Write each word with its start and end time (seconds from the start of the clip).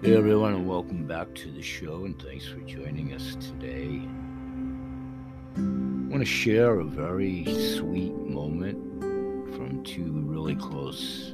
Hey 0.00 0.16
everyone, 0.16 0.54
and 0.54 0.68
welcome 0.68 1.08
back 1.08 1.34
to 1.34 1.50
the 1.50 1.60
show, 1.60 2.04
and 2.04 2.16
thanks 2.22 2.46
for 2.46 2.60
joining 2.60 3.12
us 3.14 3.34
today. 3.34 4.00
I 5.56 5.60
want 6.08 6.20
to 6.20 6.24
share 6.24 6.78
a 6.78 6.84
very 6.84 7.44
sweet 7.76 8.14
moment 8.14 8.78
from 9.56 9.82
two 9.82 10.22
really 10.24 10.54
close 10.54 11.32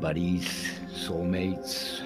buddies, 0.00 0.48
soulmates, 0.92 2.02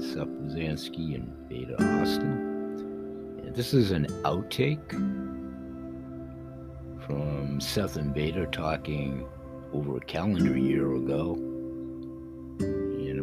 Seth 0.00 0.26
Lazansky 0.26 1.16
and 1.16 1.46
Beta 1.46 1.74
Austin. 1.74 3.52
This 3.54 3.74
is 3.74 3.90
an 3.90 4.06
outtake 4.22 4.90
from 7.04 7.60
Seth 7.60 7.96
and 7.96 8.14
Beta 8.14 8.46
talking 8.46 9.28
over 9.74 9.98
a 9.98 10.00
calendar 10.00 10.56
year 10.56 10.94
ago. 10.94 11.49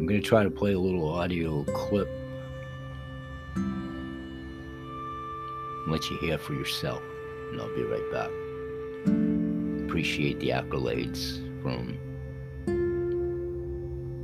Going 0.08 0.22
to 0.22 0.26
try 0.26 0.42
to 0.42 0.50
play 0.50 0.72
a 0.72 0.78
little 0.78 1.06
audio 1.06 1.64
clip. 1.64 2.08
and 3.56 4.32
Let 5.86 6.08
you 6.08 6.16
hear 6.16 6.38
for 6.38 6.54
yourself, 6.54 7.02
and 7.52 7.60
I'll 7.60 7.74
be 7.74 7.82
right 7.82 8.10
back. 8.10 8.30
Appreciate 9.84 10.40
the 10.40 10.48
accolades 10.48 11.42
from 11.60 11.98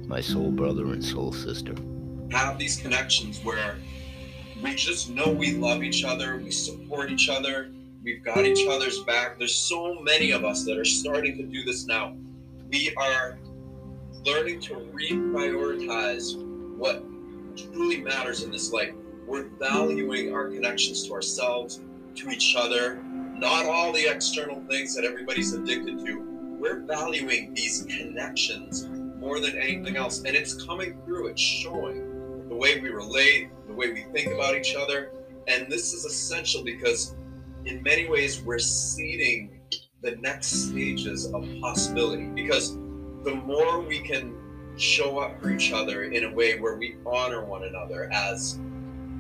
my 0.09 0.23
soul 0.23 0.51
brother 0.51 0.87
and 0.87 1.05
soul 1.05 1.35
sister. 1.35 1.75
Have 2.31 2.59
these 2.59 2.81
connections 2.81 3.45
where 3.45 3.77
we 4.63 4.75
just 4.77 5.11
know 5.11 5.31
we 5.31 5.53
love 5.53 5.83
each 5.83 6.03
other, 6.03 6.39
we 6.39 6.51
support 6.51 7.13
each 7.13 7.29
other, 7.29 7.71
we've 8.03 8.25
got 8.25 8.47
each 8.47 8.67
other's 8.67 9.01
back. 9.01 9.39
There's 9.39 9.55
so 9.55 10.01
many 10.01 10.31
of 10.31 10.47
us 10.47 10.65
that 10.65 10.79
are 10.79 10.87
starting 10.87 11.37
to 11.37 11.43
do 11.43 11.63
this 11.63 11.85
now. 11.85 12.17
We 12.71 12.95
are 12.97 13.37
learning 14.25 14.61
to 14.61 14.75
reprioritize 14.75 16.43
what 16.77 17.05
truly 17.57 18.01
matters 18.01 18.43
in 18.43 18.51
this 18.51 18.73
life. 18.73 18.93
We're 19.27 19.49
valuing 19.59 20.33
our 20.35 20.49
connections 20.49 21.07
to 21.07 21.13
ourselves, 21.13 21.81
to 22.17 22.31
each 22.31 22.55
other, 22.57 23.03
not 23.05 23.67
all 23.67 23.93
the 23.93 24.07
external 24.07 24.63
things 24.69 24.95
that 24.95 25.05
everybody's 25.05 25.53
addicted 25.53 26.05
to. 26.05 26.21
We're 26.59 26.81
valuing 26.81 27.53
these 27.55 27.85
connections 27.85 28.87
more 29.19 29.41
than 29.41 29.59
anything 29.59 29.97
else. 29.97 30.19
And 30.19 30.37
it's 30.37 30.65
coming 30.65 31.01
through, 31.05 31.29
it's 31.29 31.41
showing 31.41 32.49
the 32.49 32.55
way 32.55 32.81
we 32.81 32.91
relate, 32.91 33.51
the 33.67 33.75
way 33.75 33.93
we 33.93 34.05
think 34.15 34.33
about 34.33 34.55
each 34.55 34.75
other. 34.75 35.13
And 35.49 35.71
this 35.71 35.93
is 35.93 36.05
essential 36.05 36.63
because, 36.63 37.15
in 37.67 37.83
many 37.83 38.09
ways, 38.09 38.43
we're 38.43 38.59
seeding 38.59 39.61
the 40.03 40.17
next 40.17 40.69
stages 40.69 41.27
of 41.33 41.47
possibility. 41.61 42.27
Because 42.27 42.79
the 43.25 43.35
more 43.35 43.81
we 43.81 44.01
can 44.01 44.37
show 44.77 45.19
up 45.19 45.41
for 45.41 45.51
each 45.51 45.73
other 45.73 46.05
in 46.05 46.25
a 46.25 46.33
way 46.33 46.59
where 46.59 46.77
we 46.77 46.97
honor 47.07 47.43
one 47.45 47.65
another 47.65 48.11
as 48.13 48.59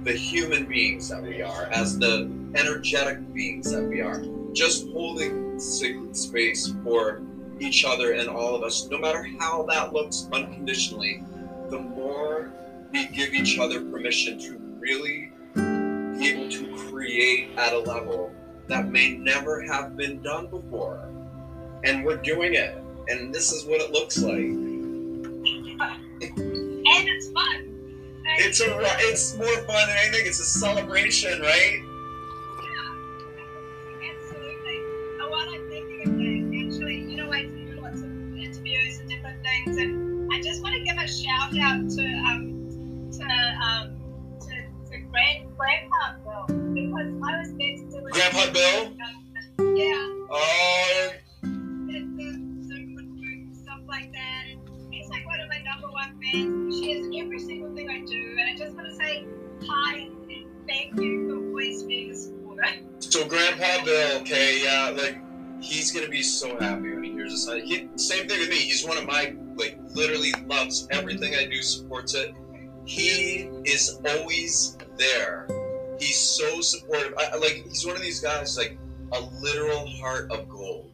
the 0.02 0.12
human 0.12 0.66
beings 0.66 1.08
that 1.08 1.22
we 1.22 1.40
are, 1.40 1.64
as 1.72 1.98
the 1.98 2.30
energetic 2.54 3.32
beings 3.32 3.72
that 3.72 3.82
we 3.82 4.02
are, 4.02 4.22
just 4.52 4.86
holding 4.88 5.58
sacred 5.58 6.14
space 6.14 6.74
for 6.84 7.22
each 7.60 7.84
other 7.84 8.12
and 8.12 8.28
all 8.28 8.54
of 8.54 8.62
us, 8.62 8.88
no 8.90 8.98
matter 8.98 9.26
how 9.38 9.62
that 9.62 9.92
looks 9.94 10.28
unconditionally, 10.32 11.22
the 11.70 11.78
more 11.78 12.52
we 12.92 13.06
give 13.06 13.32
each 13.32 13.58
other 13.58 13.80
permission 13.80 14.38
to 14.38 14.58
really 14.78 15.32
be 15.54 16.28
able 16.28 16.50
to 16.50 16.76
create 16.90 17.56
at 17.56 17.72
a 17.72 17.78
level 17.78 18.30
that 18.66 18.88
may 18.88 19.14
never 19.14 19.62
have 19.62 19.96
been 19.96 20.20
done 20.20 20.46
before. 20.48 21.08
And 21.84 22.04
we're 22.04 22.16
doing 22.16 22.54
it. 22.54 22.83
And 23.08 23.34
this 23.34 23.52
is 23.52 23.64
what 23.66 23.80
it 23.80 23.90
looks 23.90 24.18
like. 24.18 24.36
and 24.36 25.26
it's 27.08 27.30
fun. 27.30 27.70
It's 28.38 28.60
a 28.60 28.66
it's 29.08 29.36
more 29.36 29.46
fun 29.46 29.88
than 29.88 29.96
anything. 29.98 30.26
It's 30.26 30.40
a 30.40 30.44
celebration, 30.44 31.40
right? 31.40 31.82
Yeah, 32.62 32.94
absolutely. 34.10 34.76
And 35.20 35.30
while 35.30 35.48
I'm 35.48 35.68
thinking 35.68 36.08
of 36.08 36.16
that, 36.16 36.66
actually, 36.66 36.96
you 37.00 37.16
know, 37.16 37.30
I 37.30 37.42
do 37.44 37.78
lots 37.80 38.00
of 38.00 38.06
interviews 38.36 38.98
and 38.98 39.08
different 39.08 39.40
things, 39.42 39.76
and 39.76 40.32
I 40.32 40.40
just 40.40 40.62
want 40.62 40.74
to 40.74 40.80
give 40.82 40.96
a 40.96 41.06
shout 41.06 41.56
out 41.58 41.88
to 41.90 42.04
um 42.26 43.10
to 43.12 43.24
um 43.62 43.96
to, 44.40 44.54
to 44.90 44.98
Grand 45.10 45.56
Grandpa 45.56 46.14
Bill 46.24 46.46
because 46.74 47.12
I 47.22 47.38
was 47.38 47.50
meant 47.52 47.78
to 47.78 47.84
do 48.00 48.06
it. 48.06 48.12
Grandpa 48.12 48.50
Bill? 48.52 48.92
Yeah. 49.76 50.08
Oh, 50.30 51.10
number 56.32 56.48
one 56.48 56.70
fans. 56.70 56.80
He 56.80 57.20
every 57.20 57.38
single 57.38 57.74
thing 57.74 57.88
I 57.88 58.00
do, 58.00 58.36
and 58.38 58.48
I 58.48 58.56
just 58.56 58.74
want 58.74 58.88
to 58.88 58.96
say 58.96 59.24
hi 59.66 59.98
and 59.98 60.66
thank 60.66 61.00
you 61.00 61.28
for 61.28 61.36
always 61.48 61.82
being 61.84 62.10
a 62.10 62.14
supporter. 62.16 62.64
so 62.98 63.26
Grandpa 63.26 63.84
Bill, 63.84 64.20
okay, 64.20 64.62
yeah, 64.62 64.90
like 64.90 65.18
he's 65.60 65.92
gonna 65.92 66.08
be 66.08 66.22
so 66.22 66.58
happy 66.58 66.92
when 66.92 67.04
he 67.04 67.12
hears 67.12 67.32
this. 67.32 67.62
He, 67.64 67.88
same 67.96 68.28
thing 68.28 68.40
with 68.40 68.50
me. 68.50 68.56
He's 68.56 68.84
one 68.86 68.98
of 68.98 69.06
my 69.06 69.34
like 69.56 69.78
literally 69.94 70.32
loves 70.46 70.86
everything 70.90 71.34
I 71.34 71.46
do, 71.46 71.62
supports 71.62 72.14
it. 72.14 72.34
He 72.84 73.48
is 73.64 73.98
always 74.06 74.76
there. 74.98 75.48
He's 75.98 76.18
so 76.18 76.60
supportive. 76.60 77.14
I- 77.18 77.36
like 77.36 77.64
he's 77.66 77.86
one 77.86 77.96
of 77.96 78.02
these 78.02 78.20
guys 78.20 78.56
like 78.56 78.78
a 79.12 79.20
literal 79.20 79.86
heart 79.86 80.30
of 80.32 80.48
gold. 80.48 80.93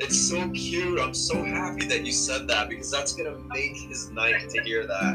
It's 0.00 0.16
so 0.28 0.48
cute. 0.50 1.00
I'm 1.00 1.12
so 1.12 1.42
happy 1.42 1.86
that 1.86 2.06
you 2.06 2.12
said 2.12 2.46
that 2.48 2.68
because 2.68 2.90
that's 2.90 3.12
gonna 3.12 3.36
make 3.48 3.76
his 3.76 4.10
night 4.10 4.48
to 4.50 4.62
hear 4.62 4.86
that. 4.86 5.14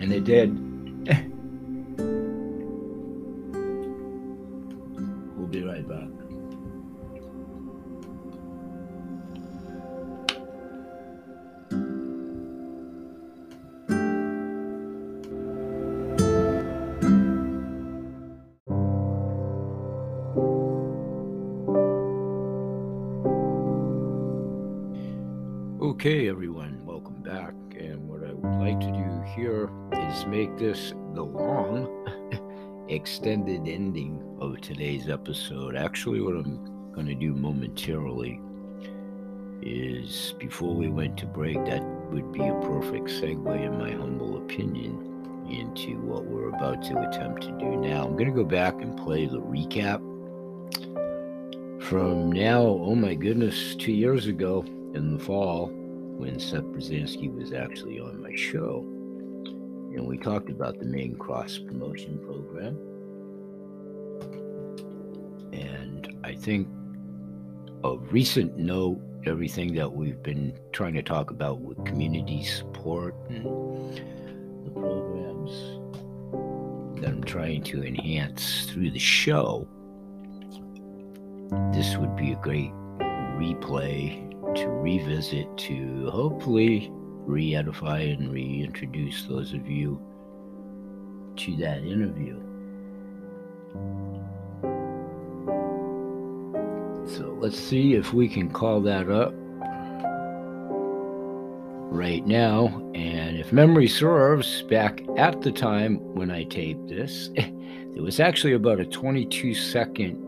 And 0.00 0.10
they 0.10 0.20
did. 0.20 1.30
make 30.54 30.60
this 30.60 30.92
the 31.14 31.22
long, 31.22 31.88
extended 32.88 33.66
ending 33.66 34.22
of 34.40 34.60
today's 34.60 35.08
episode. 35.08 35.76
Actually, 35.76 36.20
what 36.20 36.34
I'm 36.34 36.92
going 36.92 37.06
to 37.06 37.14
do 37.14 37.34
momentarily 37.34 38.40
is 39.62 40.34
before 40.38 40.74
we 40.74 40.88
went 40.88 41.16
to 41.18 41.26
break, 41.26 41.64
that 41.64 41.82
would 42.10 42.32
be 42.32 42.46
a 42.46 42.54
perfect 42.60 43.06
segue, 43.06 43.64
in 43.64 43.78
my 43.78 43.92
humble 43.92 44.36
opinion, 44.36 45.46
into 45.50 45.98
what 46.00 46.24
we're 46.24 46.48
about 46.48 46.82
to 46.84 47.08
attempt 47.08 47.42
to 47.42 47.50
do 47.58 47.76
now. 47.76 48.04
I'm 48.04 48.16
going 48.16 48.30
to 48.30 48.32
go 48.32 48.44
back 48.44 48.74
and 48.74 48.96
play 48.96 49.26
the 49.26 49.40
recap 49.40 50.00
from 51.82 52.32
now, 52.32 52.62
oh 52.62 52.94
my 52.94 53.14
goodness, 53.14 53.74
two 53.74 53.92
years 53.92 54.26
ago 54.26 54.64
in 54.94 55.16
the 55.16 55.22
fall 55.22 55.68
when 56.16 56.38
Seth 56.38 56.64
Pruzansky 56.64 57.34
was 57.34 57.52
actually 57.52 58.00
on 58.00 58.22
my 58.22 58.34
show. 58.34 58.93
And 59.94 60.08
we 60.08 60.18
talked 60.18 60.50
about 60.50 60.80
the 60.80 60.86
main 60.86 61.16
cross 61.16 61.56
promotion 61.56 62.18
program. 62.18 62.76
And 65.52 66.16
I 66.24 66.34
think 66.34 66.68
of 67.84 68.12
recent 68.12 68.58
note, 68.58 69.00
everything 69.24 69.72
that 69.74 69.92
we've 69.92 70.22
been 70.22 70.58
trying 70.72 70.94
to 70.94 71.02
talk 71.02 71.30
about 71.30 71.60
with 71.60 71.84
community 71.84 72.42
support 72.42 73.14
and 73.28 73.44
the 74.64 74.70
programs 74.70 75.52
that 77.00 77.10
I'm 77.10 77.22
trying 77.22 77.62
to 77.64 77.84
enhance 77.84 78.66
through 78.66 78.90
the 78.90 78.98
show, 78.98 79.68
this 81.72 81.96
would 81.96 82.16
be 82.16 82.32
a 82.32 82.36
great 82.36 82.72
replay 83.38 84.28
to 84.56 84.68
revisit 84.68 85.56
to 85.56 86.10
hopefully 86.10 86.90
re 87.26 87.54
edify 87.54 88.00
and 88.00 88.32
reintroduce 88.32 89.24
those 89.24 89.52
of 89.52 89.68
you 89.68 90.00
to 91.36 91.56
that 91.56 91.78
interview. 91.78 92.38
So 97.06 97.36
let's 97.40 97.58
see 97.58 97.94
if 97.94 98.12
we 98.12 98.28
can 98.28 98.50
call 98.50 98.80
that 98.82 99.10
up 99.10 99.34
right 101.94 102.26
now. 102.26 102.66
And 102.94 103.36
if 103.36 103.52
memory 103.52 103.88
serves, 103.88 104.62
back 104.62 105.02
at 105.16 105.40
the 105.42 105.52
time 105.52 105.96
when 106.14 106.30
I 106.30 106.44
taped 106.44 106.88
this, 106.88 107.30
there 107.36 108.02
was 108.02 108.20
actually 108.20 108.54
about 108.54 108.80
a 108.80 108.86
22 108.86 109.54
second 109.54 110.20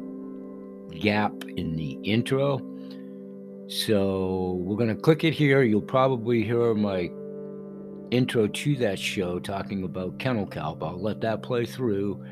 gap 1.00 1.32
in 1.56 1.76
the 1.76 1.92
intro 2.04 2.58
So 3.68 4.60
we're 4.62 4.76
going 4.76 4.94
to 4.94 5.00
click 5.00 5.24
it 5.24 5.34
here. 5.34 5.62
You'll 5.62 5.80
probably 5.80 6.44
hear 6.44 6.74
my 6.74 7.10
intro 8.12 8.46
to 8.46 8.76
that 8.76 8.98
show 8.98 9.40
talking 9.40 9.82
about 9.82 10.18
kennel 10.20 10.46
kelp. 10.46 10.82
I'll 10.82 11.00
let 11.00 11.20
that 11.22 11.42
play 11.42 11.66
through. 11.66 12.24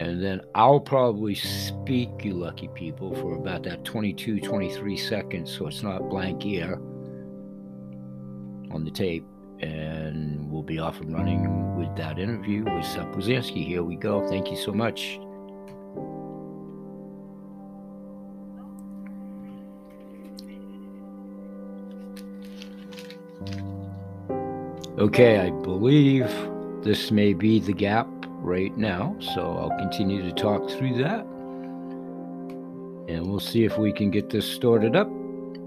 And 0.00 0.22
then 0.22 0.42
I'll 0.54 0.80
probably 0.80 1.34
speak, 1.34 2.10
you 2.22 2.34
lucky 2.34 2.68
people, 2.74 3.14
for 3.14 3.36
about 3.36 3.62
that 3.62 3.84
22, 3.84 4.40
23 4.40 4.96
seconds 4.96 5.56
so 5.56 5.68
it's 5.68 5.82
not 5.82 6.10
blank 6.10 6.44
ear 6.44 6.74
on 8.72 8.84
the 8.84 8.90
tape. 8.90 9.24
And 9.60 10.50
we'll 10.50 10.64
be 10.64 10.78
off 10.80 11.00
and 11.00 11.14
running 11.14 11.76
with 11.76 11.96
that 11.96 12.18
interview 12.18 12.64
with 12.64 12.84
Seth. 12.84 13.46
Here 13.46 13.82
we 13.82 13.96
go. 13.96 14.28
Thank 14.28 14.50
you 14.50 14.56
so 14.56 14.72
much. 14.72 15.18
Okay, 25.02 25.40
I 25.40 25.50
believe 25.50 26.30
this 26.84 27.10
may 27.10 27.32
be 27.32 27.58
the 27.58 27.72
gap 27.72 28.06
right 28.38 28.78
now, 28.78 29.16
so 29.34 29.58
I'll 29.58 29.76
continue 29.76 30.22
to 30.22 30.30
talk 30.30 30.70
through 30.70 31.02
that. 31.02 31.26
And 33.08 33.26
we'll 33.26 33.40
see 33.40 33.64
if 33.64 33.76
we 33.78 33.92
can 33.92 34.12
get 34.12 34.30
this 34.30 34.46
started 34.46 34.94
up 34.94 35.08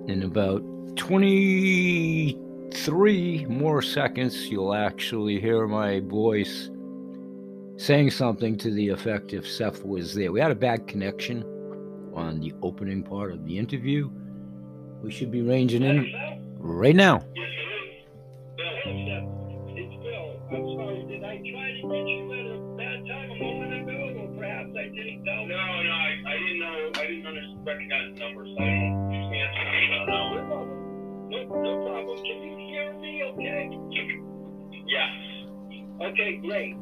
in 0.07 0.23
about 0.23 0.63
23 0.95 3.45
more 3.49 3.81
seconds. 3.81 4.47
You'll 4.47 4.73
actually 4.73 5.41
hear 5.41 5.67
my 5.67 5.99
voice 5.99 6.69
saying 7.75 8.11
something 8.11 8.57
to 8.59 8.71
the 8.71 8.87
effect 8.87 9.33
if 9.33 9.45
Seth 9.45 9.83
was 9.83 10.15
there. 10.15 10.31
We 10.31 10.39
had 10.39 10.51
a 10.51 10.55
bad 10.55 10.87
connection 10.87 11.43
on 12.13 12.39
the 12.39 12.53
opening 12.61 13.03
part 13.03 13.33
of 13.33 13.45
the 13.45 13.57
interview. 13.57 14.09
We 15.03 15.11
should 15.11 15.29
be 15.29 15.41
ranging 15.41 15.83
in 15.83 16.09
right 16.57 16.95
now. 16.95 17.21
Recognize 27.75 28.13
the 28.13 28.19
number, 28.19 28.45
so 28.47 28.55
I 28.55 28.63
don't 28.63 29.35
answer 29.35 29.63
them. 29.67 30.07
No, 30.07 30.19
no, 30.35 30.63
no, 31.27 31.39
no 31.43 31.71
problem. 31.83 32.17
Can 32.23 32.37
you 32.43 32.55
hear 32.71 32.93
me 32.93 33.23
okay? 33.35 33.63
Yes. 34.87 35.11
Okay, 36.01 36.37
great. 36.37 36.75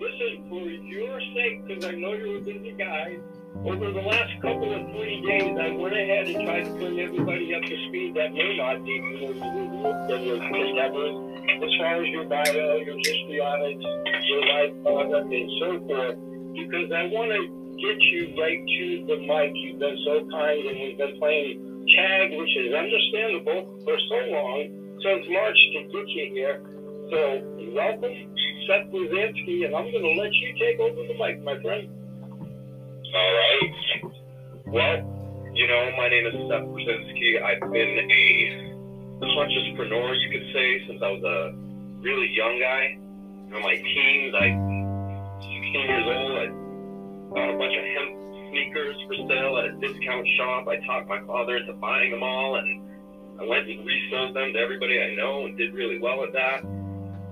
Listen, 0.00 0.48
for 0.48 0.64
your 0.64 1.20
sake, 1.34 1.66
because 1.66 1.84
I 1.84 1.92
know 1.92 2.12
you're 2.12 2.38
a 2.38 2.40
busy 2.40 2.72
guy, 2.78 3.18
over 3.66 3.90
the 3.90 4.00
last 4.00 4.40
couple 4.40 4.72
of 4.72 4.86
three 4.94 5.20
days, 5.26 5.58
I 5.58 5.74
went 5.74 5.94
ahead 5.94 6.28
and 6.28 6.46
tried 6.46 6.64
to 6.64 6.72
bring 6.78 7.00
everybody 7.00 7.54
up 7.54 7.62
to 7.62 7.76
speed 7.88 8.14
that 8.14 8.32
may 8.32 8.56
not 8.56 8.84
be 8.84 8.92
your 9.20 9.32
endeavors 10.38 11.16
as 11.60 11.70
far 11.78 12.00
as 12.00 12.08
your 12.08 12.24
bio, 12.24 12.76
your 12.86 12.96
history 12.96 13.40
on 13.40 13.60
it, 13.66 13.80
your 14.24 14.42
life 14.46 14.72
product, 14.84 15.32
and 15.32 15.50
so 15.58 15.80
forth, 15.88 16.16
because 16.54 16.92
I 16.94 17.10
want 17.10 17.32
to 17.34 17.67
get 17.78 17.98
you 18.00 18.34
right 18.38 18.58
to 18.58 19.06
the 19.06 19.16
mic. 19.22 19.52
You've 19.54 19.78
been 19.78 19.98
so 20.04 20.26
kind, 20.30 20.66
and 20.66 20.76
we've 20.82 20.98
been 20.98 21.18
playing 21.18 21.86
tag, 21.94 22.30
which 22.34 22.54
is 22.58 22.74
understandable 22.74 23.78
for 23.84 23.96
so 23.96 24.18
long 24.34 24.66
since 25.02 25.26
March 25.30 25.58
to 25.74 25.80
get 25.94 26.08
you 26.10 26.26
here. 26.34 26.60
So 27.10 27.40
welcome, 27.72 28.14
Seth 28.66 28.90
Pruzansky, 28.90 29.64
and 29.64 29.74
I'm 29.74 29.90
going 29.90 30.02
to 30.02 30.14
let 30.20 30.32
you 30.34 30.54
take 30.58 30.78
over 30.80 31.06
the 31.06 31.14
mic, 31.14 31.42
my 31.42 31.60
friend. 31.62 31.88
All 33.14 33.32
right. 33.32 33.72
Well, 34.66 34.96
you 35.54 35.66
know, 35.66 35.90
my 35.96 36.08
name 36.08 36.26
is 36.26 36.34
Seth 36.50 36.66
Pruzansky. 36.66 37.40
I've 37.42 37.60
been 37.72 38.10
a 38.10 39.24
consciouspreneur, 39.24 40.20
you 40.20 40.30
could 40.30 40.52
say, 40.52 40.86
since 40.86 41.00
I 41.02 41.10
was 41.10 41.22
a 41.22 41.54
really 42.02 42.28
young 42.34 42.58
guy. 42.60 42.98
In 43.48 43.62
my 43.62 43.76
teens, 43.76 44.34
I 44.36 44.52
16 45.40 45.72
years 45.88 46.06
old. 46.06 46.38
I 46.38 46.67
a 47.36 47.56
bunch 47.58 47.76
of 47.76 47.84
hemp 47.84 48.10
sneakers 48.50 48.96
for 49.06 49.16
sale 49.28 49.58
at 49.58 49.64
a 49.68 49.72
discount 49.80 50.26
shop. 50.36 50.68
I 50.68 50.76
talked 50.86 51.08
my 51.08 51.20
father 51.26 51.56
into 51.56 51.72
buying 51.74 52.10
them 52.10 52.22
all, 52.22 52.56
and 52.56 52.68
I 53.40 53.44
went 53.44 53.68
and 53.68 53.84
resold 53.84 54.34
them 54.34 54.52
to 54.52 54.58
everybody 54.58 55.00
I 55.00 55.14
know 55.14 55.44
and 55.44 55.56
did 55.56 55.74
really 55.74 56.00
well 56.00 56.24
at 56.24 56.32
that. 56.32 56.62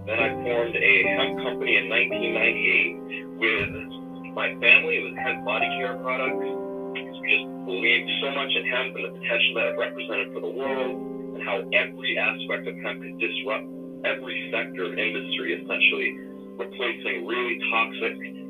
Then 0.06 0.18
I 0.20 0.30
formed 0.44 0.76
a 0.76 0.94
hemp 1.18 1.42
company 1.42 1.76
in 1.80 1.88
1998 1.90 3.42
with 3.42 4.36
my 4.36 4.54
family. 4.62 5.00
It 5.00 5.04
was 5.08 5.16
hemp 5.18 5.44
body 5.44 5.66
care 5.80 5.98
products. 5.98 6.38
We 6.38 7.26
just 7.26 7.46
believed 7.66 8.08
so 8.22 8.30
much 8.36 8.52
in 8.54 8.64
hemp 8.70 8.94
and 8.94 9.04
the 9.10 9.12
potential 9.18 9.52
that 9.58 9.66
it 9.72 9.76
represented 9.80 10.30
for 10.30 10.40
the 10.44 10.52
world 10.52 10.94
and 11.34 11.42
how 11.42 11.58
every 11.74 12.14
aspect 12.14 12.68
of 12.68 12.76
hemp 12.84 13.02
could 13.02 13.18
disrupt 13.18 13.66
every 14.06 14.36
sector 14.54 14.86
of 14.86 14.94
industry, 14.94 15.58
essentially 15.58 16.10
replacing 16.54 17.26
really 17.26 17.58
toxic 17.66 18.45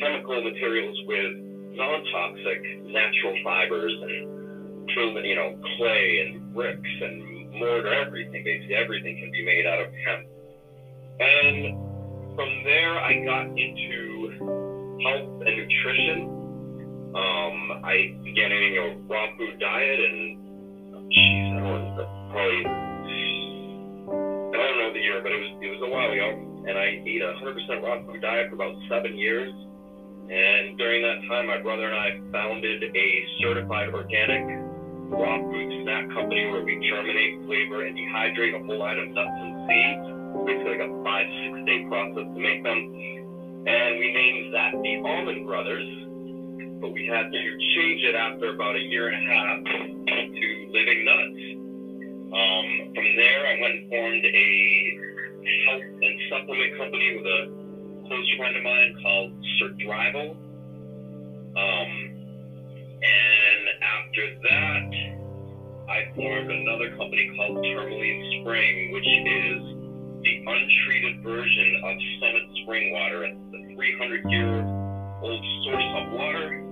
chemical 0.00 0.42
materials 0.42 0.96
with 1.06 1.32
non-toxic 1.76 2.60
natural 2.86 3.36
fibers 3.44 3.92
and 4.02 4.88
proven, 4.94 5.24
you 5.24 5.36
know, 5.36 5.58
clay 5.76 6.26
and 6.26 6.54
bricks 6.54 6.94
and 7.02 7.50
mortar, 7.58 7.92
everything, 7.92 8.44
basically 8.44 8.74
everything 8.74 9.16
can 9.20 9.30
be 9.30 9.44
made 9.44 9.66
out 9.66 9.80
of 9.80 9.88
hemp. 9.92 10.26
And 11.20 12.36
from 12.36 12.50
there, 12.64 12.98
I 13.00 13.24
got 13.24 13.46
into 13.56 14.36
health 15.04 15.42
and 15.46 15.54
nutrition. 15.56 16.18
Um, 17.16 17.80
I 17.84 18.12
began 18.24 18.52
eating 18.52 18.76
a 18.76 18.86
raw 19.08 19.26
food 19.38 19.58
diet, 19.58 20.00
and 20.00 20.36
jeez, 21.08 21.56
I 21.56 21.60
don't 21.60 21.96
know, 21.96 22.28
probably 22.30 22.86
I 24.06 24.64
don't 24.68 24.78
know 24.78 24.92
the 24.92 25.00
year, 25.00 25.20
but 25.22 25.32
it 25.32 25.40
was 25.40 25.52
it 25.62 25.70
was 25.72 25.80
a 25.84 25.90
while 25.90 26.12
ago. 26.12 26.28
And 26.68 26.76
I 26.76 26.98
ate 27.06 27.22
a 27.22 27.32
100% 27.40 27.82
raw 27.82 28.04
food 28.04 28.20
diet 28.20 28.48
for 28.50 28.56
about 28.56 28.74
seven 28.90 29.16
years. 29.16 29.52
And 30.26 30.76
during 30.76 31.02
that 31.02 31.22
time, 31.28 31.46
my 31.46 31.62
brother 31.62 31.86
and 31.86 31.94
I 31.94 32.18
founded 32.32 32.82
a 32.82 33.08
certified 33.40 33.94
organic 33.94 34.42
raw 35.06 35.38
food 35.38 35.70
snack 35.86 36.10
company 36.10 36.50
where 36.50 36.64
we 36.66 36.82
germinate, 36.82 37.46
flavor, 37.46 37.86
and 37.86 37.94
dehydrate 37.94 38.58
a 38.58 38.62
whole 38.66 38.82
of 38.82 39.08
nuts 39.14 39.38
and 39.38 39.54
seeds. 39.70 40.06
Basically, 40.42 40.78
like 40.78 40.82
a 40.82 40.90
five, 41.06 41.26
six 41.30 41.54
day 41.62 41.86
process 41.86 42.26
to 42.26 42.40
make 42.42 42.62
them. 42.66 42.78
And 43.70 43.90
we 44.02 44.06
named 44.10 44.54
that 44.54 44.74
the 44.74 44.94
Almond 45.06 45.46
Brothers. 45.46 45.86
But 46.82 46.90
we 46.90 47.06
had 47.06 47.30
to 47.30 47.42
change 47.78 48.02
it 48.02 48.14
after 48.14 48.50
about 48.54 48.74
a 48.74 48.82
year 48.82 49.08
and 49.08 49.16
a 49.16 49.24
half 49.30 49.58
to 49.62 50.46
Living 50.74 51.00
Nuts. 51.06 51.40
Um, 52.34 52.68
from 52.92 53.08
there, 53.14 53.42
I 53.46 53.54
went 53.62 53.74
and 53.78 53.88
formed 53.88 54.24
a 54.26 54.48
health 55.70 55.86
and 56.02 56.14
supplement 56.28 56.76
company 56.76 57.16
with 57.16 57.26
a 57.26 57.55
close 58.06 58.30
friend 58.38 58.56
of 58.56 58.62
mine 58.62 58.96
called 59.02 59.32
Survival. 59.58 60.36
Um, 61.56 61.90
and 63.02 63.64
after 63.82 64.22
that, 64.46 64.88
I 65.90 66.14
formed 66.14 66.50
another 66.50 66.90
company 66.96 67.30
called 67.36 67.64
Tourmaline 67.64 68.42
Spring, 68.42 68.92
which 68.92 69.06
is 69.06 69.58
the 70.22 70.34
untreated 70.46 71.22
version 71.22 71.82
of 71.82 71.94
Summit 72.20 72.46
Spring 72.62 72.92
Water. 72.92 73.24
It's 73.24 73.38
the 73.50 73.74
300 73.74 74.30
year 74.30 74.54
old 75.22 75.42
source 75.64 75.90
of 75.98 76.12
water 76.12 76.62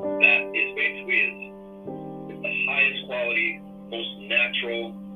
that 0.00 0.40
is 0.54 0.68
basically 0.74 1.20
is, 1.22 2.34
is 2.34 2.40
the 2.42 2.54
highest 2.66 3.06
quality, 3.06 3.60
most 3.90 4.10
natural 4.26 5.09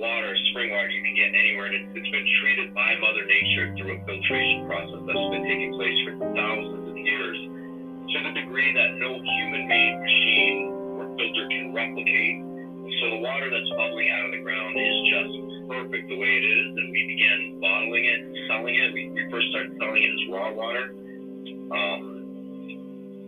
water, 0.00 0.32
spring 0.50 0.72
water 0.72 0.88
you 0.88 1.04
can 1.04 1.14
get 1.14 1.28
anywhere. 1.36 1.68
And 1.68 1.76
it's, 1.92 2.08
been 2.10 2.26
treated 2.42 2.74
by 2.74 2.98
Mother 2.98 3.22
Nature 3.22 3.70
through 3.78 3.94
a 3.94 3.98
filtration 4.02 4.66
process 4.66 4.98
that's 5.06 5.28
been 5.30 5.46
taking 5.46 5.70
place 5.78 5.94
for 6.02 6.12
thousands 6.34 6.90
of 6.90 6.96
years 6.98 7.38
to 7.38 8.16
the 8.26 8.32
degree 8.34 8.74
that 8.74 8.98
no 8.98 9.14
human-made 9.14 9.94
machine 9.94 10.58
or 10.98 11.06
filter 11.14 11.46
can 11.54 11.70
replicate. 11.70 12.42
So 12.98 13.14
the 13.14 13.22
water 13.22 13.46
that's 13.46 13.70
bubbling 13.78 14.10
out 14.10 14.26
of 14.26 14.32
the 14.34 14.42
ground 14.42 14.74
is 14.74 14.96
just 15.06 15.32
perfect 15.70 16.10
the 16.10 16.18
way 16.18 16.32
it 16.34 16.42
is, 16.42 16.66
and 16.82 16.90
we 16.90 17.00
began 17.14 17.38
bottling 17.62 18.04
it 18.10 18.18
and 18.26 18.34
selling 18.50 18.74
it. 18.74 18.90
We, 18.90 19.06
we 19.14 19.22
first 19.30 19.46
started 19.54 19.70
selling 19.78 20.02
it 20.02 20.10
as 20.10 20.22
raw 20.34 20.50
water 20.50 20.90
um, 21.70 22.02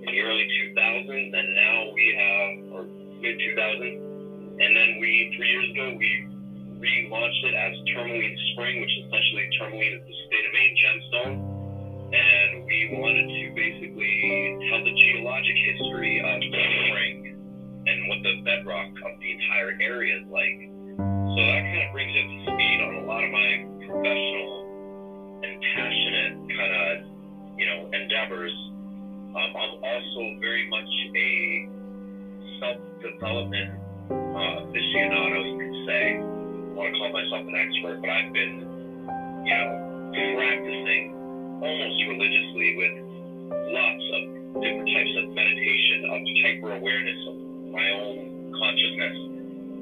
in 0.02 0.09
the 0.11 0.21
early 0.26 0.47
2000s, 0.75 1.31
and 1.31 1.49
now 1.55 1.76
we 1.95 2.05
have, 2.19 2.50
or 2.75 2.83
mid 3.23 3.38
2000s, 3.38 3.95
and 4.59 4.71
then 4.75 4.99
we 4.99 5.31
three 5.38 5.49
years 5.55 5.71
ago 5.71 5.95
we 5.95 6.32
relaunched 6.83 7.43
it 7.47 7.55
as 7.55 7.73
Tourmaline 7.95 8.37
Spring, 8.53 8.81
which 8.83 8.91
essentially 9.07 9.47
Tourmaline 9.59 9.95
is 9.95 10.03
the 10.03 10.17
state 10.27 10.45
of 10.45 10.53
Maine 10.53 10.75
gemstone. 10.83 11.37
And 12.12 12.67
we 12.67 12.91
wanted 12.99 13.25
to 13.25 13.43
basically 13.55 14.59
tell 14.69 14.85
the 14.85 14.93
geologic 14.93 15.57
history 15.57 16.21
of 16.21 16.43
the 16.43 16.62
spring 16.91 17.39
and 17.87 18.09
what 18.09 18.19
the 18.23 18.43
bedrock 18.45 18.91
of 19.07 19.12
the 19.23 19.31
entire 19.31 19.79
area 19.81 20.19
is 20.21 20.27
like. 20.29 20.59
So 20.99 21.39
that 21.41 21.62
kind 21.65 21.83
of 21.87 21.93
brings 21.95 22.12
it 22.12 22.27
to 22.29 22.39
speed 22.53 22.79
on 22.85 22.93
a 23.01 23.05
lot 23.07 23.25
of 23.25 23.31
my 23.31 23.65
professional 23.87 25.41
and 25.41 25.55
passionate 25.73 26.35
kind 26.53 26.73
of, 26.77 26.91
you 27.57 27.65
know, 27.65 27.89
endeavors. 27.97 28.53
Um, 29.33 29.51
I'm 29.57 29.75
also 29.81 30.21
very 30.45 30.69
much 30.69 30.91
a 31.17 31.31
self-development 32.61 33.71
uh, 34.11 34.69
aficionado, 34.69 35.41
you 35.49 35.57
could 35.57 35.77
say. 35.89 36.41
Want 36.73 36.88
to 36.88 36.99
call 36.99 37.12
myself 37.12 37.45
an 37.45 37.55
expert, 37.55 38.00
but 38.00 38.09
I've 38.09 38.33
been, 38.33 38.64
you 39.45 39.52
know, 39.52 39.69
practicing 40.41 41.12
almost 41.61 41.97
religiously 42.09 42.69
with 42.81 42.95
lots 43.76 44.05
of 44.17 44.21
different 44.57 44.88
types 44.88 45.12
of 45.21 45.25
meditation, 45.37 46.09
of 46.09 46.19
hyper 46.49 46.73
awareness 46.73 47.19
of 47.29 47.35
my 47.76 47.87
own 47.93 48.57
consciousness, 48.57 49.17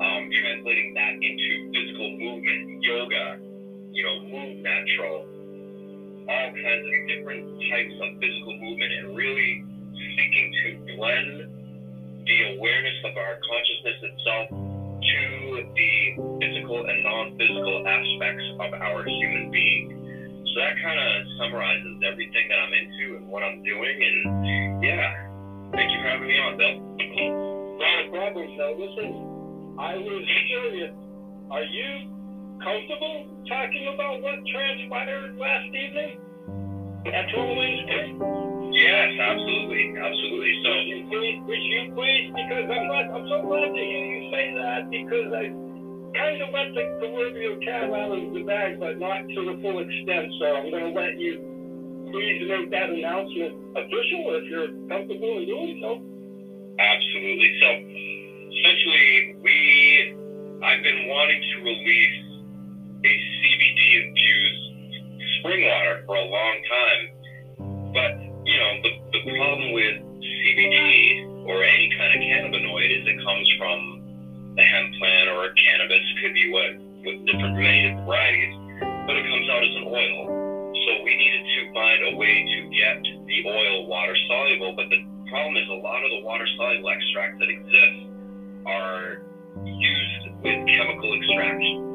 um, 0.03 0.23
translating 0.35 0.91
that 0.99 1.15
into 1.15 1.71
physical 1.71 2.11
movement, 2.11 2.83
yoga, 2.83 3.39
you 3.95 4.03
know, 4.03 4.19
move 4.27 4.59
natural, 4.59 5.25
all 6.27 6.49
kinds 6.51 6.85
of 6.91 6.95
different 7.07 7.43
types 7.71 7.95
of 8.03 8.19
physical 8.19 8.55
movement, 8.59 8.91
and 8.99 9.15
really 9.15 9.63
seeking 10.19 10.47
to 10.65 10.95
blend 10.99 11.47
the 12.27 12.39
awareness 12.59 12.99
of 13.07 13.17
our 13.17 13.39
consciousness 13.47 13.99
itself 14.03 14.70
to 15.01 15.65
the 15.75 15.93
physical 16.41 16.85
and 16.85 17.03
non-physical 17.03 17.87
aspects 17.89 18.45
of 18.61 18.71
our 18.75 19.05
human 19.05 19.51
being. 19.51 19.97
So 20.53 20.61
that 20.61 20.75
kind 20.83 20.99
of 20.99 21.11
summarizes 21.39 22.03
everything 22.05 22.49
that 22.49 22.59
I'm 22.59 22.73
into 22.75 23.17
and 23.17 23.29
what 23.29 23.43
I'm 23.43 23.63
doing. 23.63 23.97
And 23.97 24.83
yeah, 24.83 25.09
thank 25.73 25.91
you 25.91 25.99
for 26.03 26.09
having 26.09 26.29
me 26.29 26.39
on, 26.39 26.57
Bill. 26.59 26.75
Not 27.79 28.05
a 28.05 28.11
problem. 28.11 28.47
Listen, 28.51 29.11
I 29.79 29.97
was 29.97 30.25
curious. 30.49 30.93
Are 31.51 31.65
you 31.65 32.11
comfortable 32.63 33.27
talking 33.49 33.89
about 33.95 34.21
what 34.23 34.37
transpired 34.53 35.37
last 35.39 35.67
evening 35.67 36.21
at 37.07 37.29
Street? 37.31 38.60
Yes, 38.73 39.09
absolutely, 39.19 39.95
absolutely. 39.99 40.53
So 40.63 40.71
Would 40.71 40.87
you 40.87 41.01
please, 41.11 41.39
would 41.47 41.65
you 41.65 41.83
please, 41.95 42.27
because 42.35 42.67
I'm 42.71 42.87
glad, 42.87 43.07
I'm 43.11 43.27
so 43.29 43.43
glad 43.43 43.69
to 43.69 43.83
hear 43.83 44.05
you 44.07 44.23
say 44.31 44.55
that 44.55 44.91
because 44.91 45.29
I 45.35 45.45
kind 46.15 46.39
of 46.43 46.49
let 46.55 46.69
the 46.75 46.85
proverbial 46.99 47.57
cat 47.65 47.91
out 47.91 48.11
of 48.15 48.35
the 48.35 48.43
bag, 48.47 48.79
but 48.79 48.99
not 48.99 49.27
to 49.27 49.41
the 49.45 49.57
full 49.63 49.79
extent. 49.79 50.31
So 50.41 50.47
I'm 50.57 50.71
going 50.71 50.87
to 50.87 50.95
let 50.95 51.19
you 51.19 51.39
please 52.13 52.43
make 52.47 52.71
that 52.71 52.91
announcement 52.91 53.55
official 53.77 54.23
if 54.39 54.45
you're 54.51 54.71
comfortable 54.89 55.39
in 55.39 55.47
doing 55.47 55.79
so. 55.83 55.99
Absolutely. 56.79 57.51
So 57.61 57.69
essentially, 58.55 59.37
we 59.43 60.15
I've 60.63 60.83
been 60.83 61.09
wanting 61.09 61.41
to 61.41 61.57
release 61.63 62.19
a 63.05 63.13
CBD 63.13 63.81
infused 64.05 64.63
spring 65.39 65.65
water 65.65 66.03
for 66.07 66.17
a 66.17 66.25
long 66.25 66.57
time, 66.69 67.03
but 67.95 68.30
you 68.51 68.59
know 68.59 68.73
the 68.83 68.91
the 69.15 69.23
problem 69.39 69.71
with 69.71 69.95
CBD 69.95 71.47
or 71.47 71.63
any 71.63 71.87
kind 71.95 72.11
of 72.11 72.19
cannabinoid 72.19 72.91
is 72.91 73.07
it 73.07 73.19
comes 73.23 73.47
from 73.57 73.79
the 74.57 74.63
hemp 74.63 74.91
plant 74.99 75.31
or 75.31 75.55
cannabis 75.55 76.03
could 76.21 76.35
be 76.35 76.51
what 76.51 76.75
with 77.07 77.17
different 77.31 77.55
many 77.57 77.95
varieties, 78.05 78.53
but 79.07 79.17
it 79.17 79.25
comes 79.31 79.49
out 79.49 79.63
as 79.63 79.75
an 79.79 79.87
oil. 79.87 80.19
So 80.85 80.91
we 81.03 81.15
needed 81.15 81.45
to 81.47 81.61
find 81.73 81.99
a 82.13 82.17
way 82.17 82.43
to 82.43 82.59
get 82.75 82.99
the 83.25 83.39
oil 83.47 83.87
water 83.87 84.17
soluble, 84.29 84.75
but 84.75 84.91
the 84.91 84.99
problem 85.31 85.57
is 85.57 85.69
a 85.71 85.81
lot 85.81 86.03
of 86.03 86.11
the 86.11 86.21
water 86.21 86.47
soluble 86.59 86.91
extracts 86.91 87.39
that 87.39 87.49
exist 87.49 87.99
are 88.67 89.23
used 89.65 90.25
with 90.43 90.59
chemical 90.67 91.15
extraction. 91.15 91.87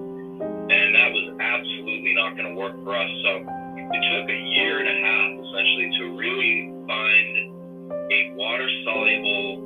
And 0.72 0.96
that 0.96 1.12
was 1.12 1.38
absolutely 1.40 2.14
not 2.14 2.34
going 2.34 2.50
to 2.50 2.56
work 2.58 2.74
for 2.84 2.96
us. 2.96 3.10
So 3.22 3.46
it 3.94 4.02
took 4.10 4.30
a 4.30 4.40
year 4.58 4.80
and 4.80 4.90
a 4.90 4.98
half 5.06 5.30
essentially 5.46 5.90
to 6.00 6.04
really 6.18 6.56
find 6.88 7.30
a 8.12 8.20
water 8.34 8.70
soluble 8.84 9.62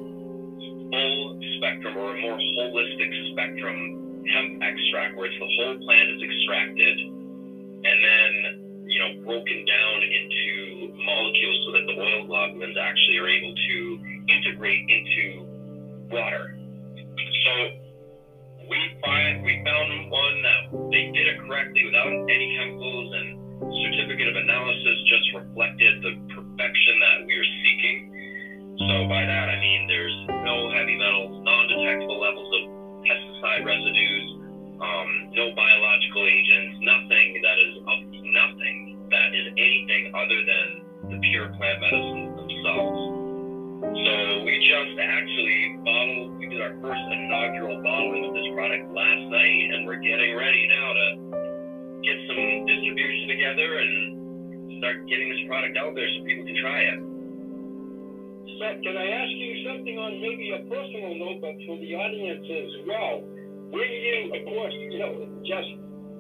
full 0.92 1.40
spectrum 1.58 1.96
or 1.98 2.16
a 2.16 2.20
more 2.22 2.38
holistic 2.38 3.12
spectrum 3.32 4.24
hemp 4.34 4.62
extract 4.62 5.16
where 5.16 5.26
it's 5.26 5.40
the 5.40 5.50
whole 5.58 5.76
plant 5.86 6.10
is 6.10 6.22
extracted 6.22 6.96
and 7.00 7.98
then 8.04 8.32
you 8.86 9.00
know 9.00 9.10
broken 9.24 9.64
down 9.66 9.98
into 10.04 10.92
molecules 11.06 11.58
so 11.66 11.72
that 11.72 11.86
the 11.88 11.96
oil 11.96 12.26
globulins 12.28 12.76
actually 12.76 13.18
are 13.18 13.28
able 13.28 13.54
to 13.54 13.78
integrate 14.28 14.82
into 14.90 15.46
water. 16.12 16.54
So 17.46 17.52
we 18.70 18.78
find 19.06 19.44
we 19.44 19.62
found 19.66 20.10
one 20.10 20.42
that 20.42 20.62
they 20.92 21.06
did 21.14 21.28
it 21.28 21.38
correctly 21.40 21.84
without 21.86 22.12
any 22.30 22.56
chemicals 22.58 23.14
and 23.14 23.49
certificate 23.60 24.28
of 24.28 24.36
analysis 24.36 24.96
just 25.08 25.26
reflected 25.36 26.02
the 26.02 26.14
perfection 26.32 26.94
that 27.00 27.18
we 27.26 27.34
are 27.36 27.50
seeking. 27.64 27.98
So 28.88 29.06
by 29.08 29.26
that 29.26 29.50
I 29.50 29.60
mean 29.60 29.88
there's 29.88 30.16
no 30.48 30.72
heavy 30.72 30.96
metals, 30.96 31.44
non-detectable 31.44 32.20
levels 32.20 32.50
of 32.56 32.62
pesticide 33.04 33.64
residues, 33.64 34.26
um, 34.80 35.10
no 35.36 35.52
biological 35.56 36.24
agents, 36.26 36.80
nothing 36.82 37.28
that 37.44 37.58
is 37.60 37.74
of 37.84 38.00
nothing 38.32 39.08
that 39.12 39.34
is 39.36 39.46
anything 39.58 40.12
other 40.16 40.40
than 40.46 40.68
the 41.12 41.18
pure 41.30 41.50
plant 41.60 41.80
medicines 41.82 42.30
themselves. 42.40 43.00
So 43.80 44.44
we 44.44 44.60
just 44.64 44.96
actually 45.00 45.76
bottled, 45.84 46.40
we 46.40 46.48
did 46.48 46.62
our 46.62 46.76
first 46.80 47.02
inaugural 47.12 47.82
bottling 47.82 48.24
of 48.26 48.34
this 48.34 48.48
product 48.54 48.86
last 48.94 49.24
night, 49.28 49.72
and 49.74 49.86
we're 49.86 50.00
getting 50.00 50.36
ready 50.36 50.68
now 50.68 50.94
to 50.94 51.39
get 52.04 52.18
some 52.28 52.66
distribution 52.66 53.26
together 53.28 53.70
and 53.80 53.92
start 54.80 55.04
getting 55.08 55.30
this 55.30 55.44
product 55.48 55.76
out 55.78 55.92
there 55.96 56.08
so 56.08 56.18
people 56.24 56.46
can 56.48 56.58
try 56.64 56.80
it. 56.88 57.00
Seth, 58.60 58.80
can 58.84 58.96
I 58.96 59.08
ask 59.08 59.32
you 59.40 59.52
something 59.68 59.96
on 60.00 60.20
maybe 60.20 60.52
a 60.52 60.62
personal 60.68 61.16
note, 61.16 61.40
but 61.40 61.56
for 61.64 61.80
the 61.80 61.96
audience 61.96 62.44
as 62.44 62.72
well? 62.88 63.24
When 63.72 63.88
you, 63.88 64.34
of 64.36 64.42
course, 64.48 64.76
you 64.76 65.00
know, 65.00 65.12
it 65.24 65.32
just 65.48 65.70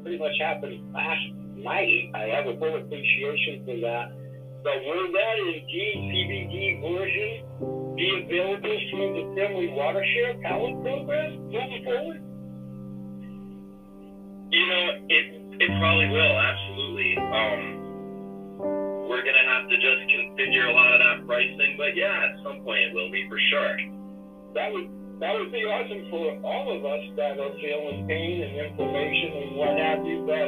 pretty 0.03 0.19
much 0.19 0.35
happened 0.39 0.79
last 0.93 1.25
night. 1.59 2.11
I 2.15 2.31
have 2.35 2.47
a 2.47 2.55
full 2.59 2.75
appreciation 2.79 3.63
for 3.65 3.75
that. 3.83 4.15
But 4.63 4.75
will 4.83 5.07
that 5.11 5.35
indeed 5.39 5.95
CBD 5.99 6.55
version 6.83 7.95
be 7.95 8.07
available 8.23 8.77
through 8.91 9.11
the 9.15 9.25
Family 9.35 9.71
Watershed 9.71 10.41
Pallet 10.43 10.75
Program 10.83 11.43
moving 11.47 11.83
forward? 11.83 12.21
You 14.51 14.65
know, 14.67 14.85
it 15.09 15.38
it 15.59 15.69
probably 15.79 16.07
will, 16.07 16.35
absolutely. 16.39 17.11
Um, 17.19 17.61
we're 19.11 19.25
gonna 19.25 19.47
have 19.51 19.67
to 19.67 19.75
just 19.75 20.01
configure 20.07 20.69
a 20.69 20.73
lot 20.73 20.93
of 20.95 20.99
that 21.03 21.17
pricing, 21.27 21.75
but 21.75 21.95
yeah, 21.95 22.31
at 22.31 22.39
some 22.43 22.63
point 22.63 22.79
it 22.89 22.93
will 22.93 23.11
be 23.11 23.27
for 23.27 23.39
sure. 23.51 23.75
That 24.55 24.71
would 24.71 24.87
that 25.19 25.35
would 25.35 25.51
be 25.51 25.67
awesome 25.67 26.07
for 26.07 26.39
all 26.47 26.71
of 26.71 26.79
us 26.87 27.03
that 27.19 27.35
are 27.35 27.51
feeling 27.59 28.07
pain 28.07 28.39
and 28.39 28.71
inflammation 28.71 29.31
and 29.35 29.51
what 29.59 29.75
have 29.75 29.99
you. 30.07 30.23
But 30.23 30.47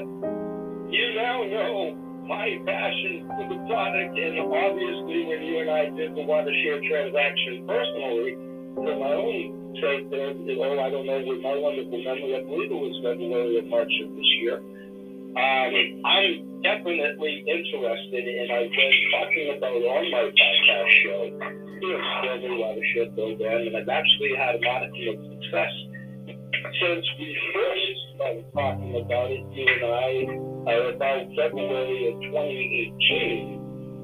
you 0.88 1.06
now 1.20 1.44
know 1.44 1.92
my 2.24 2.56
passion 2.64 3.28
for 3.36 3.46
the 3.52 3.60
product, 3.68 4.16
and 4.16 4.40
obviously 4.48 5.28
when 5.28 5.44
you 5.44 5.60
and 5.60 5.70
I 5.70 5.92
did 5.92 6.16
the 6.16 6.24
watershed 6.24 6.88
transaction 6.88 7.68
personally, 7.68 8.40
for 8.80 8.96
my 8.96 9.12
own 9.12 9.76
sake, 9.84 10.08
oh, 10.08 10.80
I 10.80 10.88
don't 10.88 11.04
know, 11.04 11.20
with 11.28 11.44
my 11.44 11.56
wonderful 11.60 12.00
memory, 12.00 12.40
I 12.40 12.44
believe 12.48 12.72
it 12.72 12.80
was 12.80 12.96
February 13.04 13.60
or 13.60 13.68
March 13.68 13.92
of 14.08 14.16
this 14.16 14.32
year. 14.40 14.64
Um, 15.32 15.72
I'm 16.04 16.62
definitely 16.62 17.44
interested, 17.48 18.24
and 18.28 18.52
I've 18.52 18.68
been 18.68 18.96
talking 19.16 19.48
about 19.56 19.80
on 19.80 20.04
my 20.12 20.28
podcast 20.28 20.92
show, 21.08 21.22
You 21.80 21.88
know, 21.88 22.02
Family 22.20 22.58
Watershed 22.60 23.16
Program, 23.16 23.68
and 23.68 23.78
I've 23.78 23.88
actually 23.88 24.36
had 24.36 24.56
a 24.56 24.62
modicum 24.62 25.16
of 25.16 25.32
success 25.32 25.72
since 26.52 27.06
we 27.16 27.28
first 27.56 27.98
started 28.16 28.46
talking 28.54 28.92
about 29.00 29.32
it, 29.32 29.40
you 29.56 29.66
and 29.72 29.84
I, 29.88 30.12
uh, 30.68 31.00
about 31.00 31.24
February 31.40 32.12
of 32.12 32.16
2018. 32.28 33.62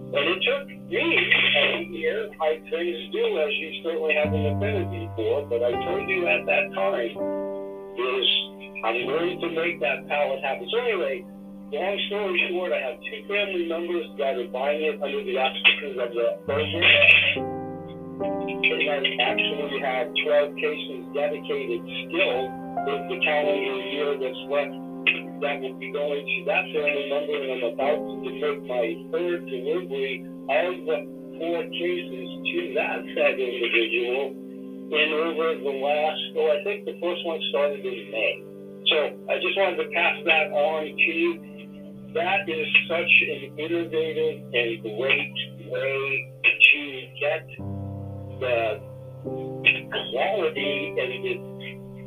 And 0.07 0.23
it 0.31 0.39
took 0.47 0.63
me 0.63 0.79
a 0.87 1.83
year, 1.91 2.31
I 2.39 2.55
things 2.71 2.99
do, 3.11 3.25
as 3.35 3.51
you 3.51 3.69
certainly 3.83 4.15
have 4.15 4.31
an 4.31 4.55
affinity 4.55 5.11
for, 5.19 5.43
but 5.45 5.59
I 5.59 5.75
told 5.75 6.07
you 6.07 6.23
at 6.23 6.47
that 6.47 6.71
time, 6.71 7.11
is 7.99 8.29
I'm 8.83 9.07
going 9.07 9.41
to 9.41 9.49
make 9.57 9.79
that 9.81 10.07
pallet 10.07 10.43
happen. 10.43 10.67
So 10.69 10.77
anyway, 10.77 11.25
long 11.73 11.97
story 12.07 12.37
short, 12.49 12.71
I 12.71 12.79
have 12.85 12.97
two 13.01 13.21
family 13.25 13.65
members 13.65 14.05
that 14.21 14.37
are 14.37 14.49
buying 14.53 14.81
it 14.85 15.01
under 15.01 15.23
the 15.23 15.35
auspices 15.37 15.97
of 15.97 16.09
the 16.13 16.27
program. 16.45 17.57
I 18.87 19.03
actually 19.21 19.79
have 19.81 20.07
12 20.13 20.55
cases 20.61 20.99
dedicated 21.13 21.81
still 22.07 22.39
with 22.85 23.03
the 23.09 23.17
calendar 23.25 23.77
year 23.89 24.13
that's 24.21 24.43
left 24.47 24.87
that 25.41 25.61
will 25.61 25.77
be 25.77 25.93
going 25.93 26.25
to 26.25 26.37
that 26.49 26.65
family 26.73 27.05
member, 27.13 27.35
and 27.37 27.49
I'm 27.61 27.73
about 27.73 28.01
to 28.01 28.25
make 28.25 28.61
my 28.65 28.87
third 29.13 29.45
delivery 29.45 30.25
of 30.25 30.73
the 30.85 30.97
four 31.37 31.61
cases 31.61 32.27
to 32.41 32.73
that 32.73 33.05
said 33.13 33.37
individual 33.37 34.33
in 34.87 35.09
over 35.13 35.61
the 35.61 35.75
last, 35.83 36.21
oh, 36.37 36.57
I 36.57 36.63
think 36.63 36.85
the 36.85 36.97
first 37.01 37.21
one 37.25 37.39
started 37.51 37.85
in 37.85 38.09
May. 38.09 38.46
So 38.89 38.95
I 39.29 39.35
just 39.43 39.57
wanted 39.57 39.83
to 39.83 39.89
pass 39.91 40.15
that 40.25 40.51
on 40.51 40.83
to 40.85 41.11
you. 41.11 41.31
That 42.13 42.47
is 42.47 42.67
such 42.87 43.13
an 43.27 43.59
innovative 43.59 44.47
and 44.53 44.81
great 44.81 45.35
way 45.67 46.33
to 46.47 46.81
get 47.19 47.43
the 48.39 48.79
quality 50.11 50.95
and 50.95 51.11
the 51.25 51.33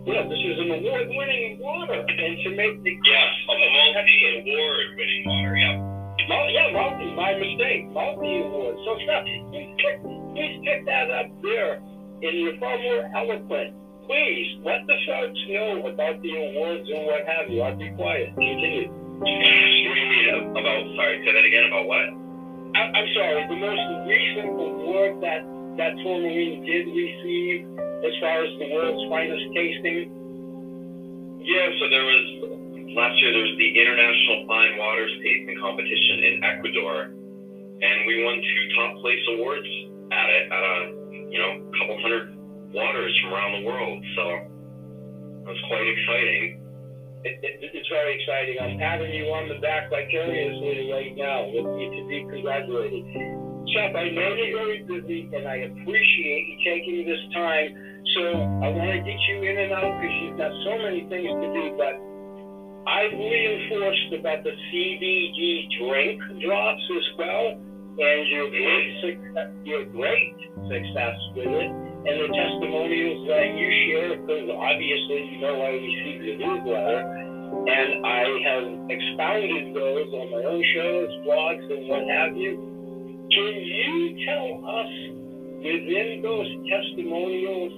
Yeah, 0.09 0.25
this 0.25 0.41
is 0.41 0.57
an 0.59 0.71
award-winning 0.81 1.59
water, 1.61 2.01
and 2.01 2.33
to 2.45 2.51
make 2.57 2.83
the 2.83 2.97
Yes, 3.05 3.29
a 3.45 3.53
multi-award-winning 3.53 5.25
water. 5.29 5.57
Yep. 5.61 5.77
Mul- 6.29 6.51
yeah, 6.51 6.71
multi, 6.73 7.13
my 7.13 7.35
mistake, 7.37 7.91
multi-award. 7.93 8.77
So 8.87 8.97
please 8.97 9.77
pick, 9.77 10.03
please 10.33 10.57
pick 10.65 10.87
that 10.87 11.11
up 11.11 11.27
there, 11.43 11.75
and 12.23 12.33
you're 12.41 12.57
far 12.59 12.79
more 12.79 13.11
eloquent. 13.15 13.77
Please 14.11 14.59
let 14.67 14.83
the 14.91 14.99
folks 15.07 15.39
know 15.55 15.87
about 15.87 16.19
the 16.19 16.35
awards 16.35 16.83
and 16.83 17.07
what 17.07 17.23
have 17.31 17.47
you. 17.47 17.63
I'll 17.63 17.79
be 17.79 17.95
quiet. 17.95 18.35
Continue. 18.35 18.91
What 18.91 19.23
do 19.23 20.03
you 20.03 20.11
mean 20.11 20.51
about? 20.51 20.83
Sorry, 20.99 21.23
say 21.23 21.31
that 21.31 21.47
again. 21.47 21.71
About 21.71 21.87
what? 21.87 22.11
I, 22.75 22.91
I'm 22.91 23.07
sorry, 23.15 23.47
the 23.47 23.55
most 23.55 23.87
recent 24.11 24.51
award 24.51 25.23
that 25.23 25.47
that 25.79 25.95
Tourmaline 26.03 26.67
did 26.67 26.91
receive 26.91 27.71
as 28.03 28.11
far 28.19 28.43
as 28.43 28.51
the 28.59 28.67
world's 28.75 28.99
finest 29.07 29.47
tasting. 29.55 30.11
Yeah, 31.47 31.71
so 31.79 31.87
there 31.87 32.03
was 32.03 32.27
last 32.99 33.15
year. 33.23 33.31
There 33.31 33.47
was 33.47 33.55
the 33.63 33.71
International 33.79 34.43
Fine 34.51 34.75
Waters 34.75 35.15
Tasting 35.23 35.55
Competition 35.63 36.17
in 36.27 36.35
Ecuador, 36.43 37.15
and 37.79 37.97
we 38.11 38.27
won 38.27 38.43
two 38.43 38.63
top 38.75 38.99
place 39.07 39.23
awards 39.39 39.71
at 40.11 40.27
it 40.35 40.51
at 40.51 40.63
a 40.67 40.77
you 41.31 41.39
know 41.39 41.63
couple 41.79 41.95
hundred 42.03 42.10
from 43.23 43.33
around 43.35 43.53
the 43.61 43.65
world. 43.67 43.99
So 44.17 44.25
it 45.45 45.51
was 45.51 45.63
quite 45.69 45.87
exciting. 45.87 46.63
It, 47.21 47.37
it, 47.45 47.55
it's 47.77 47.91
very 47.93 48.17
exciting. 48.17 48.57
I'm 48.61 48.79
patting 48.81 49.13
you 49.13 49.29
on 49.29 49.49
the 49.49 49.61
back 49.61 49.91
vicariously 49.93 50.89
right 50.89 51.13
now. 51.17 51.45
With 51.53 51.69
you 51.77 51.89
to 51.93 52.03
be 52.09 52.19
congratulated. 52.33 53.05
Chuck, 53.77 53.93
I 53.93 54.09
know 54.11 54.35
you're 54.35 54.57
very 54.57 54.81
busy, 54.89 55.29
and 55.37 55.47
I 55.47 55.69
appreciate 55.69 56.43
you 56.49 56.57
taking 56.65 57.05
this 57.05 57.23
time. 57.37 57.69
So 58.17 58.23
I 58.65 58.67
want 58.73 58.91
to 58.97 59.01
get 59.05 59.21
you 59.29 59.45
in 59.45 59.57
and 59.59 59.71
out 59.71 60.01
because 60.01 60.17
you've 60.25 60.39
got 60.41 60.51
so 60.65 60.73
many 60.81 61.05
things 61.13 61.29
to 61.29 61.49
do. 61.53 61.65
But 61.77 61.95
I've 62.89 63.13
reinforced 63.13 64.11
about 64.19 64.43
the 64.43 64.51
CBD 64.51 65.69
drink 65.77 66.17
drops 66.41 66.85
as 66.97 67.07
well, 67.19 67.47
and 67.55 68.21
your 68.33 68.49
great 68.49 68.89
success, 69.05 69.51
your 69.65 69.85
great 69.85 70.35
success 70.67 71.17
with 71.37 71.53
it, 71.53 71.71
and 72.07 72.17
the 72.21 72.29
testimonials 72.33 73.29
that 73.29 73.47
you 73.57 73.69
share. 73.87 74.11
Because 74.21 74.49
obviously, 74.51 75.21
you 75.33 75.39
know 75.41 75.61
I 75.61 75.71
received 75.77 76.23
the 76.25 76.35
newsletter, 76.41 77.01
and 77.69 78.07
I 78.07 78.21
have 78.49 78.67
expounded 78.91 79.75
those 79.75 80.09
on 80.15 80.27
my 80.33 80.43
own 80.49 80.63
shows, 80.75 81.09
blogs, 81.27 81.65
and 81.71 81.89
what 81.89 82.05
have 82.09 82.37
you. 82.37 82.57
Can 83.31 83.55
you 83.63 84.25
tell 84.27 84.49
us 84.67 84.93
within 85.63 86.21
those 86.23 86.49
testimonials 86.67 87.73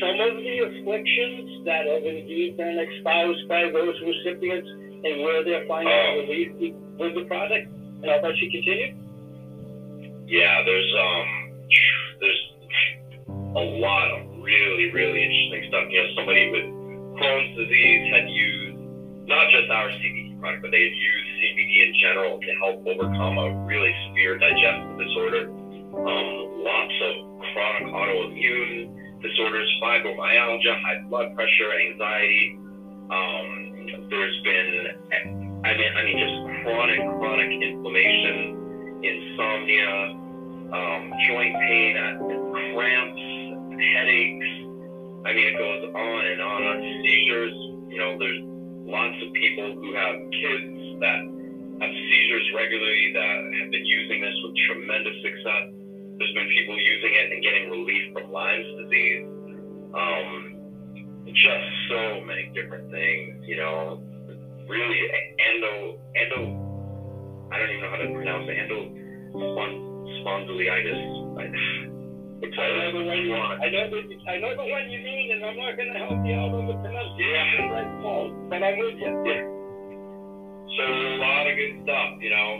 some 0.00 0.16
of 0.20 0.36
the 0.40 0.56
afflictions 0.64 1.64
that 1.64 1.84
have 1.86 2.04
indeed 2.04 2.56
been 2.56 2.78
espoused 2.80 3.48
by 3.48 3.70
those 3.70 3.94
recipients 4.00 4.68
and 5.04 5.22
where 5.22 5.44
they're 5.44 5.66
finding 5.68 5.92
Oh. 5.92 6.20
relief 6.26 6.74
with 6.98 7.14
the 7.14 7.24
product? 7.28 7.68
And 8.02 8.10
I'll 8.10 8.22
let 8.22 8.36
you 8.36 8.50
continue. 8.50 8.94
Yeah, 10.26 10.62
there's 10.64 10.94
um, 10.94 11.26
there's 11.68 12.09
a 13.56 13.64
lot 13.82 14.06
of 14.14 14.20
really, 14.42 14.90
really 14.92 15.20
interesting 15.22 15.66
stuff. 15.68 15.86
You 15.90 15.98
know, 16.02 16.08
somebody 16.14 16.50
with 16.50 16.66
Crohn's 17.18 17.50
disease 17.58 18.02
had 18.14 18.26
used 18.30 18.78
not 19.26 19.46
just 19.50 19.70
our 19.70 19.90
CBD 19.90 20.38
product, 20.38 20.62
but 20.62 20.70
they 20.70 20.82
had 20.82 20.94
used 20.94 21.28
CBD 21.38 21.72
in 21.86 21.92
general 22.00 22.38
to 22.38 22.50
help 22.62 22.86
overcome 22.86 23.38
a 23.38 23.48
really 23.66 23.94
severe 24.08 24.38
digestive 24.38 24.98
disorder. 24.98 25.42
Um, 25.50 26.30
lots 26.62 26.96
of 27.10 27.14
chronic 27.50 27.90
autoimmune 27.90 28.90
disorders, 29.22 29.68
fibromyalgia, 29.82 30.74
high 30.82 31.02
blood 31.08 31.34
pressure, 31.34 31.70
anxiety. 31.90 32.58
Um, 33.10 34.06
there's 34.10 34.38
been, 34.42 34.70
I 35.64 35.74
mean, 35.74 35.92
I 35.96 36.02
mean, 36.04 36.18
just 36.18 36.36
chronic, 36.62 37.00
chronic 37.18 37.50
inflammation, 37.50 39.02
insomnia, 39.02 40.20
um, 40.70 41.12
joint 41.26 41.54
pain, 41.58 41.96
uh, 41.98 42.74
cramps, 42.74 43.39
headaches. 43.80 44.50
I 45.24 45.32
mean, 45.32 45.46
it 45.52 45.56
goes 45.58 45.82
on 45.94 46.22
and 46.26 46.40
on. 46.40 46.60
on 46.62 46.76
seizures, 47.04 47.54
you 47.88 47.98
know, 47.98 48.16
there's 48.18 48.40
lots 48.86 49.16
of 49.22 49.32
people 49.34 49.74
who 49.76 49.94
have 49.94 50.16
kids 50.32 51.00
that 51.00 51.20
have 51.80 51.92
seizures 51.92 52.46
regularly 52.54 53.12
that 53.14 53.36
have 53.60 53.70
been 53.70 53.84
using 53.84 54.20
this 54.20 54.36
with 54.44 54.54
tremendous 54.68 55.16
success. 55.22 55.64
There's 56.20 56.34
been 56.34 56.48
people 56.48 56.76
using 56.76 57.12
it 57.16 57.32
and 57.32 57.42
getting 57.42 57.70
relief 57.70 58.12
from 58.12 58.32
Lyme's 58.32 58.68
disease. 58.84 59.24
Um, 59.94 60.60
just 61.32 61.66
so 61.88 62.20
many 62.24 62.50
different 62.54 62.90
things, 62.90 63.44
you 63.46 63.56
know. 63.56 64.02
Really, 64.68 65.00
endo, 65.50 65.98
endo. 66.14 66.40
I 67.50 67.58
don't 67.58 67.70
even 67.70 67.80
know 67.82 67.90
how 67.90 67.96
to 67.96 68.12
pronounce 68.12 68.46
it. 68.48 68.56
Endo 68.56 68.86
spon- 69.32 69.90
spondylitis. 70.22 71.99
I 72.40 72.46
know 72.48 72.88
the 72.96 73.04
one 73.04 73.20
you, 73.20 73.36
want. 73.36 73.60
I 73.60 73.68
know 73.68 73.84
the, 73.92 74.00
I 74.24 74.40
know 74.40 74.52
the 74.56 74.64
one 74.64 74.88
you 74.88 75.00
mean, 75.04 75.28
and 75.36 75.44
I'm 75.44 75.60
not 75.60 75.76
going 75.76 75.92
to 75.92 75.98
help 76.00 76.24
you 76.24 76.32
out 76.40 76.56
on 76.56 76.64
the 76.72 76.76
pronunciation 76.80 77.68
right 77.68 77.92
now, 78.00 78.32
but 78.48 78.64
I'm 78.64 78.80
with 78.80 78.96
you. 78.96 79.12
Yeah. 79.28 79.44
So 79.44 80.84
a 80.88 81.20
lot 81.20 81.44
of 81.44 81.52
good 81.52 81.74
stuff, 81.84 82.10
you 82.16 82.32
know. 82.32 82.50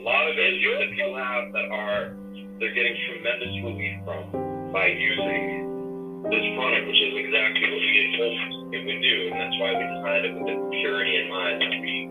A 0.00 0.02
lot 0.02 0.24
of 0.24 0.34
issues 0.40 0.76
that 0.80 0.90
people 0.96 1.12
have 1.12 1.52
that 1.52 1.68
are 1.68 2.16
they're 2.56 2.72
getting 2.72 2.96
tremendous 3.12 3.52
relief 3.68 4.00
from 4.08 4.72
by 4.72 4.88
using 4.88 6.24
this 6.32 6.46
product, 6.56 6.88
which 6.88 7.00
is 7.04 7.12
exactly 7.20 7.68
what 7.68 7.82
we 7.84 7.92
had 8.00 8.10
hoped 8.16 8.52
it 8.72 8.80
would 8.80 9.00
do, 9.04 9.16
and 9.28 9.36
that's 9.36 9.56
why 9.60 9.76
we 9.76 9.84
designed 9.92 10.24
it 10.24 10.32
with 10.40 10.46
the 10.48 10.56
purity 10.80 11.20
in 11.20 11.28
mind 11.28 11.60
that 11.60 11.76
we 11.84 12.08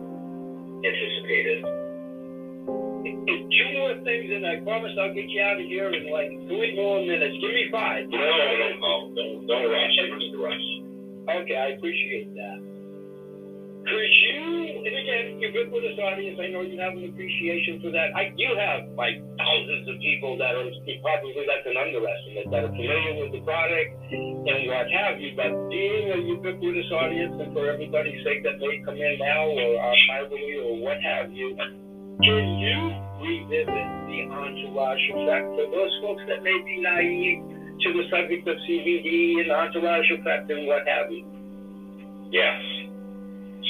anticipated. 0.86 1.81
Two 3.02 3.70
more 3.74 3.98
things, 4.06 4.30
and 4.30 4.46
I 4.46 4.62
promise 4.62 4.94
I'll 5.00 5.14
get 5.14 5.26
you 5.26 5.42
out 5.42 5.58
of 5.58 5.66
here 5.66 5.90
in 5.90 6.12
like 6.14 6.30
three 6.46 6.76
more 6.78 7.02
minutes. 7.02 7.34
Give 7.42 7.50
me 7.50 7.66
five. 7.72 8.06
No, 8.08 8.18
no, 8.18 8.68
no, 8.78 8.94
don't, 9.18 9.48
don't 9.48 9.68
rush. 9.74 9.96
Don't 9.98 10.38
rush. 10.38 10.68
Okay, 11.42 11.58
I 11.58 11.68
appreciate 11.78 12.34
that. 12.36 12.58
Could 13.82 14.14
you, 14.14 14.86
and 14.86 14.94
again, 14.94 15.26
ubiquitous 15.42 15.98
audience, 15.98 16.38
I 16.38 16.54
know 16.54 16.62
you 16.62 16.78
have 16.78 16.94
an 16.94 17.10
appreciation 17.10 17.82
for 17.82 17.90
that. 17.90 18.14
I 18.14 18.30
do 18.38 18.46
have 18.54 18.94
like 18.94 19.18
thousands 19.42 19.90
of 19.90 19.98
people 19.98 20.38
that 20.38 20.54
are 20.54 20.70
probably 21.02 21.34
that's 21.50 21.66
an 21.66 21.82
underestimate 21.82 22.46
that 22.54 22.62
are 22.70 22.74
familiar 22.78 23.26
with 23.26 23.34
the 23.34 23.42
product 23.42 23.90
and 24.14 24.70
what 24.70 24.86
have 24.86 25.18
you. 25.18 25.34
But 25.34 25.50
being 25.74 26.14
a 26.14 26.20
ubiquitous 26.22 26.94
audience, 26.94 27.34
and 27.42 27.50
for 27.58 27.74
everybody's 27.74 28.22
sake 28.22 28.46
that 28.46 28.62
may 28.62 28.86
come 28.86 29.02
in 29.02 29.18
now 29.18 29.50
or 29.50 29.82
archivally 29.82 30.62
or 30.62 30.78
what 30.78 31.02
have 31.02 31.34
you, 31.34 31.58
can 32.22 32.46
you 32.62 32.78
revisit 33.18 33.86
the 34.10 34.20
entourage 34.30 35.06
effect 35.10 35.46
for 35.58 35.66
those 35.74 35.94
folks 36.02 36.22
that 36.30 36.44
may 36.44 36.58
be 36.62 36.78
naive 36.82 37.42
to 37.82 37.88
the 37.98 38.06
subject 38.14 38.46
of 38.48 38.56
CBD 38.70 39.42
and 39.42 39.50
entourage 39.50 40.06
effect 40.14 40.50
and 40.52 40.68
what 40.68 40.86
have 40.86 41.10
you? 41.10 41.26
Yes. 42.30 42.62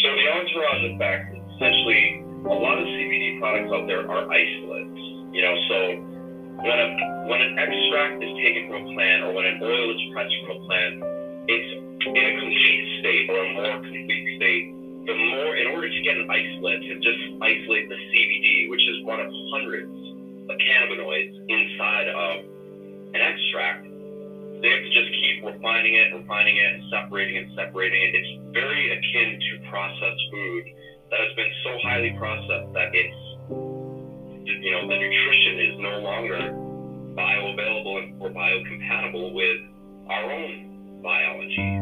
So 0.04 0.08
the 0.12 0.28
entourage 0.36 0.84
effect, 0.92 1.26
essentially, 1.56 2.24
a 2.52 2.58
lot 2.58 2.76
of 2.76 2.86
CBD 2.86 3.40
products 3.40 3.72
out 3.72 3.88
there 3.88 4.04
are 4.10 4.28
isolates. 4.28 5.00
You 5.32 5.42
know, 5.48 5.56
so 5.72 5.78
when 6.60 6.76
a 6.76 6.88
when 7.32 7.40
an 7.40 7.56
extract 7.56 8.20
is 8.20 8.32
taken 8.36 8.68
from 8.68 8.84
a 8.84 8.94
plant 8.94 9.24
or 9.24 9.32
when 9.32 9.46
an 9.46 9.64
oil 9.64 9.88
is 9.96 10.02
pressed 10.12 10.36
from 10.44 10.58
a 10.58 10.60
plant, 10.68 10.96
it's 11.48 11.70
in 12.04 12.24
a 12.26 12.34
complete 12.36 12.84
state 13.00 13.26
or 13.32 13.40
a 13.40 13.48
more 13.56 13.80
complete 13.80 14.28
state. 14.36 14.81
The 15.06 15.16
more, 15.16 15.56
in 15.56 15.68
order 15.68 15.90
to 15.90 16.02
get 16.02 16.16
an 16.16 16.30
isolate, 16.30 16.82
to 16.82 16.94
just 17.02 17.22
isolate 17.42 17.90
the 17.90 17.96
CBD, 17.96 18.70
which 18.70 18.82
is 18.88 19.04
one 19.04 19.20
of 19.20 19.28
hundreds 19.52 19.90
of 20.50 20.56
cannabinoids 20.58 21.34
inside 21.50 22.08
of 22.08 22.46
an 23.14 23.22
extract, 23.22 23.88
they 24.62 24.70
have 24.70 24.84
to 24.86 24.92
just 24.94 25.10
keep 25.18 25.44
refining 25.44 25.96
it, 25.96 26.14
refining 26.14 26.56
it, 26.58 26.74
and 26.74 26.84
separating 26.94 27.36
it, 27.36 27.46
separating 27.58 28.02
it. 28.02 28.14
It's 28.14 28.54
very 28.54 28.94
akin 28.94 29.40
to 29.42 29.70
processed 29.70 30.22
food 30.32 30.64
that 31.10 31.20
has 31.20 31.34
been 31.36 31.52
so 31.66 31.72
highly 31.82 32.14
processed 32.18 32.72
that 32.74 32.94
it's, 32.94 33.22
you 34.46 34.72
know, 34.72 34.86
the 34.88 34.98
nutrition 35.02 35.60
is 35.66 35.74
no 35.80 35.98
longer 36.00 36.38
bioavailable 37.18 37.98
and 38.06 38.22
or 38.22 38.30
biocompatible 38.30 39.34
with 39.34 39.58
our 40.10 40.32
own 40.32 41.02
biology. 41.02 41.82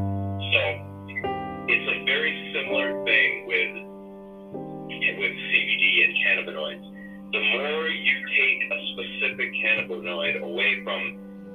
So 0.55 0.88
it's 1.69 1.86
a 1.86 2.03
very 2.03 2.34
similar 2.49 2.97
thing 3.05 3.45
with 3.45 3.73
with 4.89 5.34
CBD 5.38 5.86
and 6.03 6.13
cannabinoids. 6.17 6.86
The 7.32 7.41
more 7.53 7.88
you 7.88 8.15
take 8.25 8.60
a 8.73 8.79
specific 8.93 9.53
cannabinoid 9.53 10.41
away 10.41 10.82
from 10.84 11.01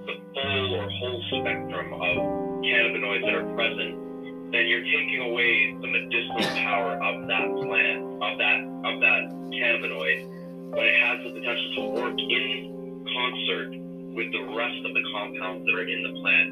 the 0.06 0.14
full 0.34 0.74
or 0.76 0.88
whole 0.88 1.22
spectrum 1.34 1.92
of 1.94 2.14
cannabinoids 2.62 3.26
that 3.26 3.34
are 3.34 3.54
present, 3.58 4.52
then 4.52 4.68
you're 4.70 4.86
taking 4.86 5.20
away 5.32 5.74
the 5.82 5.88
medicinal 5.88 6.46
power 6.62 6.94
of 6.94 7.26
that 7.26 7.46
plant, 7.66 8.06
of 8.22 8.38
that 8.38 8.58
of 8.86 8.94
that 9.02 9.22
cannabinoid, 9.50 10.70
but 10.70 10.86
it 10.86 10.94
has 10.94 11.26
the 11.26 11.30
potential 11.34 11.70
to 11.74 11.82
work 12.00 12.18
in 12.18 13.02
concert 13.02 13.70
with 14.14 14.30
the 14.30 14.46
rest 14.54 14.78
of 14.86 14.94
the 14.94 15.02
compounds 15.10 15.66
that 15.66 15.74
are 15.74 15.88
in 15.90 16.00
the 16.06 16.14
plant. 16.22 16.50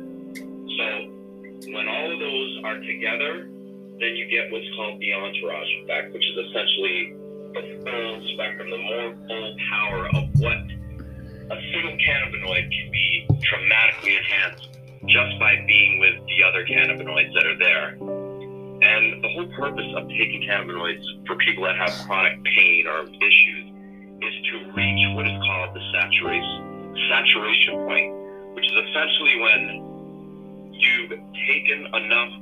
So 0.75 1.22
when 1.70 1.87
all 1.87 2.12
of 2.12 2.18
those 2.18 2.59
are 2.64 2.79
together, 2.81 3.51
then 4.02 4.16
you 4.16 4.26
get 4.26 4.50
what's 4.50 4.66
called 4.74 4.98
the 4.98 5.14
entourage 5.14 5.70
effect, 5.84 6.12
which 6.12 6.26
is 6.26 6.36
essentially 6.50 7.14
the 7.54 7.62
full 7.86 8.34
spectrum, 8.34 8.70
the 8.70 8.82
more 8.82 9.14
full 9.28 9.56
power 9.70 10.08
of 10.18 10.24
what 10.42 10.58
a 10.58 11.58
single 11.70 11.96
cannabinoid 12.02 12.66
can 12.66 12.90
be 12.90 13.28
dramatically 13.40 14.16
enhanced 14.16 14.68
just 15.06 15.38
by 15.38 15.54
being 15.66 16.00
with 16.00 16.14
the 16.26 16.42
other 16.42 16.66
cannabinoids 16.66 17.32
that 17.34 17.46
are 17.46 17.58
there. 17.58 17.88
And 18.82 19.22
the 19.22 19.28
whole 19.38 19.46
purpose 19.54 19.86
of 19.94 20.08
taking 20.08 20.42
cannabinoids 20.50 21.04
for 21.26 21.36
people 21.36 21.62
that 21.64 21.76
have 21.76 21.94
chronic 22.06 22.42
pain 22.42 22.86
or 22.88 23.06
issues 23.06 23.70
is 24.18 24.34
to 24.50 24.72
reach 24.74 25.02
what 25.14 25.26
is 25.26 25.38
called 25.46 25.74
the 25.74 25.82
saturation 25.94 26.58
saturation 27.08 27.74
point, 27.86 28.54
which 28.54 28.64
is 28.64 28.72
essentially 28.72 29.38
when 29.40 30.72
you've 30.72 31.10
taken 31.46 31.86
enough 31.94 32.41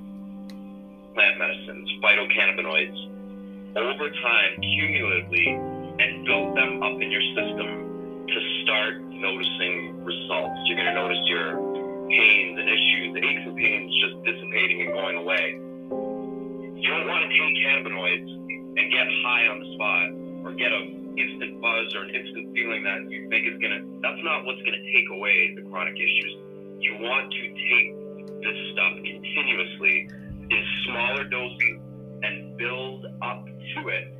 plant 1.14 1.38
medicines, 1.38 1.88
phytocannabinoids, 2.02 3.76
over 3.76 4.10
time, 4.10 4.52
cumulatively, 4.60 5.46
and 6.00 6.24
build 6.26 6.56
them 6.56 6.82
up 6.82 7.00
in 7.00 7.10
your 7.10 7.22
system 7.34 8.26
to 8.26 8.38
start 8.62 9.00
noticing 9.02 10.04
results. 10.04 10.58
You're 10.66 10.76
going 10.76 10.90
to 10.90 10.98
notice 10.98 11.22
your 11.26 11.58
pains 12.08 12.58
and 12.58 12.68
issues, 12.68 13.16
aches 13.22 13.42
and 13.46 13.56
pains 13.56 13.90
just 14.02 14.16
dissipating 14.24 14.82
and 14.82 14.92
going 14.92 15.16
away. 15.16 15.58
You 16.80 16.88
don't 16.88 17.06
want 17.06 17.22
to 17.22 17.30
take 17.30 17.54
cannabinoids 17.62 18.30
and 18.78 18.84
get 18.90 19.06
high 19.22 19.46
on 19.46 19.60
the 19.60 19.68
spot 19.74 20.06
or 20.46 20.54
get 20.56 20.72
a 20.72 21.00
instant 21.18 21.60
buzz 21.60 21.94
or 21.94 22.08
an 22.08 22.14
instant 22.14 22.54
feeling 22.54 22.82
that 22.82 23.04
you 23.10 23.28
think 23.28 23.46
is 23.46 23.58
going 23.60 23.74
to, 23.76 23.82
that's 24.00 24.22
not 24.24 24.44
what's 24.46 24.62
going 24.62 24.78
to 24.78 24.86
take 24.94 25.06
away 25.12 25.54
the 25.54 25.62
chronic 25.68 25.94
issues. 25.94 26.32
You 26.80 26.96
want 27.02 27.30
to 27.30 27.44
take 27.50 27.88
this 28.40 28.58
stuff 28.72 28.94
continuously 29.04 30.08
in 30.50 30.64
smaller 30.86 31.24
doses 31.24 31.78
and 32.22 32.56
build 32.56 33.06
up 33.22 33.46
to 33.46 33.88
it 33.88 34.12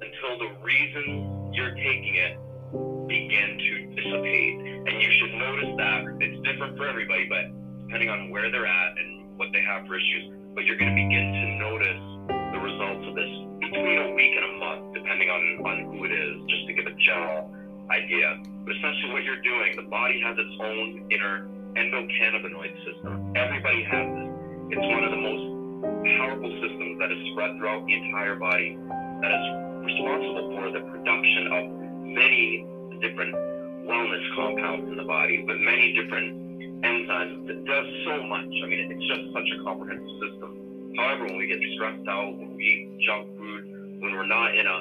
until 0.00 0.38
the 0.38 0.50
reason 0.62 1.52
you're 1.52 1.74
taking 1.74 2.14
it 2.14 2.38
begin 3.08 3.58
to 3.58 3.72
dissipate. 3.96 4.56
And 4.86 5.02
you 5.02 5.10
should 5.18 5.34
notice 5.34 5.72
that 5.76 6.00
it's 6.20 6.38
different 6.44 6.76
for 6.76 6.86
everybody, 6.86 7.26
but 7.28 7.50
depending 7.86 8.10
on 8.10 8.30
where 8.30 8.50
they're 8.50 8.66
at 8.66 8.98
and 8.98 9.38
what 9.38 9.48
they 9.52 9.62
have 9.64 9.86
for 9.86 9.96
issues, 9.96 10.32
but 10.54 10.64
you're 10.64 10.76
going 10.76 10.92
to 10.92 10.98
begin 10.98 11.32
to 11.32 11.44
notice 11.56 12.02
the 12.52 12.60
results 12.60 13.04
of 13.08 13.14
this 13.16 13.32
between 13.64 13.98
a 13.98 14.08
week 14.12 14.32
and 14.36 14.44
a 14.44 14.54
month, 14.60 14.94
depending 14.94 15.28
on, 15.28 15.42
on 15.66 15.76
who 15.92 16.04
it 16.04 16.12
is, 16.12 16.34
just 16.48 16.66
to 16.68 16.72
give 16.72 16.86
a 16.86 16.94
general 17.00 17.50
idea. 17.90 18.36
But 18.64 18.76
essentially, 18.76 19.12
what 19.12 19.24
you're 19.24 19.42
doing, 19.42 19.76
the 19.76 19.88
body 19.88 20.20
has 20.20 20.36
its 20.36 20.54
own 20.60 21.08
inner 21.10 21.48
endocannabinoid 21.76 22.74
system. 22.84 23.32
Everybody 23.36 23.82
has 23.84 24.08
it. 24.08 24.28
It's 24.76 24.84
one 24.84 25.04
of 25.04 25.10
the 25.10 25.22
most 25.22 25.57
powerful 26.16 26.50
system 26.62 26.98
that 26.98 27.12
is 27.12 27.20
spread 27.32 27.56
throughout 27.58 27.84
the 27.86 27.94
entire 27.94 28.36
body 28.36 28.78
that 29.20 29.30
is 29.30 29.44
responsible 29.84 30.56
for 30.56 30.70
the 30.72 30.80
production 30.88 31.44
of 31.52 31.62
many 32.16 32.64
different 33.00 33.34
wellness 33.84 34.24
compounds 34.36 34.88
in 34.88 34.96
the 34.96 35.04
body, 35.04 35.44
with 35.46 35.56
many 35.58 35.92
different 35.92 36.82
enzymes. 36.84 37.48
It 37.48 37.64
does 37.64 37.86
so 38.04 38.22
much. 38.28 38.52
I 38.62 38.66
mean, 38.68 38.92
it's 38.92 39.06
just 39.08 39.32
such 39.32 39.48
a 39.58 39.64
comprehensive 39.64 40.16
system. 40.20 40.94
However, 40.96 41.24
when 41.24 41.36
we 41.36 41.46
get 41.46 41.58
stressed 41.74 42.06
out, 42.08 42.36
when 42.36 42.56
we 42.56 42.62
eat 42.62 43.00
junk 43.06 43.28
food, 43.38 43.64
when 44.00 44.12
we're 44.12 44.28
not 44.28 44.54
in 44.54 44.66
a 44.66 44.78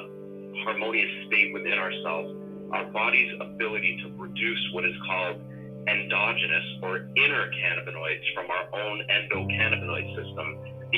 harmonious 0.63 1.09
state 1.27 1.53
within 1.53 1.79
ourselves, 1.79 2.35
our 2.71 2.85
body's 2.91 3.31
ability 3.39 3.97
to 4.03 4.09
produce 4.19 4.59
what 4.73 4.83
is 4.83 4.95
called 5.07 5.39
endogenous 5.87 6.67
or 6.83 7.07
inner 7.15 7.47
cannabinoids 7.63 8.25
from 8.35 8.45
our 8.51 8.67
own 8.75 9.01
endocannabinoid 9.07 10.15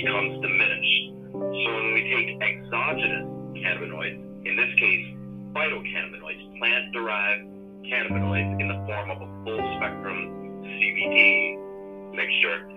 becomes 0.02 0.42
diminished. 0.42 1.12
So 1.32 1.68
when 1.76 1.94
we 1.94 2.02
take 2.08 2.42
exogenous 2.42 3.28
cannabinoids, 3.60 4.48
in 4.48 4.56
this 4.56 4.72
case, 4.80 5.06
phytocannabinoids, 5.54 6.60
plant 6.60 6.94
derived 6.94 7.48
cannabinoids 7.84 8.62
in 8.62 8.68
the 8.68 8.80
form 8.86 9.12
of 9.12 9.22
a 9.22 9.30
full 9.44 9.78
spectrum 9.78 10.64
CBD 10.64 12.16
mixture, 12.16 12.68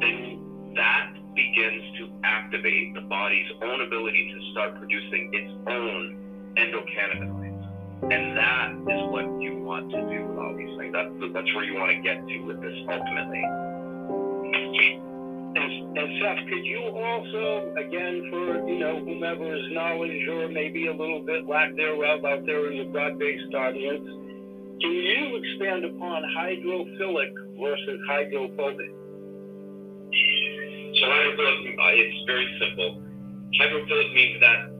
then 0.00 0.72
that 0.76 1.12
begins 1.34 1.98
to 1.98 2.08
activate 2.24 2.94
the 2.94 3.02
body's 3.02 3.50
own 3.62 3.80
ability 3.82 4.32
to 4.32 4.52
start 4.52 4.76
producing 4.76 5.30
its 5.32 5.52
own 5.68 6.16
endocannabinoids. 6.56 7.50
And 8.02 8.36
that 8.36 8.72
is 8.94 9.02
what 9.10 9.26
you 9.40 9.58
want 9.58 9.90
to 9.90 10.00
do 10.00 10.26
with 10.26 10.38
all 10.38 10.56
these 10.56 10.76
things. 10.78 10.92
That's, 10.94 11.12
that's 11.34 11.54
where 11.54 11.64
you 11.64 11.74
want 11.74 11.92
to 11.92 12.00
get 12.00 12.26
to 12.26 12.38
with 12.40 12.60
this 12.62 12.74
ultimately. 12.88 13.44
And, 15.50 16.08
Seth, 16.22 16.46
could 16.46 16.64
you 16.64 16.94
also, 16.94 17.74
again, 17.74 18.22
for 18.30 18.68
you 18.68 18.78
know 18.78 19.02
whomever's 19.02 19.66
knowledge 19.72 20.28
or 20.28 20.48
maybe 20.48 20.86
a 20.86 20.94
little 20.94 21.22
bit 21.26 21.48
lack 21.48 21.74
thereof 21.74 22.24
out 22.24 22.46
there 22.46 22.70
in 22.70 22.78
the 22.78 22.84
broad-based 22.84 23.54
audience, 23.54 24.06
can 24.80 24.92
you 24.94 25.36
expand 25.42 25.84
upon 25.84 26.22
hydrophilic 26.38 27.34
versus 27.58 27.98
hydrophobic? 28.06 28.94
So 30.94 31.06
hydrophilic, 31.10 31.74
uh, 31.74 31.98
it's 31.98 32.26
very 32.26 32.46
simple. 32.62 33.02
Hydrophilic 33.58 34.14
means 34.14 34.40
that 34.40 34.70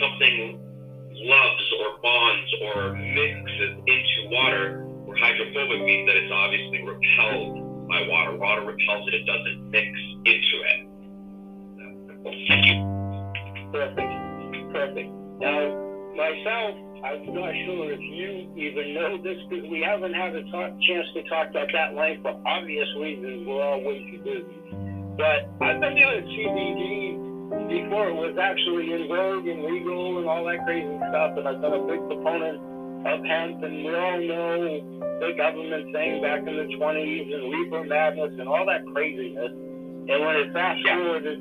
something 0.00 0.60
loves 1.12 1.64
or 1.80 2.00
bonds 2.00 2.50
or 2.64 2.92
mixes 2.96 3.76
into 3.84 4.32
water, 4.32 4.88
where 5.04 5.16
hydrophobic 5.18 5.84
means 5.84 6.08
that 6.08 6.16
it's 6.16 6.32
obviously 6.32 6.80
repelled 6.88 7.59
by 7.90 8.06
water. 8.06 8.38
Water 8.38 8.62
repels 8.62 9.08
it, 9.08 9.14
it 9.14 9.26
doesn't 9.26 9.70
mix 9.70 9.90
into 10.24 10.56
it. 10.70 10.78
Thank 12.46 12.66
you. 12.70 12.78
Perfect. 13.74 14.12
Perfect. 14.70 15.10
Now, 15.42 15.58
myself, 16.14 16.74
I'm 17.02 17.34
not 17.34 17.50
sure 17.66 17.90
if 17.90 18.00
you 18.00 18.46
even 18.54 18.94
know 18.94 19.18
this 19.18 19.38
because 19.48 19.66
we 19.66 19.82
haven't 19.82 20.14
had 20.14 20.34
a 20.36 20.42
talk, 20.50 20.70
chance 20.86 21.06
to 21.14 21.22
talk 21.26 21.50
about 21.50 21.66
that 21.72 21.94
length 21.98 22.22
for 22.22 22.38
obvious 22.46 22.86
reasons. 23.00 23.46
We're 23.46 23.58
all 23.58 23.82
way 23.82 24.06
too 24.06 24.22
busy. 24.22 24.46
But 25.18 25.50
I've 25.60 25.80
been 25.80 25.96
doing 25.98 26.22
CBD 26.30 27.30
before 27.66 28.08
it 28.08 28.14
was 28.14 28.38
actually 28.38 28.94
in 28.94 29.08
vogue 29.08 29.46
and 29.46 29.64
legal 29.66 30.18
and 30.18 30.28
all 30.28 30.44
that 30.46 30.62
crazy 30.64 30.94
stuff, 31.10 31.34
and 31.36 31.48
I've 31.48 31.60
been 31.60 31.74
a 31.74 31.82
big 31.82 31.98
proponent 32.06 32.69
of 33.06 33.24
hemp, 33.24 33.62
and 33.62 33.84
we 33.84 33.94
all 33.94 34.20
know 34.20 35.00
the 35.20 35.32
government 35.36 35.92
thing 35.92 36.22
back 36.22 36.40
in 36.40 36.56
the 36.56 36.68
20s 36.76 37.34
and 37.34 37.52
reefer 37.52 37.84
madness 37.84 38.32
and 38.38 38.48
all 38.48 38.64
that 38.66 38.84
craziness. 38.92 39.52
And 39.52 40.18
when 40.24 40.36
it 40.36 40.52
fast 40.52 40.80
forwarded, 40.86 41.38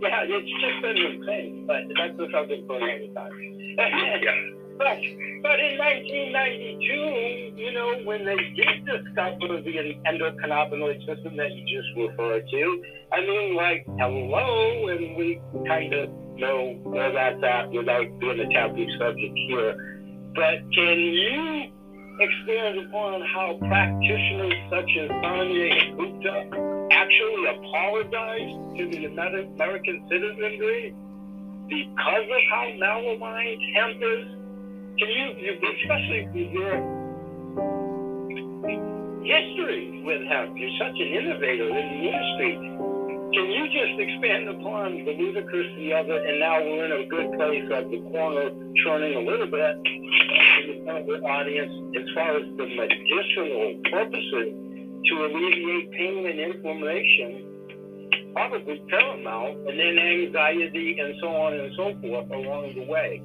yeah, 0.00 0.24
it's 0.24 0.50
just 0.60 0.82
been 0.82 0.96
insane. 0.96 1.64
But 1.66 1.88
that's 1.96 2.16
the 2.16 2.28
subject 2.32 2.66
for 2.66 2.76
another 2.76 3.12
time. 3.14 4.50
But, 4.76 4.98
but 5.42 5.60
in 5.62 5.78
1992, 5.78 7.54
you 7.54 7.72
know, 7.72 7.94
when 8.02 8.24
they 8.24 8.34
did 8.34 8.84
discover 8.84 9.62
the 9.62 9.94
endocannabinoid 10.02 10.98
system 11.06 11.36
that 11.36 11.52
you 11.52 11.62
just 11.62 11.88
referred 11.96 12.42
to, 12.50 12.82
I 13.12 13.20
mean, 13.20 13.54
like, 13.54 13.86
hello, 13.98 14.88
and 14.88 15.16
we 15.16 15.40
kind 15.68 15.94
of 15.94 16.10
know 16.34 16.74
where 16.82 17.12
that's 17.12 17.42
at 17.44 17.70
without 17.70 18.18
being 18.18 18.40
a 18.40 18.48
taboo 18.52 18.86
subject 18.98 19.38
here. 19.48 19.93
But 20.34 20.66
can 20.74 20.98
you 20.98 21.70
expand 22.18 22.86
upon 22.86 23.22
how 23.34 23.56
practitioners 23.60 24.54
such 24.68 24.90
as 25.00 25.10
Sanjay 25.22 25.96
Gupta 25.96 26.88
actually 26.90 27.46
apologized 27.54 28.78
to 28.78 28.88
the 28.90 29.04
American 29.06 30.06
citizenry 30.10 30.94
because 31.68 32.26
of 32.26 32.42
how 32.50 32.66
malaligned 32.82 33.62
hemp 33.74 33.96
is? 34.02 34.26
Can 34.98 35.08
you, 35.08 35.26
especially 35.80 36.26
with 36.34 36.50
your 36.52 37.04
history 39.24 40.02
with 40.04 40.22
hemp, 40.28 40.56
you're 40.56 40.76
such 40.78 40.98
an 40.98 41.08
innovator 41.14 41.68
in 41.68 41.74
the 41.74 42.10
industry. 42.10 42.93
Can 43.34 43.50
you 43.50 43.66
just 43.66 43.98
expand 43.98 44.48
upon 44.48 45.04
the 45.04 45.10
ludicrousy 45.10 45.90
of 45.90 46.06
it? 46.06 46.22
And 46.22 46.38
now 46.38 46.62
we're 46.62 46.86
in 46.86 47.02
a 47.02 47.06
good 47.10 47.34
place 47.34 47.66
at 47.74 47.90
the 47.90 47.98
corner, 48.14 48.54
churning 48.86 49.18
a 49.18 49.24
little 49.26 49.50
bit 49.50 49.74
in 49.82 50.86
the 50.86 51.18
audience 51.26 51.74
as 51.98 52.06
far 52.14 52.38
as 52.38 52.46
the 52.54 52.66
medicinal 52.78 53.74
purposes 53.90 54.54
to 54.54 55.14
alleviate 55.26 55.90
pain 55.98 56.22
and 56.30 56.38
inflammation, 56.38 58.30
probably 58.32 58.78
paramount, 58.86 59.66
and 59.66 59.82
then 59.82 59.98
anxiety 59.98 61.00
and 61.02 61.14
so 61.20 61.28
on 61.34 61.54
and 61.58 61.74
so 61.74 61.90
forth 62.06 62.30
along 62.30 62.70
the 62.78 62.86
way. 62.86 63.20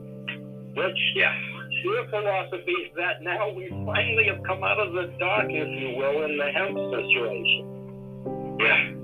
Which, 0.74 1.02
yeah, 1.14 1.38
your 1.84 2.10
philosophy 2.10 2.72
is 2.82 2.92
that 2.98 3.22
now 3.22 3.54
we 3.54 3.70
finally 3.70 4.26
have 4.26 4.42
come 4.42 4.64
out 4.64 4.80
of 4.80 4.94
the 4.94 5.14
dark, 5.20 5.46
if 5.50 5.70
you 5.70 5.98
will, 5.98 6.26
in 6.26 6.34
the 6.38 6.50
hemp 6.50 6.78
situation. 6.98 8.58
Yeah. 8.60 8.99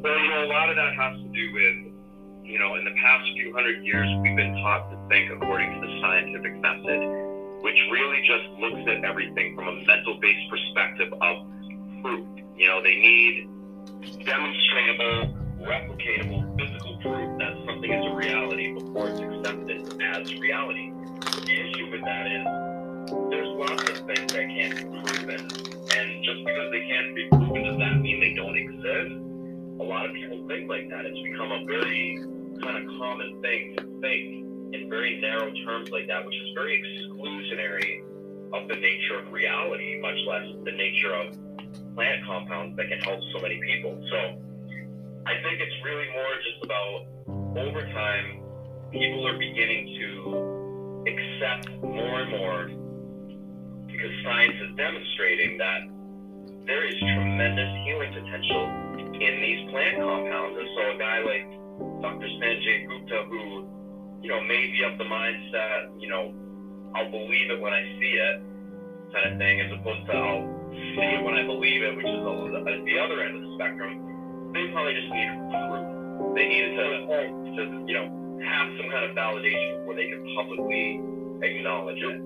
Well, 0.00 0.16
you 0.16 0.30
know, 0.30 0.44
a 0.44 0.50
lot 0.54 0.70
of 0.70 0.76
that 0.76 0.94
has 0.94 1.18
to 1.18 1.28
do 1.34 1.52
with, 1.52 2.46
you 2.46 2.58
know, 2.58 2.76
in 2.76 2.84
the 2.84 2.94
past 3.02 3.24
few 3.34 3.52
hundred 3.52 3.82
years, 3.84 4.06
we've 4.22 4.36
been 4.36 4.54
taught 4.62 4.90
to 4.92 4.96
think 5.08 5.32
according 5.32 5.74
to 5.74 5.80
the 5.86 6.00
scientific 6.00 6.54
method, 6.62 7.02
which 7.62 7.74
really 7.90 8.22
just 8.22 8.46
looks 8.62 8.86
at 8.86 9.04
everything 9.04 9.56
from 9.56 9.66
a 9.66 9.74
mental 9.82 10.20
based 10.20 10.48
perspective 10.50 11.12
of 11.20 11.46
proof. 12.00 12.28
You 12.54 12.68
know, 12.68 12.80
they 12.80 12.94
need 12.94 13.50
demonstrable, 14.22 15.34
replicatable, 15.66 16.46
physical 16.54 16.94
proof 17.02 17.38
that 17.42 17.58
something 17.66 17.90
is 17.90 18.06
a 18.06 18.14
reality 18.14 18.74
before 18.74 19.08
it's 19.08 19.18
accepted 19.18 20.00
as 20.00 20.32
reality. 20.38 20.92
The 21.42 21.58
issue 21.58 21.90
with 21.90 22.02
that 22.02 22.26
is 22.30 22.46
there's 23.30 23.50
lots 23.58 23.82
of 23.90 24.06
things 24.06 24.30
that 24.30 24.46
can't 24.46 24.76
be 24.78 24.84
proven, 24.84 25.42
and 25.42 26.06
just 26.22 26.44
because 26.46 26.70
they 26.70 26.86
can't 26.86 27.14
be 27.16 27.26
proven, 27.30 27.64
does 27.64 27.78
that 27.78 27.98
mean 27.98 28.20
they 28.20 28.27
of 30.08 30.14
people 30.14 30.46
think 30.48 30.68
like 30.68 30.88
that. 30.90 31.04
It's 31.04 31.20
become 31.20 31.52
a 31.52 31.64
very 31.64 32.18
kind 32.62 32.76
of 32.76 32.84
common 32.98 33.40
thing 33.42 33.76
to 33.76 33.84
think 34.00 34.74
in 34.74 34.88
very 34.90 35.20
narrow 35.20 35.52
terms 35.64 35.90
like 35.90 36.06
that, 36.08 36.24
which 36.24 36.34
is 36.34 36.50
very 36.54 36.80
exclusionary 36.80 38.02
of 38.52 38.68
the 38.68 38.76
nature 38.76 39.18
of 39.20 39.32
reality, 39.32 39.98
much 40.00 40.18
less 40.26 40.44
the 40.64 40.72
nature 40.72 41.14
of 41.14 41.36
plant 41.94 42.24
compounds 42.24 42.76
that 42.76 42.88
can 42.88 42.98
help 43.00 43.20
so 43.34 43.40
many 43.40 43.60
people. 43.60 43.98
So 44.10 44.18
I 45.26 45.34
think 45.42 45.60
it's 45.60 45.78
really 45.84 46.08
more 46.12 46.32
just 46.40 46.64
about 46.64 47.06
over 47.58 47.82
time, 47.92 48.40
people 48.92 49.26
are 49.26 49.38
beginning 49.38 49.98
to 49.98 51.04
accept 51.08 51.68
more 51.82 52.20
and 52.20 52.30
more 52.30 52.68
because 53.86 54.10
science 54.24 54.54
is 54.62 54.76
demonstrating 54.76 55.58
that 55.58 55.80
there 56.66 56.86
is 56.86 56.94
tremendous 57.00 57.68
healing 57.84 58.12
potential 58.12 58.87
in 59.20 59.34
these 59.42 59.70
plant 59.70 59.98
compounds. 59.98 60.58
And 60.58 60.68
so 60.74 60.82
a 60.94 60.98
guy 60.98 61.18
like 61.26 61.46
Dr. 62.02 62.28
Sanjay 62.38 62.86
Gupta, 62.88 63.24
who, 63.28 63.66
you 64.22 64.30
know, 64.30 64.40
may 64.42 64.70
be 64.70 64.82
of 64.84 64.98
the 64.98 65.04
mindset, 65.04 66.00
you 66.00 66.08
know, 66.08 66.34
I'll 66.94 67.10
believe 67.10 67.50
it 67.50 67.60
when 67.60 67.72
I 67.72 67.82
see 67.98 68.14
it 68.16 68.42
kind 69.12 69.32
of 69.32 69.38
thing, 69.38 69.60
as 69.60 69.72
opposed 69.72 70.04
to 70.06 70.12
I'll 70.12 70.44
see 70.72 71.10
it 71.16 71.22
when 71.24 71.34
I 71.34 71.44
believe 71.46 71.82
it, 71.82 71.96
which 71.96 72.06
is 72.06 72.20
the, 72.22 72.82
the 72.84 72.96
other 72.98 73.22
end 73.22 73.36
of 73.36 73.42
the 73.42 73.52
spectrum. 73.56 74.52
They 74.52 74.68
probably 74.72 74.94
just 74.94 75.10
need 75.12 75.30
proof. 75.68 76.34
They 76.34 76.46
needed 76.48 76.72
to, 76.76 76.86
to, 77.56 77.62
you 77.86 77.94
know, 77.94 78.06
have 78.44 78.68
some 78.76 78.88
kind 78.90 79.04
of 79.08 79.12
validation 79.16 79.80
before 79.80 79.94
they 79.94 80.08
can 80.08 80.22
publicly 80.36 81.00
acknowledge 81.42 82.00
it. 82.00 82.18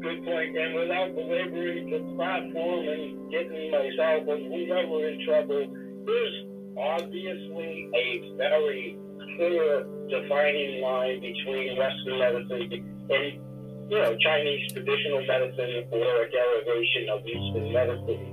Good 0.00 0.24
point. 0.24 0.56
And 0.56 0.74
without 0.74 1.14
belaboring 1.14 1.90
the 1.90 2.00
platform 2.14 2.84
and 2.88 3.30
getting 3.30 3.70
myself 3.70 4.28
and 4.28 4.42
whoever 4.52 5.08
in 5.08 5.24
trouble, 5.24 5.66
there's 6.06 6.36
obviously 6.78 7.90
a 7.94 8.36
very 8.36 8.96
clear 9.36 9.84
defining 10.08 10.80
line 10.80 11.20
between 11.20 11.76
Western 11.76 12.18
medicine 12.18 12.70
and 13.10 13.46
you 13.88 13.98
know, 13.98 14.16
Chinese 14.18 14.72
traditional 14.72 15.24
medicine 15.26 15.86
or 15.92 16.22
a 16.22 16.30
derivation 16.30 17.08
of 17.10 17.22
Eastern 17.26 17.72
medicine. 17.72 18.32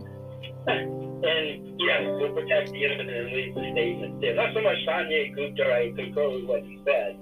And 0.65 1.79
yes, 1.79 2.01
we'll 2.19 2.33
protect 2.33 2.71
the 2.71 2.83
innocent 2.83 3.09
and 3.09 3.31
leave 3.31 3.53
the 3.55 3.63
statement 3.71 4.19
there. 4.19 4.35
Not 4.35 4.53
so 4.53 4.61
much 4.61 4.77
Sanjay 4.87 5.35
Gupta, 5.35 5.63
I 5.63 5.93
concur 5.95 6.29
with 6.35 6.45
what 6.45 6.63
he 6.63 6.81
said, 6.83 7.17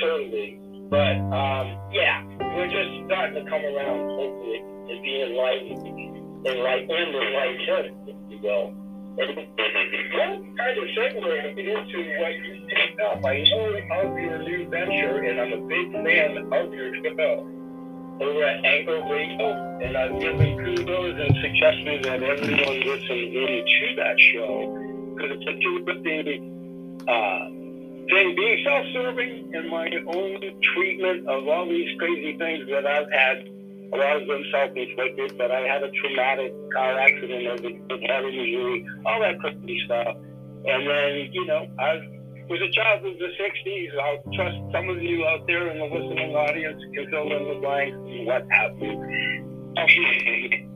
totally. 0.00 0.60
But 0.90 1.22
um, 1.30 1.78
yeah, 1.94 2.26
we're 2.56 2.66
just 2.66 3.06
starting 3.06 3.38
to 3.38 3.48
come 3.48 3.62
around, 3.62 4.18
hopefully, 4.18 4.60
to 4.60 4.94
be 5.00 5.12
enlightened, 5.22 5.86
enlightened, 6.44 6.90
and 6.90 7.14
enlightened, 7.16 8.08
if 8.08 8.16
you 8.28 8.38
will. 8.42 8.79
And 9.18 10.56
kind 10.56 10.78
of 10.78 10.84
segue 10.96 11.58
into 11.58 12.00
what 12.20 12.34
you 12.34 12.60
up. 13.00 13.24
I 13.24 13.42
know 13.42 13.66
of 14.02 14.18
your 14.18 14.38
new 14.42 14.68
venture, 14.68 15.18
and 15.24 15.40
I'm 15.40 15.52
a 15.52 15.66
big 15.66 15.92
fan 15.92 16.36
of 16.52 16.72
your 16.72 16.94
show 16.94 17.46
over 18.20 18.44
at 18.44 18.64
Anchor 18.64 19.00
Radio, 19.10 19.78
and 19.82 19.96
I've 19.96 20.20
given 20.20 20.58
kudos 20.58 21.16
and 21.18 21.36
suggested 21.40 22.04
that 22.04 22.22
everyone 22.22 22.80
listen 22.80 23.18
into 23.18 23.94
that 23.96 24.20
show 24.32 25.14
because 25.14 25.30
it's 25.36 25.46
a 25.48 25.56
terrific 25.60 26.42
uh, 27.08 27.44
thing. 28.10 28.36
Being 28.36 28.64
self-serving 28.64 29.50
in 29.54 29.70
my 29.70 29.88
own 30.06 30.40
treatment 30.74 31.26
of 31.28 31.48
all 31.48 31.66
these 31.66 31.98
crazy 31.98 32.36
things 32.36 32.68
that 32.70 32.86
I've 32.86 33.10
had, 33.10 33.48
a 33.92 33.96
lot 33.96 34.22
of 34.22 34.28
them 34.28 34.42
self-inflicted, 34.52 35.36
but 35.36 35.50
I 35.50 35.60
had 35.60 35.82
a 35.82 35.90
traumatic 35.90 36.54
car 36.72 36.98
accident 36.98 37.46
as 37.46 37.60
a 37.60 37.72
head 38.06 38.24
injury, 38.24 38.86
all 39.04 39.20
that 39.20 39.38
crazy 39.40 39.82
stuff. 39.84 40.16
And 40.64 40.86
then, 40.86 41.30
you 41.32 41.46
know, 41.46 41.66
I 41.78 41.98
was 42.48 42.60
a 42.60 42.70
child 42.70 43.06
of 43.06 43.18
the 43.18 43.30
60s. 43.38 43.98
I'll 43.98 44.22
trust 44.34 44.56
some 44.72 44.90
of 44.90 45.02
you 45.02 45.26
out 45.26 45.46
there 45.46 45.70
in 45.70 45.78
the 45.78 45.84
listening 45.84 46.34
audience 46.34 46.82
can 46.94 47.10
fill 47.10 47.32
in 47.32 47.48
the 47.48 47.60
blanks 47.60 47.96
and 47.96 48.26
what 48.26 48.44
you. 48.76 50.68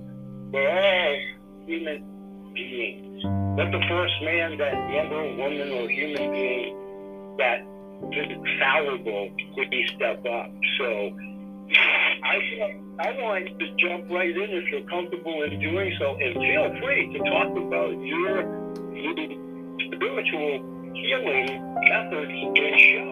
We're 0.52 0.70
all 0.70 1.16
human 1.66 2.52
beings. 2.54 3.22
Not 3.24 3.70
the 3.72 3.82
first 3.88 4.14
man 4.22 4.56
that 4.58 4.74
ever 4.74 5.36
woman 5.36 5.70
or 5.70 5.88
human 5.88 6.30
being 6.32 7.36
that 7.38 7.60
is 8.12 8.38
fallible 8.60 9.30
be 9.70 9.86
step 9.96 10.24
up. 10.26 10.50
So 10.78 11.10
I 12.22 12.38
I 12.94 13.10
want 13.18 13.50
to 13.58 13.66
jump 13.82 14.06
right 14.06 14.30
in 14.30 14.50
if 14.54 14.70
you're 14.70 14.86
comfortable 14.86 15.42
in 15.42 15.58
doing 15.58 15.90
so, 15.98 16.14
and 16.14 16.30
feel 16.38 16.70
free 16.78 17.10
to 17.10 17.18
talk 17.26 17.50
about 17.50 17.90
your 17.98 18.46
spiritual 19.90 20.62
healing 20.94 21.58
methods 21.90 22.38
in 22.54 22.72
show. 22.78 23.10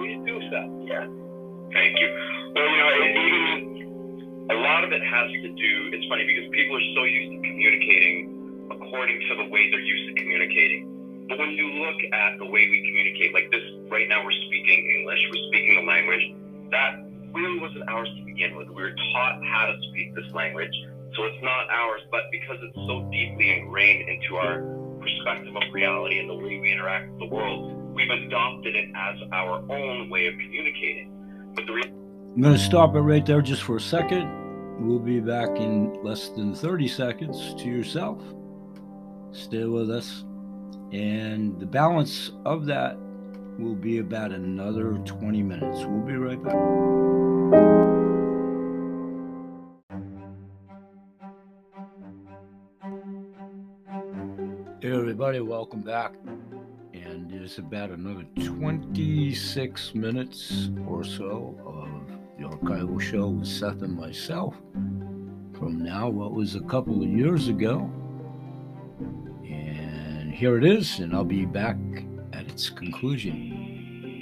Please 0.00 0.16
do 0.24 0.40
so. 0.48 0.60
Yeah. 0.88 1.04
Thank 1.76 1.92
you. 2.00 2.08
Well, 2.56 2.64
you 2.64 2.78
know, 2.80 2.90
even 3.04 4.48
a 4.48 4.56
lot 4.64 4.84
of 4.84 4.96
it 4.96 5.04
has 5.04 5.28
to 5.28 5.48
do. 5.60 5.72
It's 5.92 6.08
funny 6.08 6.24
because 6.24 6.48
people 6.56 6.80
are 6.80 6.88
so 6.96 7.04
used 7.04 7.36
to 7.36 7.38
communicating 7.52 8.32
according 8.72 9.20
to 9.28 9.44
the 9.44 9.46
way 9.52 9.68
they're 9.68 9.84
used 9.84 10.08
to 10.08 10.14
communicating. 10.24 10.88
But 11.28 11.36
when 11.36 11.52
you 11.52 11.68
look 11.84 12.00
at 12.16 12.40
the 12.40 12.48
way 12.48 12.64
we 12.64 12.80
communicate, 12.88 13.36
like 13.36 13.52
this, 13.52 13.60
right 13.92 14.08
now 14.08 14.24
we're 14.24 14.32
speaking 14.48 14.88
English, 14.96 15.20
we're 15.28 15.44
speaking 15.52 15.76
a 15.76 15.84
language 15.84 16.24
that 16.72 17.11
really 17.32 17.60
wasn't 17.60 17.88
ours 17.88 18.08
to 18.16 18.24
begin 18.24 18.56
with. 18.56 18.68
We 18.68 18.82
were 18.82 18.94
taught 19.12 19.40
how 19.44 19.66
to 19.66 19.76
speak 19.90 20.14
this 20.14 20.30
language, 20.32 20.72
so 21.16 21.24
it's 21.24 21.42
not 21.42 21.68
ours, 21.70 22.00
but 22.10 22.22
because 22.30 22.58
it's 22.62 22.76
so 22.86 23.08
deeply 23.10 23.58
ingrained 23.58 24.08
into 24.08 24.36
our 24.36 24.62
perspective 25.00 25.54
of 25.54 25.62
reality 25.72 26.18
and 26.18 26.30
the 26.30 26.34
way 26.34 26.58
we 26.58 26.72
interact 26.72 27.10
with 27.10 27.18
the 27.20 27.34
world, 27.34 27.72
we've 27.94 28.10
adopted 28.10 28.76
it 28.76 28.88
as 28.94 29.16
our 29.32 29.62
own 29.70 30.08
way 30.08 30.26
of 30.26 30.34
communicating. 30.34 31.10
But 31.54 31.66
the 31.66 31.72
re- 31.72 31.82
I'm 32.34 32.40
going 32.40 32.56
to 32.56 32.62
stop 32.62 32.94
it 32.94 33.00
right 33.00 33.24
there 33.26 33.42
just 33.42 33.62
for 33.62 33.76
a 33.76 33.80
second. 33.80 34.40
We'll 34.78 34.98
be 34.98 35.20
back 35.20 35.50
in 35.58 36.02
less 36.02 36.30
than 36.30 36.54
30 36.54 36.88
seconds 36.88 37.54
to 37.62 37.68
yourself. 37.68 38.22
Stay 39.32 39.64
with 39.64 39.90
us. 39.90 40.24
And 40.92 41.58
the 41.60 41.66
balance 41.66 42.32
of 42.44 42.64
that 42.66 42.96
will 43.58 43.74
be 43.74 43.98
about 43.98 44.32
another 44.32 44.94
20 45.04 45.42
minutes. 45.42 45.84
We'll 45.84 46.00
be 46.00 46.16
right 46.16 46.42
back. 46.42 46.54
Hey, 54.80 54.92
everybody, 54.92 55.40
welcome 55.40 55.82
back. 55.82 56.14
And 56.92 57.32
it's 57.32 57.58
about 57.58 57.90
another 57.90 58.24
26 58.42 59.94
minutes 59.94 60.70
or 60.86 61.04
so 61.04 61.54
of 61.64 61.88
the 62.38 62.48
Archival 62.48 63.00
Show 63.00 63.28
with 63.28 63.46
Seth 63.46 63.82
and 63.82 63.96
myself 63.96 64.56
from 65.62 65.78
now, 65.84 66.08
what 66.08 66.32
was 66.32 66.56
a 66.56 66.60
couple 66.60 67.00
of 67.00 67.08
years 67.08 67.46
ago. 67.46 67.88
And 69.44 70.32
here 70.32 70.58
it 70.58 70.64
is, 70.64 70.98
and 70.98 71.14
I'll 71.14 71.22
be 71.22 71.44
back 71.44 71.76
its 72.62 72.70
conclusion. 72.70 73.50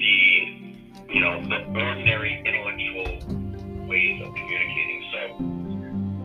the 0.00 1.12
you 1.12 1.20
know 1.20 1.44
the 1.44 1.60
ordinary 1.76 2.40
intellectual 2.40 3.84
ways 3.86 4.16
of 4.24 4.32
communicating. 4.32 5.04
So 5.12 5.20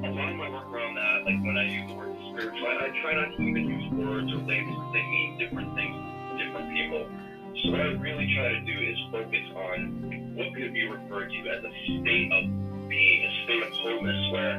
a 0.08 0.10
lot 0.15 0.32
of 0.32 0.38
my 0.39 0.47
work 0.49 0.71
around 0.71 0.95
that, 0.95 1.28
like 1.28 1.43
when 1.43 1.58
I 1.60 1.67
use 1.67 1.91
the 1.91 1.97
word 1.97 2.15
spiritual, 2.32 2.67
I, 2.71 2.88
try 3.04 3.19
not 3.19 3.36
to 3.36 3.41
even 3.43 3.67
use 3.67 3.91
words 3.99 4.32
or 4.32 4.39
labels 4.47 4.80
because 4.80 4.93
they 4.95 5.04
mean 5.04 5.39
different 5.43 5.75
things 5.75 5.91
to 5.91 6.34
different 6.39 6.71
people. 6.71 7.04
So 7.04 7.71
what 7.71 7.82
I 7.84 7.91
really 7.99 8.32
try 8.32 8.47
to 8.47 8.62
do 8.63 8.78
is 8.80 8.95
focus 9.12 9.47
on 9.51 10.32
what 10.39 10.56
could 10.56 10.71
be 10.71 10.88
referred 10.88 11.28
to 11.36 11.39
as 11.51 11.63
a 11.67 11.73
state 11.99 12.32
of 12.32 12.43
being, 12.88 13.19
a 13.28 13.32
state 13.43 13.63
of 13.63 13.71
wholeness 13.75 14.32
where 14.32 14.56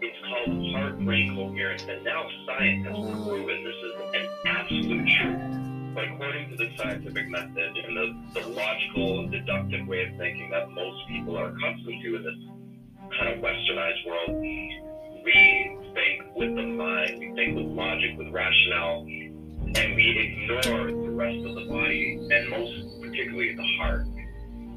it's 0.00 0.20
called 0.24 0.72
heart-brain 0.72 1.36
coherence, 1.36 1.84
and 1.84 2.04
now 2.04 2.24
science 2.46 2.86
has 2.88 2.96
proven 3.26 3.64
this 3.64 3.80
is 3.84 3.92
an 4.16 4.28
absolute 4.46 5.08
truth. 5.20 5.67
According 5.98 6.50
to 6.50 6.56
the 6.56 6.70
scientific 6.76 7.28
method 7.28 7.76
and 7.76 7.96
the, 7.96 8.40
the 8.40 8.48
logical 8.48 9.20
and 9.20 9.32
deductive 9.32 9.86
way 9.88 10.04
of 10.04 10.16
thinking 10.16 10.48
that 10.50 10.70
most 10.70 10.96
people 11.08 11.36
are 11.36 11.48
accustomed 11.48 12.02
to 12.02 12.16
in 12.16 12.22
this 12.22 13.18
kind 13.18 13.34
of 13.34 13.42
westernized 13.42 14.06
world, 14.06 14.40
we 14.40 15.76
think 15.94 16.36
with 16.36 16.54
the 16.54 16.62
mind, 16.62 17.18
we 17.18 17.32
think 17.34 17.56
with 17.56 17.66
logic, 17.66 18.16
with 18.16 18.28
rationale, 18.28 19.00
and 19.00 19.96
we 19.96 20.46
ignore 20.48 20.86
the 20.86 21.10
rest 21.10 21.44
of 21.44 21.54
the 21.56 21.66
body, 21.68 22.28
and 22.30 22.48
most 22.48 23.02
particularly 23.02 23.56
the 23.56 23.66
heart. 23.78 24.06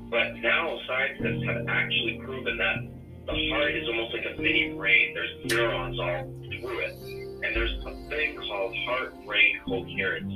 But 0.09 0.35
now 0.37 0.77
scientists 0.87 1.45
have 1.45 1.67
actually 1.67 2.19
proven 2.25 2.57
that 2.57 2.77
the 3.27 3.49
heart 3.49 3.75
is 3.75 3.87
almost 3.87 4.13
like 4.13 4.25
a 4.25 4.41
mini 4.41 4.73
brain. 4.73 5.13
There's 5.13 5.53
neurons 5.53 5.99
all 5.99 6.33
through 6.59 6.79
it. 6.79 6.93
And 7.43 7.55
there's 7.55 7.73
a 7.85 8.09
thing 8.09 8.35
called 8.37 8.75
heart 8.85 9.25
brain 9.25 9.59
coherence, 9.65 10.33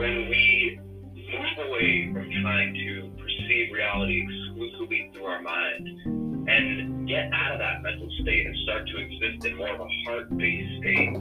when 0.00 0.30
we 0.30 0.80
move 1.14 1.68
away 1.68 2.08
from 2.10 2.26
trying 2.40 2.72
to 2.72 3.12
perceive 3.20 3.70
reality 3.70 4.24
exclusively 4.24 5.10
through 5.12 5.26
our 5.26 5.42
mind 5.42 5.86
and 6.48 7.06
get 7.06 7.30
out 7.34 7.52
of 7.52 7.58
that 7.58 7.82
mental 7.82 8.08
state 8.22 8.46
and 8.46 8.56
start 8.64 8.88
to 8.88 8.96
exist 8.96 9.44
in 9.44 9.58
more 9.58 9.68
of 9.68 9.80
a 9.80 9.88
heart 10.06 10.38
based 10.38 10.72
state, 10.80 11.12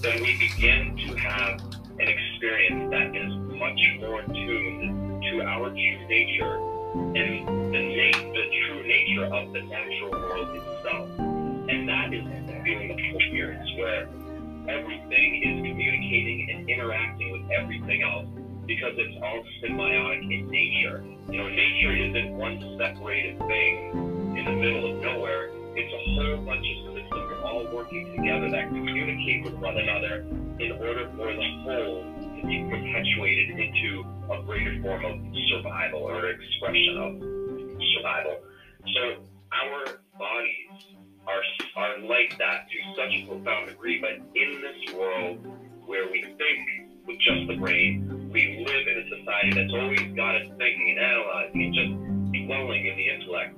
then 0.00 0.22
we 0.22 0.38
begin 0.38 0.94
to 0.94 1.16
have 1.16 1.58
an 1.98 2.06
experience 2.06 2.86
that 2.94 3.10
is 3.18 3.34
much 3.58 3.82
more 3.98 4.22
tuned 4.22 5.22
to 5.32 5.42
our 5.42 5.70
true 5.70 6.06
nature 6.06 6.54
and 7.18 7.48
the, 7.74 7.82
na- 7.82 8.30
the 8.30 8.44
true 8.62 8.86
nature 8.86 9.24
of 9.26 9.52
the 9.52 9.60
natural 9.66 10.12
world 10.12 10.54
itself. 10.54 11.10
And 11.18 11.88
that 11.88 12.14
is 12.14 12.22
the 12.22 12.62
feeling 12.62 12.92
of 12.92 12.98
coherence, 13.10 13.70
where 13.76 14.06
everything 14.68 15.42
is 15.42 15.56
communicating 15.66 16.48
and 16.50 16.70
interacting 16.70 17.23
everything 17.60 18.02
else 18.02 18.26
because 18.66 18.94
it's 18.96 19.16
all 19.22 19.44
symbiotic 19.62 20.22
in 20.24 20.48
nature. 20.50 21.04
You 21.30 21.38
know, 21.38 21.48
nature 21.48 21.94
isn't 21.96 22.36
one 22.36 22.58
separated 22.78 23.38
thing 23.46 24.36
in 24.38 24.44
the 24.44 24.56
middle 24.56 24.96
of 24.96 25.02
nowhere. 25.02 25.50
It's 25.76 25.92
a 25.92 26.02
whole 26.14 26.44
bunch 26.44 26.64
of 26.64 26.94
systems 26.94 27.34
all 27.44 27.66
working 27.74 28.16
together 28.16 28.50
that 28.50 28.68
communicate 28.68 29.44
with 29.44 29.54
one 29.54 29.76
another 29.76 30.24
in 30.58 30.72
order 30.72 31.10
for 31.16 31.32
the 31.32 31.48
whole 31.62 32.02
to 32.40 32.46
be 32.46 32.64
perpetuated 32.70 33.50
into 33.50 34.04
a 34.32 34.42
greater 34.42 34.80
form 34.82 35.04
of 35.04 35.20
survival 35.50 36.00
or 36.00 36.30
expression 36.30 36.96
of 36.96 37.12
survival. 37.94 38.40
So 38.94 39.22
our 39.52 40.00
bodies 40.18 40.96
are, 41.26 41.42
are 41.76 41.98
like 42.00 42.36
that 42.38 42.66
to 42.70 42.76
such 42.96 43.12
a 43.12 43.26
profound 43.26 43.68
degree, 43.68 44.00
but 44.00 44.12
in 44.34 44.60
this 44.62 44.94
world 44.94 45.38
where 45.86 46.10
we 46.10 46.22
think 46.22 46.83
with 47.06 47.18
just 47.18 47.46
the 47.48 47.56
brain, 47.56 48.30
we 48.32 48.64
live 48.66 48.86
in 48.88 48.96
a 48.98 49.18
society 49.18 49.50
that's 49.52 49.72
always 49.72 50.00
got 50.16 50.36
us 50.36 50.48
thinking 50.58 50.90
and 50.90 50.98
analyzing 50.98 51.62
and 51.62 51.74
just 51.74 52.46
dwelling 52.46 52.86
in 52.86 52.96
the 52.96 53.08
intellect. 53.08 53.54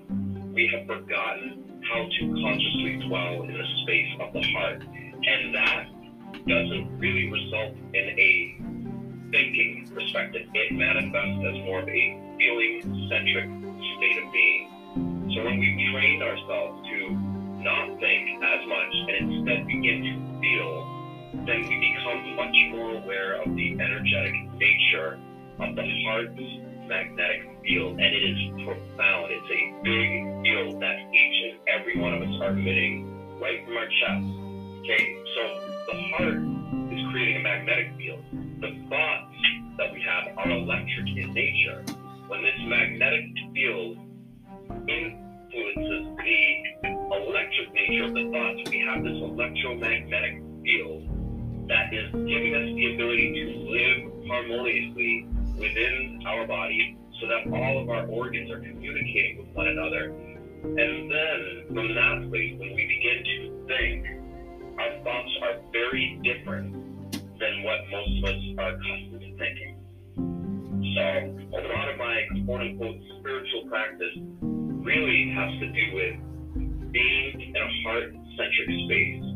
We 0.53 0.67
have 0.75 0.87
forgotten 0.87 1.83
how 1.89 2.03
to 2.03 2.43
consciously 2.43 2.97
dwell 3.07 3.43
in 3.43 3.53
the 3.53 3.67
space 3.83 4.11
of 4.21 4.33
the 4.33 4.43
heart. 4.53 4.83
And 4.83 5.55
that 5.55 5.87
doesn't 6.47 6.99
really 6.99 7.31
result 7.31 7.77
in 7.95 8.05
a 8.19 8.57
thinking 9.31 9.89
perspective. 9.95 10.47
It 10.55 10.73
manifests 10.73 11.45
as 11.47 11.57
more 11.65 11.81
of 11.81 11.89
a 11.89 12.21
feeling 12.39 12.83
centric 13.09 13.47
state 13.97 14.25
of 14.25 14.33
being. 14.33 14.71
So 15.35 15.45
when 15.45 15.59
we've 15.59 15.93
trained 15.93 16.23
ourselves 16.23 16.87
to 16.89 17.11
not 17.63 17.99
think 18.01 18.43
as 18.43 18.67
much 18.69 18.95
and 19.11 19.33
instead 19.33 19.67
begin 19.67 20.03
to 20.03 20.41
feel, 20.41 20.96
then 21.45 21.69
we 21.69 21.77
become 21.93 22.37
much 22.37 22.57
more 22.71 22.97
aware 22.97 23.43
of 23.43 23.55
the 23.55 23.73
energetic 23.73 24.35
nature 24.57 25.19
of 25.61 25.75
the 25.75 25.85
heart's 26.05 26.41
magnetic 26.89 27.43
field. 27.63 27.99
And 27.99 28.15
it 28.15 28.25
is 28.25 28.39
profound. 28.65 29.33
It's 29.33 29.51
a 29.51 29.63
big 29.83 30.09
field 30.43 30.81
that 30.81 30.97
each 31.13 31.39
and 31.51 31.59
every 31.69 32.01
one 32.01 32.15
of 32.15 32.23
us 32.23 32.35
are 32.41 32.51
emitting 32.51 33.39
right 33.41 33.65
from 33.65 33.77
our 33.77 33.87
chest. 33.87 34.25
Okay, 34.81 35.05
so 35.35 35.43
the 35.91 35.97
heart 36.15 36.39
is 36.93 37.01
creating 37.11 37.37
a 37.37 37.43
magnetic 37.43 37.93
field. 37.99 38.23
The 38.61 38.71
thoughts 38.89 39.35
that 39.79 39.93
we 39.93 40.01
have 40.03 40.39
are 40.39 40.51
electric 40.51 41.09
in 41.17 41.35
nature. 41.35 41.85
When 42.29 42.43
this 42.43 42.59
magnetic 42.65 43.25
field 43.53 43.99
influences 44.89 46.07
the 46.17 46.39
electric 47.13 47.73
nature 47.75 48.05
of 48.05 48.15
the 48.15 48.31
thoughts, 48.33 48.71
we 48.71 48.81
have 48.87 49.03
this 49.03 49.19
electromagnetic 49.21 50.43
field 50.63 51.16
that 51.69 51.93
is 51.93 52.11
giving 52.13 52.55
us 52.55 52.69
the 52.75 52.95
ability 52.95 53.29
to 53.35 53.45
live 53.67 54.29
harmoniously 54.29 55.27
within 55.59 56.23
our 56.27 56.47
body 56.47 56.97
so 57.21 57.27
that 57.27 57.53
all 57.53 57.83
of 57.83 57.89
our 57.89 58.07
organs 58.07 58.51
are 58.51 58.61
communicating 58.61 59.39
with 59.39 59.49
one 59.55 59.67
another. 59.67 60.15
And 60.63 61.11
then 61.11 61.67
from 61.75 61.95
that 61.95 62.29
place, 62.31 62.55
when 62.59 62.75
we 62.75 62.85
begin 62.87 63.19
to 63.25 63.67
think, 63.67 64.07
our 64.79 64.93
thoughts 65.03 65.33
are 65.43 65.57
very 65.73 66.21
different 66.23 66.73
than 67.39 67.63
what 67.65 67.79
most 67.91 68.13
of 68.19 68.25
us 68.31 68.41
are 68.59 68.71
accustomed 68.77 69.21
to 69.21 69.31
thinking. 69.37 69.75
So 70.95 71.03
a 71.51 71.63
lot 71.67 71.89
of 71.91 71.99
my 71.99 72.23
quote 72.45 72.61
unquote 72.61 72.97
spiritual 73.19 73.69
practice 73.69 74.17
really 74.87 75.33
has 75.35 75.51
to 75.61 75.67
do 75.73 75.85
with 75.95 76.93
being 76.93 77.41
in 77.41 77.57
a 77.57 77.69
heart 77.83 78.15
centric 78.37 78.71
space 78.87 79.36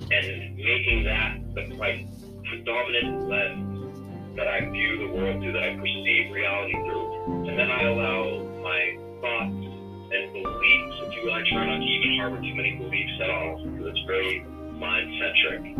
and 0.00 0.56
making 0.56 1.04
that 1.04 1.38
the 1.54 1.74
like, 1.76 2.06
predominant 2.44 3.28
lens 3.28 4.36
that 4.36 4.46
I 4.46 4.60
view 4.70 5.08
the 5.08 5.14
world 5.14 5.40
through, 5.42 5.52
that 5.52 5.62
I 5.62 5.76
perceive 5.76 6.32
reality 6.32 6.74
through. 6.84 7.48
And 7.48 7.58
then 7.58 7.70
I 7.70 7.82
allow 7.88 8.44
my 8.62 8.80
thoughts 9.20 9.66
and 10.12 10.32
beliefs, 10.32 10.96
if 11.02 11.14
you 11.16 11.24
will, 11.24 11.34
I 11.34 11.42
try 11.50 11.66
not 11.66 11.78
to 11.78 11.84
even 11.84 12.18
harbor 12.20 12.40
too 12.40 12.54
many 12.54 12.76
beliefs 12.76 13.18
at 13.22 13.30
all, 13.30 13.64
because 13.64 13.86
it's 13.90 14.04
very 14.06 14.44
mind 14.78 15.10
centric. 15.18 15.74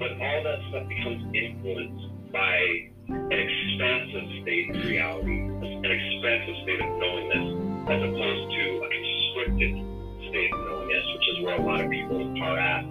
But 0.00 0.12
all 0.18 0.42
that 0.42 0.58
stuff 0.70 0.88
becomes 0.88 1.22
influenced 1.36 2.32
by 2.32 2.90
an 3.08 3.38
expansive 3.38 4.26
state 4.42 4.74
of 4.74 4.84
reality, 4.84 5.38
an 5.46 5.84
expansive 5.84 6.56
state 6.64 6.80
of 6.80 6.90
knowingness, 6.98 7.46
as 7.86 8.02
opposed 8.02 8.50
to 8.50 8.64
a 8.82 8.88
constricted 8.88 9.93
state 10.34 10.50
of 10.50 10.60
knowingness, 10.66 11.06
which 11.14 11.26
is 11.30 11.36
where 11.46 11.54
a 11.54 11.62
lot 11.62 11.78
of 11.78 11.88
people 11.94 12.18
are 12.42 12.58
at 12.58 12.82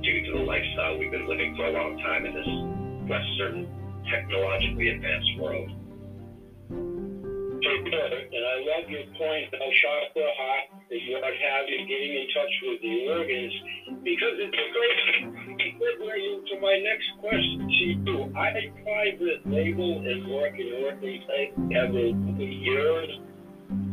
due 0.00 0.24
to 0.24 0.30
the 0.32 0.44
lifestyle 0.48 0.96
we've 0.96 1.12
been 1.12 1.28
living 1.28 1.52
for 1.52 1.68
a 1.68 1.72
long 1.76 1.92
time 2.00 2.24
in 2.24 2.32
this 2.32 2.48
Western 3.04 3.68
technologically 4.08 4.88
advanced 4.88 5.32
world. 5.36 5.68
So 6.72 7.72
good, 7.84 8.12
and 8.32 8.44
I 8.48 8.56
love 8.64 8.88
your 8.88 9.04
point 9.20 9.44
about 9.52 9.68
chakra 9.76 10.24
heart 10.40 10.64
that 10.88 11.00
you 11.04 11.20
are 11.20 11.36
having 11.36 11.84
getting 11.84 12.16
in 12.16 12.26
touch 12.32 12.54
with 12.64 12.80
the 12.80 12.94
organs 13.12 13.52
because 14.00 14.34
it's 14.40 14.56
a 14.56 14.68
great 14.72 14.96
segue 15.60 16.46
to 16.48 16.54
my 16.60 16.80
next 16.80 17.12
question 17.20 17.60
to 17.60 17.84
you. 18.08 18.32
I 18.32 18.56
private 18.84 19.44
label 19.44 20.00
and 20.00 20.32
work 20.32 20.56
in 20.56 20.80
organ 20.80 21.20
type 21.28 21.52
every 21.76 22.16
years 22.40 23.10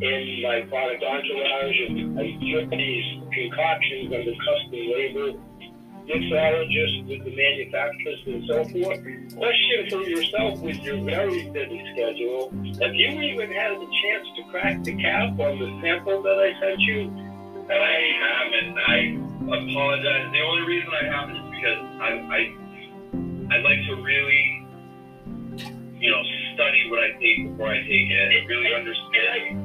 in 0.03 0.43
my 0.43 0.61
product 0.67 1.03
entourage 1.03 1.79
and 1.87 2.19
I 2.19 2.35
drip 2.43 2.69
these 2.71 3.07
concoctions 3.31 4.11
under 4.11 4.35
custom 4.35 4.83
label 4.91 5.39
mixologist 6.03 7.07
with 7.07 7.23
the 7.23 7.31
manufacturers 7.31 8.19
and 8.27 8.43
so 8.47 8.63
forth. 8.67 8.99
Question 9.35 9.79
for 9.89 10.03
yourself 10.03 10.59
with 10.59 10.75
your 10.83 10.99
very 11.05 11.47
busy 11.49 11.79
schedule. 11.95 12.51
Have 12.81 12.93
you 12.93 13.15
even 13.15 13.51
had 13.51 13.79
the 13.79 13.87
chance 14.03 14.27
to 14.35 14.43
crack 14.51 14.83
the 14.83 14.95
cap 14.99 15.39
on 15.39 15.59
the 15.59 15.71
sample 15.81 16.21
that 16.21 16.35
I 16.35 16.51
sent 16.59 16.79
you? 16.81 17.07
I 17.71 17.95
haven't. 18.19 18.75
I 18.83 18.97
apologize. 19.55 20.27
The 20.33 20.41
only 20.43 20.67
reason 20.67 20.89
I 20.91 21.05
haven't 21.07 21.37
is 21.37 21.47
because 21.55 21.79
I, 22.03 22.11
I, 22.27 22.41
I 23.55 23.57
like 23.63 23.79
to 23.87 23.95
really, 24.03 24.67
you 25.95 26.11
know, 26.11 26.23
study 26.55 26.89
what 26.91 26.99
I 26.99 27.11
take 27.23 27.49
before 27.49 27.71
I 27.71 27.79
take 27.79 28.11
it 28.11 28.35
and 28.35 28.49
really 28.49 28.75
understand. 28.75 29.62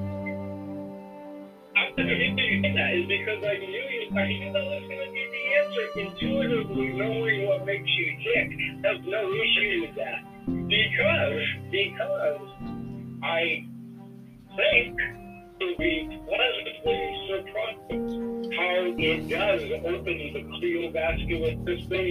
That 1.78 2.90
is 2.94 3.06
because 3.06 3.44
I 3.44 3.56
knew 3.58 4.18
I 4.18 4.26
knew 4.26 4.52
that 4.52 4.64
was 4.64 4.82
going 4.88 4.98
to 4.98 5.12
be 5.12 5.24
the 5.30 5.44
answer 5.62 5.86
intuitively, 6.00 6.88
knowing 6.94 7.46
what 7.46 7.66
makes 7.66 7.90
you 7.96 8.16
tick. 8.24 8.50
There's 8.82 9.06
no 9.06 9.32
issue 9.32 9.86
with 9.86 9.94
that. 9.94 10.24
Because, 10.46 11.42
because 11.70 12.40
I 13.22 13.64
think 14.56 14.98
to 15.60 15.66
be 15.78 16.18
pleasantly 16.26 17.02
surprised 17.30 18.54
how 18.58 18.74
it 18.98 19.28
does 19.28 19.62
open 19.84 20.18
the 20.34 20.42
cleovascular 20.58 21.54
system, 21.64 22.04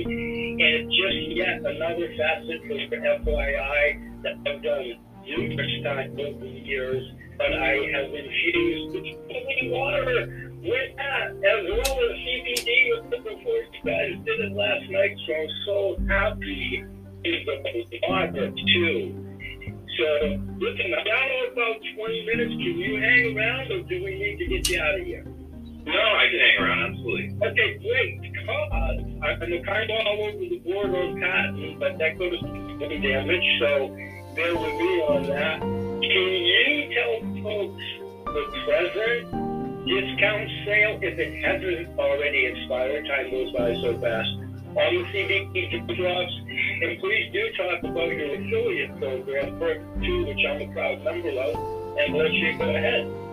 and 0.61 0.91
just 0.91 1.19
yet 1.35 1.59
another 1.59 2.07
facet 2.15 2.61
for 2.67 2.77
FYI 2.95 4.21
that 4.23 4.35
I've 4.47 4.61
done 4.63 4.99
times 5.83 6.19
over 6.19 6.45
the 6.45 6.61
years 6.65 7.03
but 7.37 7.53
I 7.53 7.77
have 7.93 8.09
infused 8.13 8.95
with 8.95 9.71
water 9.71 10.51
with 10.57 10.95
that, 10.97 11.29
as 11.37 11.61
well 11.69 11.95
as 12.01 12.13
CBD 12.17 12.69
with 12.89 13.13
it 13.13 13.23
before 13.23 13.61
you 13.61 13.81
guys 13.85 14.17
did 14.25 14.39
it 14.41 14.53
last 14.53 14.89
night. 14.89 15.15
So 15.27 15.33
I'm 15.33 15.49
so 15.65 15.97
happy 16.09 16.83
with 17.23 17.89
the 17.91 17.99
water 18.09 18.49
too. 18.49 19.23
So 19.97 20.07
listen, 20.57 20.93
I'm 20.97 21.05
down 21.05 21.29
about 21.53 21.77
20 21.95 22.25
minutes. 22.25 22.53
Can 22.57 22.77
you 22.77 22.99
hang 22.99 23.37
around, 23.37 23.71
or 23.71 23.81
do 23.83 24.03
we 24.03 24.17
need 24.17 24.37
to 24.39 24.45
get 24.47 24.69
you 24.69 24.81
out 24.81 24.99
of 24.99 25.05
here? 25.05 25.23
No, 25.23 25.93
I 25.93 26.27
can 26.29 26.39
hang 26.39 26.57
around, 26.59 26.91
absolutely. 26.91 27.37
Okay, 27.47 27.77
great. 27.79 28.21
Because 28.21 28.69
I'm 29.23 29.63
kind 29.63 29.89
of 29.89 30.07
all 30.07 30.25
over 30.25 30.37
the 30.37 30.59
board 30.65 30.89
on 30.89 31.21
cotton, 31.21 31.77
but 31.79 31.97
that 31.97 32.17
goes 32.17 32.39
to 32.39 32.99
damage. 32.99 33.45
So 33.61 33.95
bear 34.37 34.53
with 34.53 34.77
me 34.77 35.01
on 35.01 35.23
that. 35.33 35.59
Can 35.59 36.29
you 36.45 36.93
tell 36.93 37.41
folks 37.41 37.83
the 38.25 38.43
present 38.65 39.37
discount 39.87 40.49
sale 40.65 40.99
if 41.01 41.17
it 41.17 41.43
hasn't 41.43 41.97
already 41.97 42.45
expired. 42.45 43.07
Time 43.07 43.31
goes 43.31 43.51
by 43.53 43.73
so 43.81 43.97
fast. 43.99 44.29
On 44.77 44.93
the 44.93 45.03
CBD 45.09 45.97
drops, 45.97 46.33
and 46.83 46.99
please 46.99 47.31
do 47.33 47.49
talk 47.57 47.81
about 47.83 48.09
your 48.13 48.35
affiliate 48.35 48.95
program, 48.99 49.57
Perk 49.57 49.81
2, 50.03 50.25
which 50.27 50.45
I'm 50.45 50.69
a 50.69 50.73
proud 50.73 51.03
member 51.03 51.29
of, 51.29 51.97
and 51.97 52.13
let 52.13 52.31
you 52.31 52.57
go 52.59 52.69
ahead. 52.69 53.26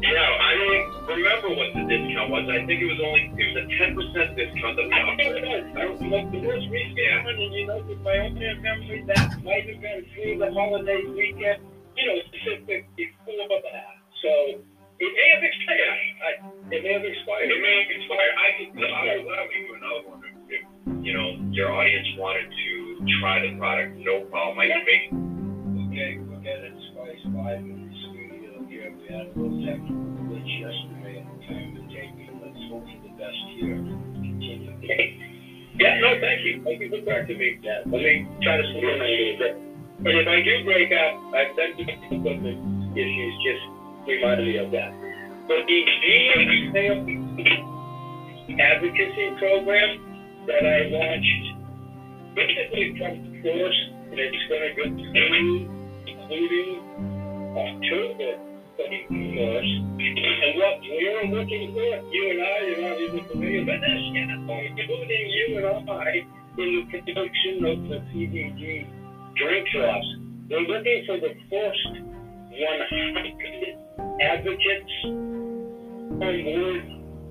Yeah, 0.00 0.16
I 0.16 0.52
don't 0.56 0.88
remember 1.12 1.48
what 1.52 1.76
the 1.76 1.84
discount 1.84 2.32
was. 2.32 2.48
I 2.48 2.64
think 2.64 2.80
it 2.80 2.88
was 2.88 3.00
only 3.04 3.28
it 3.36 3.46
was 3.52 3.56
a 3.60 3.66
ten 3.76 3.90
percent 3.92 4.28
discount 4.32 4.74
that 4.80 4.86
we 4.88 4.96
I 4.96 5.00
think 5.12 5.28
it 5.36 5.44
offered. 5.44 5.60
was. 5.60 5.76
I 5.76 5.80
don't 5.84 6.00
know 6.08 6.22
the 6.32 6.40
most 6.40 6.66
recent 6.72 6.96
Yeah. 6.96 7.20
one, 7.20 7.36
and 7.36 7.52
you 7.52 7.66
know, 7.68 7.78
with 7.84 8.00
my 8.00 8.16
own 8.24 8.32
memory, 8.32 9.04
that 9.12 9.28
might 9.44 9.68
have 9.68 9.80
been 9.80 10.00
through 10.16 10.40
the 10.40 10.48
holiday 10.56 11.04
weekend, 11.04 11.60
you 12.00 12.04
know, 12.08 12.16
specific 12.32 12.88
before 12.96 13.44
that. 13.60 14.00
So 14.24 14.30
it 15.04 15.10
may 15.12 15.28
have 15.36 15.44
expired. 15.44 16.00
I, 16.24 16.30
it 16.72 16.80
may 16.80 16.92
have 16.96 17.04
expired. 17.04 17.52
It 17.52 17.60
may 17.60 17.76
expire. 17.84 18.32
I 18.40 18.48
could. 18.56 18.68
I 18.80 19.20
would 19.20 19.28
to 19.28 19.52
do 19.52 19.72
another 19.76 20.02
one 20.08 20.20
if, 20.48 20.64
you 21.04 21.12
know 21.12 21.36
your 21.52 21.76
audience 21.76 22.08
wanted 22.16 22.48
to 22.48 23.04
try 23.20 23.44
the 23.44 23.52
product. 23.60 24.00
No 24.00 24.24
problem. 24.32 24.64
I 24.64 24.68
can 24.72 24.84
make. 24.88 25.12
Okay, 25.92 26.24
we'll 26.24 26.40
get 26.40 26.56
it 26.64 26.72
Spice 26.88 27.20
Live 27.36 27.89
yesterday 29.10 31.26
time 31.48 31.74
to 31.74 31.82
take. 31.90 32.14
Let's 32.38 32.62
hope 32.70 32.86
for 32.86 33.00
the 33.02 33.10
best 33.18 33.42
here. 33.58 33.82
Yeah, 35.80 35.96
no, 36.00 36.08
thank 36.20 36.44
you. 36.44 36.60
Thank 36.62 36.80
you 36.80 36.88
for 36.90 37.00
correcting 37.02 37.38
me. 37.38 37.58
Let 37.64 37.86
me 37.90 38.28
try 38.42 38.56
to 38.58 38.62
down 38.62 39.00
a 39.00 39.02
little 39.02 39.38
bit. 39.38 39.56
And 40.00 40.08
if 40.14 40.28
I 40.28 40.40
do 40.42 40.64
break 40.64 40.92
up, 40.92 41.14
I've 41.34 41.56
done 41.56 41.72
some 41.76 41.88
equipment 42.20 42.96
issues. 42.96 43.34
Just 43.42 43.62
remind 44.06 44.44
me 44.44 44.56
of 44.58 44.70
that. 44.72 44.92
But 45.48 45.66
the 45.66 45.84
advocacy 48.60 49.30
program 49.38 49.98
that 50.46 50.62
I 50.62 50.88
launched 50.92 51.54
basically 52.34 52.94
from 52.98 53.22
the 53.24 53.30
first, 53.42 53.80
and 54.10 54.20
it's 54.20 54.48
going 54.48 54.62
to 54.62 54.70
go 54.76 54.84
through 54.94 55.68
including 56.06 56.80
October 57.56 58.32
31st. 58.36 58.49
And 58.80 60.56
what 60.56 60.80
we're 60.80 61.28
looking 61.28 61.72
for, 61.76 62.00
you 62.12 62.30
and 62.30 62.40
I, 62.40 62.64
you're 62.64 62.80
not 62.80 62.96
even 62.96 63.28
familiar 63.28 63.60
with 63.60 63.80
this 63.80 64.02
yet, 64.16 64.30
including 64.40 65.24
you 65.28 65.58
and 65.58 65.90
I, 65.90 66.24
in 66.56 66.68
the 66.80 66.84
production 66.88 67.64
of 67.64 67.76
the 67.88 68.00
CBD 68.08 68.88
drink 69.36 69.68
drops. 69.74 70.06
We're 70.48 70.64
looking 70.64 71.04
for 71.06 71.20
the 71.20 71.36
first 71.52 71.92
100 72.56 73.76
advocates 74.20 74.94
on 76.24 76.34
board 76.40 76.80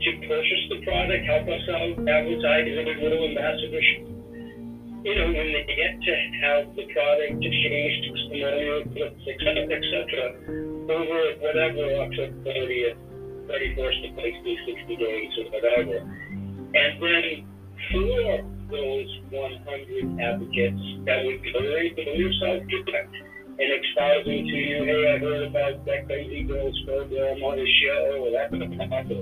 to 0.02 0.10
purchase 0.30 0.64
the 0.70 0.80
product, 0.86 1.26
help 1.26 1.50
us 1.50 1.66
out, 1.70 1.98
advertise 2.08 2.70
it 2.70 2.88
a 2.88 3.04
little 3.04 3.26
ambassadorship 3.26 4.10
you 5.04 5.16
know, 5.16 5.28
when 5.32 5.48
they 5.56 5.64
get 5.64 5.96
to 5.96 6.14
have 6.44 6.76
the 6.76 6.84
product 6.92 7.40
exchange 7.40 7.94
testimonial 8.04 8.84
clips, 8.92 9.24
et 9.32 9.40
cetera, 9.40 10.69
over 10.90 11.38
whatever 11.40 11.86
October 12.02 12.34
30th, 12.50 12.98
31st, 13.46 14.00
it 14.06 14.14
takes 14.18 14.40
me 14.44 14.58
60 14.66 14.96
days 14.98 15.32
or 15.38 15.46
whatever. 15.54 15.98
And 16.74 17.02
then 17.02 17.46
for 17.92 18.42
those 18.70 19.10
100 19.30 20.20
advocates 20.22 20.82
that 21.06 21.26
would 21.26 21.42
into 21.42 21.94
the 21.96 22.06
new 22.14 22.34
South 22.42 22.66
Direct 22.70 23.14
and 23.60 23.70
exposing 23.74 24.46
to 24.46 24.58
you, 24.58 24.84
hey, 24.86 25.14
I 25.14 25.18
heard 25.20 25.44
about 25.50 25.86
that 25.86 26.06
crazy 26.06 26.44
girl's 26.44 26.80
program 26.86 27.44
on 27.44 27.58
the 27.58 27.68
show 27.82 28.26
or 28.26 28.32
that 28.32 28.54
on 28.54 28.60
the 28.60 29.20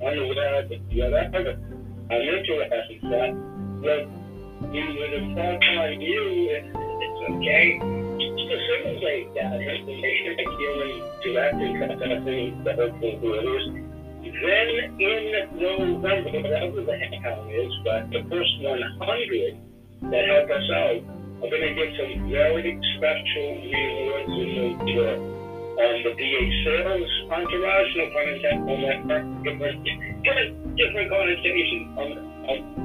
web, 0.00 0.28
whatever. 0.28 1.56
I'm 2.10 2.22
interested 2.22 3.02
in 3.02 3.10
that. 3.10 3.32
But 3.82 4.08
you 4.72 4.84
would 4.84 5.12
have 5.12 5.36
thought 5.36 5.64
on 5.64 6.00
you, 6.00 6.48
it's 6.50 7.20
okay 7.30 8.05
to 8.18 8.44
assimilate 8.56 9.34
that 9.34 9.60
information 9.60 10.32
and 10.38 10.50
feeling 10.56 10.96
direct 11.22 11.56
and 11.60 11.74
confessing 11.76 12.64
the 12.64 12.72
hopeful 12.74 13.14
orders. 13.22 13.64
Then 14.26 14.68
in 15.00 15.22
November, 15.56 16.40
whatever 16.40 16.80
the 16.82 16.92
headcount 16.92 17.46
is, 17.52 17.72
but 17.84 18.10
the 18.10 18.20
first 18.28 18.52
100 18.60 20.10
that 20.12 20.24
help 20.28 20.50
us 20.50 20.66
out 20.76 21.00
are 21.40 21.50
going 21.50 21.62
to 21.62 21.72
get 21.76 21.90
some 21.96 22.30
very 22.30 22.76
special 22.96 23.48
rewards 23.64 24.32
in 24.34 24.48
the. 24.86 25.36
On 25.76 26.02
the 26.04 26.14
DA 26.16 26.64
sales 26.64 27.10
entourage, 27.28 27.90
no 28.00 28.08
pun 28.08 28.28
intended 28.32 28.64
on 28.64 28.80
that, 28.80 29.20
different, 29.44 29.84
different, 30.24 30.76
different 30.76 31.10
connotation 31.12 31.92
on, 32.00 32.08
on 32.48 32.76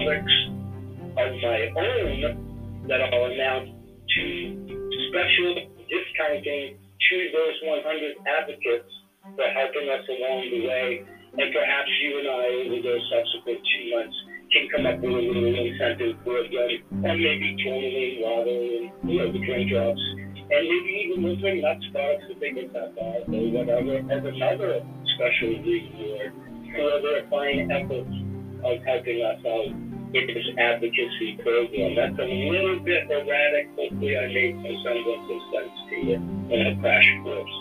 of 1.17 1.33
my 1.41 1.59
own 1.77 2.85
that 2.87 3.01
I'll 3.01 3.25
announce 3.31 3.69
to 4.15 4.70
special 5.11 5.67
discounting 5.91 6.79
to 6.79 7.15
those 7.35 7.55
100 7.67 8.15
advocates 8.23 8.91
for 9.35 9.47
helping 9.51 9.87
us 9.91 10.03
along 10.07 10.47
the 10.49 10.61
way. 10.63 11.03
And 11.31 11.47
perhaps 11.51 11.91
you 12.03 12.19
and 12.19 12.27
I, 12.27 12.45
over 12.67 12.79
those 12.83 13.03
subsequent 13.11 13.59
two 13.59 13.83
months, 13.91 14.15
can 14.51 14.67
come 14.67 14.83
up 14.87 14.99
with 14.99 15.15
a 15.15 15.23
little 15.31 15.55
incentive 15.55 16.19
for 16.27 16.43
them, 16.43 16.71
and 17.07 17.15
maybe 17.23 17.55
tourmaline 17.63 18.19
water 18.19 18.51
and, 18.51 18.85
you 19.07 19.15
know, 19.19 19.31
the 19.31 19.39
drink 19.39 19.71
drops. 19.71 20.03
And 20.51 20.63
maybe 20.67 20.91
even 21.07 21.23
Living 21.23 21.61
Nuts 21.63 21.87
box 21.95 22.19
if 22.27 22.39
they 22.43 22.51
get 22.51 22.73
that 22.75 22.91
far, 22.99 23.23
or 23.23 23.45
whatever, 23.55 24.03
as 24.11 24.21
another 24.27 24.83
special 25.15 25.55
reward 25.63 26.35
for 26.75 26.99
their 26.99 27.23
fine 27.31 27.71
efforts 27.71 28.11
of 28.67 28.75
helping 28.83 29.23
us 29.23 29.39
out 29.47 29.71
this 30.11 30.47
advocacy 30.57 31.39
program. 31.41 31.95
That's 31.95 32.19
a 32.19 32.27
little 32.27 32.79
bit 32.83 33.09
erratic. 33.09 33.71
Hopefully, 33.75 34.17
I 34.17 34.27
made 34.27 34.55
some 34.59 34.77
semblance 34.83 35.27
of 35.31 35.41
sense 35.55 35.75
to 35.89 35.95
you 35.95 36.17
in 36.51 36.59
a 36.67 36.73
crash 36.79 37.07
course. 37.23 37.55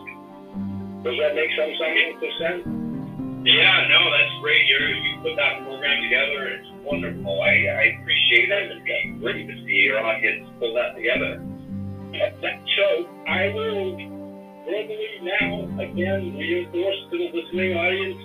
Does 1.07 1.17
that 1.23 1.33
make 1.35 1.51
some 1.55 1.73
semblance 1.79 2.21
of 2.21 2.33
sense? 2.43 2.65
Yeah, 3.47 3.89
no, 3.89 4.01
that's 4.13 4.35
great. 4.43 4.67
You 4.69 4.79
you 4.79 5.13
put 5.23 5.37
that 5.37 5.65
program 5.65 5.97
together. 6.03 6.61
It's 6.61 6.69
wonderful. 6.85 7.41
I, 7.41 7.55
I 7.73 7.83
appreciate 7.97 8.51
it. 8.51 8.73
It's 8.85 9.21
great 9.21 9.49
to 9.49 9.55
see 9.65 9.81
your 9.89 10.05
audience 10.05 10.45
pull 10.59 10.75
that 10.75 10.95
together. 10.95 11.41
So 12.81 13.07
I 13.29 13.53
will 13.53 13.93
verbally 14.65 15.21
now 15.23 15.69
again 15.81 16.37
reinforce 16.37 16.97
to 17.11 17.19
the 17.19 17.29
listening 17.35 17.77
audience, 17.77 18.17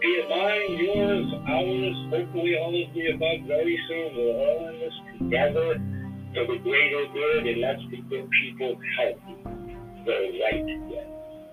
be 0.00 0.08
it 0.16 0.28
mine, 0.32 0.80
yours, 0.80 1.28
ours, 1.44 1.96
hopefully 2.08 2.56
all 2.56 2.72
of 2.72 2.88
the 2.96 3.04
above 3.12 3.44
very 3.46 3.76
soon. 3.88 4.16
We're 4.16 4.32
all 4.32 4.68
in 4.72 4.80
this 4.80 4.96
together 5.20 5.76
for 6.32 6.44
the 6.48 6.56
greater 6.64 7.04
good, 7.12 7.44
and 7.44 7.60
that's 7.60 7.84
to 7.92 7.96
get 8.08 8.24
people 8.24 8.80
healthy 8.96 9.36
the 10.08 10.16
right 10.40 10.64
way. 10.88 11.04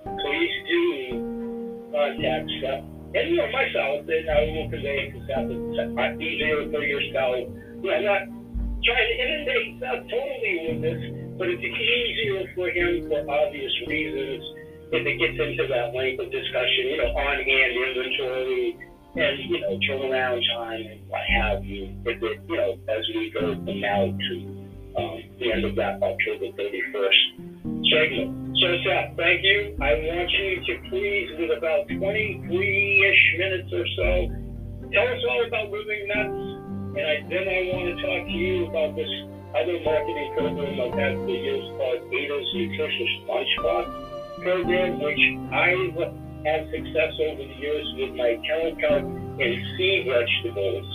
Please 0.07 0.55
do 0.71 1.91
contact 1.91 2.47
Seth. 2.63 2.87
And 3.19 3.23
you 3.31 3.35
know, 3.35 3.51
myself, 3.51 4.07
and 4.07 4.25
I 4.31 4.39
will 4.55 4.69
convey 4.71 5.11
to 5.11 5.19
Seth, 5.27 5.51
easier 6.15 6.71
for 6.71 6.83
yourself. 6.87 7.51
You 7.83 7.91
know, 7.91 7.99
not 7.99 8.31
trying 8.79 9.07
to 9.11 9.15
inundate 9.27 9.83
totally 10.07 10.55
with 10.71 10.79
this, 10.87 10.99
but 11.35 11.51
it's 11.51 11.59
easier 11.59 12.47
for 12.55 12.71
him 12.71 13.11
for 13.11 13.27
obvious 13.27 13.75
reasons 13.87 14.56
if 14.91 15.03
it 15.05 15.19
gets 15.19 15.35
into 15.35 15.67
that 15.67 15.91
length 15.93 16.23
of 16.23 16.31
discussion, 16.31 16.95
you 16.95 16.97
know, 16.97 17.11
on 17.11 17.35
hand 17.43 17.71
inventory 17.75 18.79
and, 19.19 19.35
you 19.49 19.59
know, 19.59 19.75
turnaround 19.83 20.39
time 20.55 20.85
and 20.87 21.01
what 21.09 21.21
have 21.27 21.63
you, 21.65 21.91
if 22.05 22.23
it, 22.23 22.39
you 22.47 22.55
know, 22.55 22.79
as 22.87 23.03
we 23.13 23.29
go 23.31 23.53
from 23.55 23.81
now 23.81 24.07
to 24.07 24.35
um, 24.95 25.19
the 25.39 25.51
end 25.51 25.65
of 25.65 25.75
that 25.75 26.01
October 26.01 26.47
31st 26.55 27.91
segment. 27.91 28.57
So, 28.63 28.67
Seth, 28.87 29.15
thank 29.17 29.43
you. 29.43 29.75
I 29.81 29.91
want 30.07 30.31
you 30.31 30.63
to 30.63 30.89
please, 30.89 31.29
with 31.37 31.51
about 31.57 31.87
23-ish 31.89 33.23
minutes 33.37 33.69
or 33.73 33.85
so, 33.99 34.07
tell 34.95 35.07
us 35.07 35.21
all 35.29 35.45
about 35.45 35.69
Living 35.69 36.07
Nuts, 36.07 36.95
and 36.95 37.03
I, 37.03 37.15
then 37.27 37.43
I 37.43 37.59
want 37.75 37.91
to 37.91 37.95
talk 38.01 38.23
to 38.23 38.31
you 38.31 38.65
about 38.71 38.95
this 38.95 39.11
other 39.51 39.79
marketing 39.83 40.31
program 40.37 40.79
I've 40.79 40.95
had 40.97 41.13
for 41.19 41.29
years 41.29 41.67
called 41.75 42.01
Ada's 42.07 42.47
Nutritious 42.55 43.13
Lunchbox 43.27 44.16
program, 44.47 45.03
which 45.03 45.19
I've 45.51 45.91
had 46.47 46.71
success 46.71 47.13
over 47.19 47.43
the 47.43 47.57
years 47.59 47.87
with 47.99 48.15
my 48.15 48.39
counterpart 48.47 49.03
and 49.03 49.53
seed 49.75 50.07
vegetables. 50.07 50.87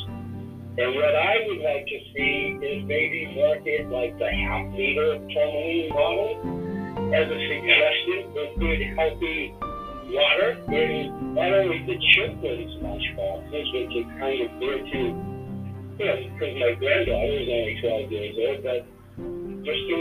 And 0.80 0.96
what 0.96 1.12
I 1.12 1.36
would 1.44 1.61
like 1.61 1.84
to 1.84 1.98
see 2.16 2.57
is 2.64 2.80
maybe 2.88 3.36
market 3.36 3.92
like 3.92 4.16
the 4.16 4.24
half 4.24 4.72
liter 4.72 5.20
tourmaline 5.36 5.92
bottle 5.92 6.32
as 7.12 7.28
a 7.28 7.38
suggestion 7.44 8.32
for 8.32 8.46
good, 8.57 8.80
healthy 8.96 9.53
water 10.16 10.57
in 10.72 11.36
not 11.36 11.53
only 11.53 11.84
the 11.84 12.00
children's 12.16 12.72
lunchboxes, 12.80 13.66
which 13.68 13.92
is 14.00 14.09
kind 14.16 14.48
of 14.48 14.50
dear 14.64 14.80
to, 14.80 15.00
you 16.00 16.05
know, 16.09 16.16
because 16.24 16.57
my 16.57 16.72
granddaughter 16.80 17.36
is 17.36 17.48
only 17.53 17.76
12 17.84 18.12
years 18.16 18.36
old, 18.48 18.64
but 18.64 18.80
Mr. 19.20 19.92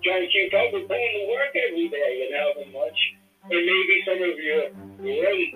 and 0.00 0.04
Mrs. 0.04 0.04
John 0.04 0.28
Q. 0.30 0.50
Tucker 0.50 0.86
going 0.86 1.12
to 1.14 1.26
work 1.28 1.52
every 1.54 1.88
day 1.88 2.28
and 2.28 2.32
having 2.36 2.72
lunch 2.72 2.98
and 3.50 3.66
maybe 3.66 4.02
some 4.04 4.20
of 4.22 4.36
your 4.38 4.62
great 4.98 5.54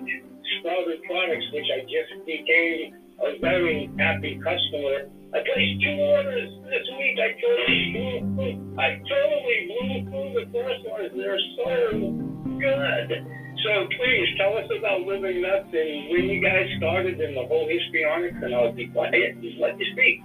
sprouted 0.59 1.03
products, 1.03 1.45
which 1.53 1.69
I 1.73 1.81
just 1.81 2.25
became 2.25 2.93
a 3.21 3.39
very 3.39 3.89
happy 3.97 4.39
customer. 4.43 5.09
I 5.33 5.39
placed 5.43 5.81
two 5.81 5.97
orders 5.99 6.49
this 6.65 6.87
week. 6.97 7.19
I 7.19 7.29
totally 7.41 7.91
blew 7.93 8.19
through. 8.35 8.79
I 8.79 9.01
totally 9.07 9.59
blew 9.67 10.09
through 10.09 10.31
the 10.33 10.45
first 10.51 10.81
ones. 10.89 11.11
They're 11.15 11.39
so 11.57 12.11
good. 12.59 13.25
So 13.63 13.87
please 13.97 14.27
tell 14.37 14.57
us 14.57 14.69
about 14.77 15.01
Living 15.01 15.41
Nuts 15.41 15.69
and 15.73 16.09
when 16.11 16.29
you 16.29 16.41
guys 16.41 16.67
started 16.77 17.19
and 17.19 17.35
the 17.35 17.45
whole 17.47 17.67
history 17.67 18.05
on 18.05 18.23
it, 18.23 18.33
and 18.43 18.53
I'll 18.53 18.71
be 18.71 18.87
quiet. 18.87 19.41
Just 19.41 19.57
let 19.59 19.79
you 19.79 19.85
speak. 19.93 20.21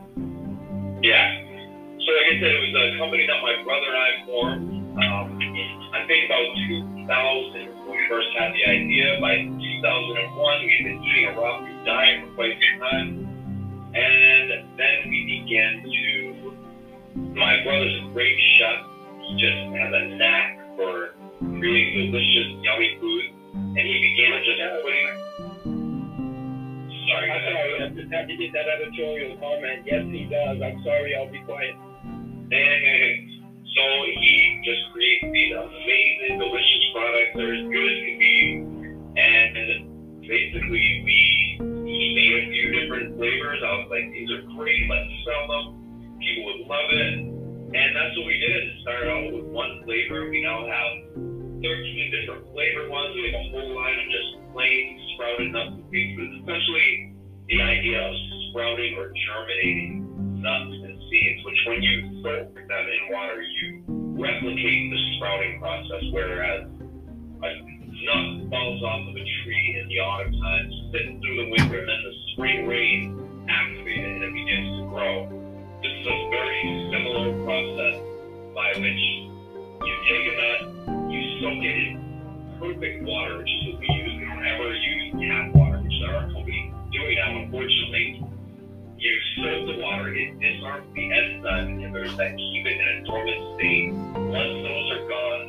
Yeah. 1.03 1.50
So 2.11 2.17
like 2.19 2.27
I 2.27 2.43
said, 2.43 2.51
it 2.51 2.63
was 2.67 2.75
a 2.75 2.99
company 2.99 3.23
that 3.23 3.39
my 3.39 3.55
brother 3.63 3.87
and 3.87 4.03
I 4.03 4.11
formed. 4.27 4.67
Um, 4.99 5.39
I 5.95 6.03
think 6.11 6.27
about 6.27 6.43
2000 7.07 7.07
when 7.07 7.95
we 7.95 8.03
first 8.11 8.27
had 8.35 8.51
the 8.51 8.67
idea. 8.67 9.23
By 9.23 9.47
2001, 9.47 9.55
we 9.55 10.75
had 10.75 10.85
been 10.91 10.99
eating 11.07 11.31
a 11.31 11.39
raw 11.39 11.63
food 11.63 11.87
diet 11.87 12.27
for 12.27 12.35
quite 12.35 12.59
some 12.59 12.83
time. 12.83 13.09
And 13.95 14.75
then 14.75 14.97
we 15.07 15.23
began 15.23 15.87
to, 15.87 15.95
my 17.39 17.63
brother's 17.63 17.95
a 18.03 18.11
great 18.11 18.35
chef. 18.59 18.83
He 19.31 19.39
just 19.39 19.61
has 19.71 19.95
a 19.95 20.03
knack 20.19 20.59
for 20.75 21.15
creating 21.63 22.11
delicious, 22.11 22.59
yummy 22.59 22.99
food. 22.99 23.25
And 23.55 23.87
he 23.87 23.97
began 24.03 24.35
just 24.43 24.59
putting, 24.83 25.07
sorry, 27.07 27.27
I'm 27.31 27.43
sorry, 27.55 27.73
I 27.79 27.89
just 27.95 28.11
had 28.11 28.27
to 28.27 28.35
get 28.35 28.51
that 28.59 28.67
editorial 28.67 29.39
comment. 29.39 29.87
Yes, 29.87 30.11
he 30.11 30.27
does. 30.27 30.59
I'm 30.59 30.83
sorry, 30.83 31.15
I'll 31.15 31.31
be 31.31 31.39
quiet. 31.47 31.79
And 32.51 33.63
so 33.77 33.85
he 34.19 34.63
just 34.65 34.83
creates 34.93 35.27
these 35.33 35.53
amazing, 35.55 36.39
delicious 36.39 36.85
products 36.95 37.33
that 37.35 37.45
are 37.45 37.55
as 37.55 37.67
good 37.71 37.87
as 37.87 37.99
can 38.03 38.17
be. 38.19 38.37
And 39.17 40.21
basically, 40.27 40.87
we 41.05 41.41
he 41.61 42.15
made 42.15 42.33
a 42.33 42.45
few 42.49 42.67
different 42.73 43.19
flavors. 43.19 43.61
I 43.61 43.71
was 43.83 43.89
like, 43.91 44.07
these 44.15 44.31
are 44.31 44.43
great. 44.57 44.89
Let's 44.89 45.11
sell 45.27 45.45
them. 45.51 46.17
People 46.23 46.45
would 46.49 46.63
love 46.71 46.89
it. 46.91 47.15
And 47.71 47.89
that's 47.95 48.15
what 48.17 48.27
we 48.27 48.39
did. 48.39 48.63
Started 48.83 49.11
out 49.11 49.25
with 49.35 49.47
one 49.53 49.83
flavor. 49.85 50.31
We 50.31 50.43
now 50.43 50.67
have 50.67 50.91
13 51.61 51.63
different 51.63 52.49
flavored 52.51 52.89
ones. 52.89 53.15
We 53.15 53.31
have 53.31 53.37
a 53.37 53.47
whole 53.53 53.75
line 53.77 53.99
of 54.01 54.07
just 54.09 54.31
plain 54.55 54.99
sprouted 55.15 55.53
nuts 55.53 55.77
and 55.77 55.85
seeds. 55.91 56.19
It's 56.19 56.81
the 57.51 57.63
idea 57.63 58.01
of 58.01 58.15
sprouting 58.51 58.97
or 58.97 59.13
germinating 59.13 60.41
nuts 60.41 60.90
seeds, 61.11 61.45
which 61.45 61.61
when 61.67 61.83
you 61.83 62.23
soak 62.23 62.55
them 62.55 62.87
in 62.87 63.03
water, 63.13 63.43
you 63.43 63.83
replicate 64.15 64.91
the 64.91 65.01
sprouting 65.17 65.59
process, 65.59 66.03
whereas 66.13 66.65
a 67.43 67.51
nut 68.07 68.49
falls 68.49 68.83
off 68.83 69.03
of 69.11 69.15
a 69.19 69.27
tree 69.43 69.67
in 69.83 69.89
the 69.89 69.99
autumn 69.99 70.33
time, 70.41 70.67
sits 70.95 71.11
through 71.21 71.37
the 71.37 71.49
winter, 71.51 71.79
and 71.83 71.89
then 71.91 72.03
the 72.07 72.15
spring 72.33 72.67
rain 72.67 73.19
activates 73.51 74.07
it 74.07 74.23
and 74.23 74.25
it 74.25 74.33
begins 74.33 74.69
to 74.79 74.83
grow. 74.89 75.15
This 75.83 75.93
is 75.93 76.07
a 76.07 76.19
very 76.31 76.63
similar 76.95 77.29
process 77.43 77.97
by 78.55 78.71
which 78.79 79.03
you 79.83 79.95
take 80.07 80.25
a 80.31 80.35
nut, 80.39 80.61
you 81.11 81.21
soak 81.43 81.61
it 81.61 81.77
in 81.77 81.93
perfect 82.61 83.03
water, 83.03 83.39
which 83.39 83.51
is 83.51 83.61
what 83.73 83.81
we 83.81 83.89
use. 83.99 84.13
We 84.15 84.25
don't 84.31 84.47
ever 84.47 84.69
use 84.71 85.05
tap 85.27 85.55
water, 85.59 85.81
which 85.83 85.93
is 85.93 86.05
our 86.07 86.31
company 86.31 86.73
doing 86.93 87.17
now, 87.19 87.43
unfortunately 87.43 88.31
you 89.01 89.17
soak 89.41 89.65
the 89.65 89.81
water, 89.81 90.13
it 90.13 90.37
disarms 90.37 90.93
the 90.93 91.05
enzyme 91.09 91.81
inhibitors 91.81 92.13
that 92.21 92.37
keep 92.37 92.67
it 92.69 92.77
in 92.77 92.89
a 93.01 93.07
dormant 93.09 93.41
state. 93.57 93.93
Once 94.29 94.57
those 94.61 94.89
are 94.93 95.05
gone, 95.09 95.45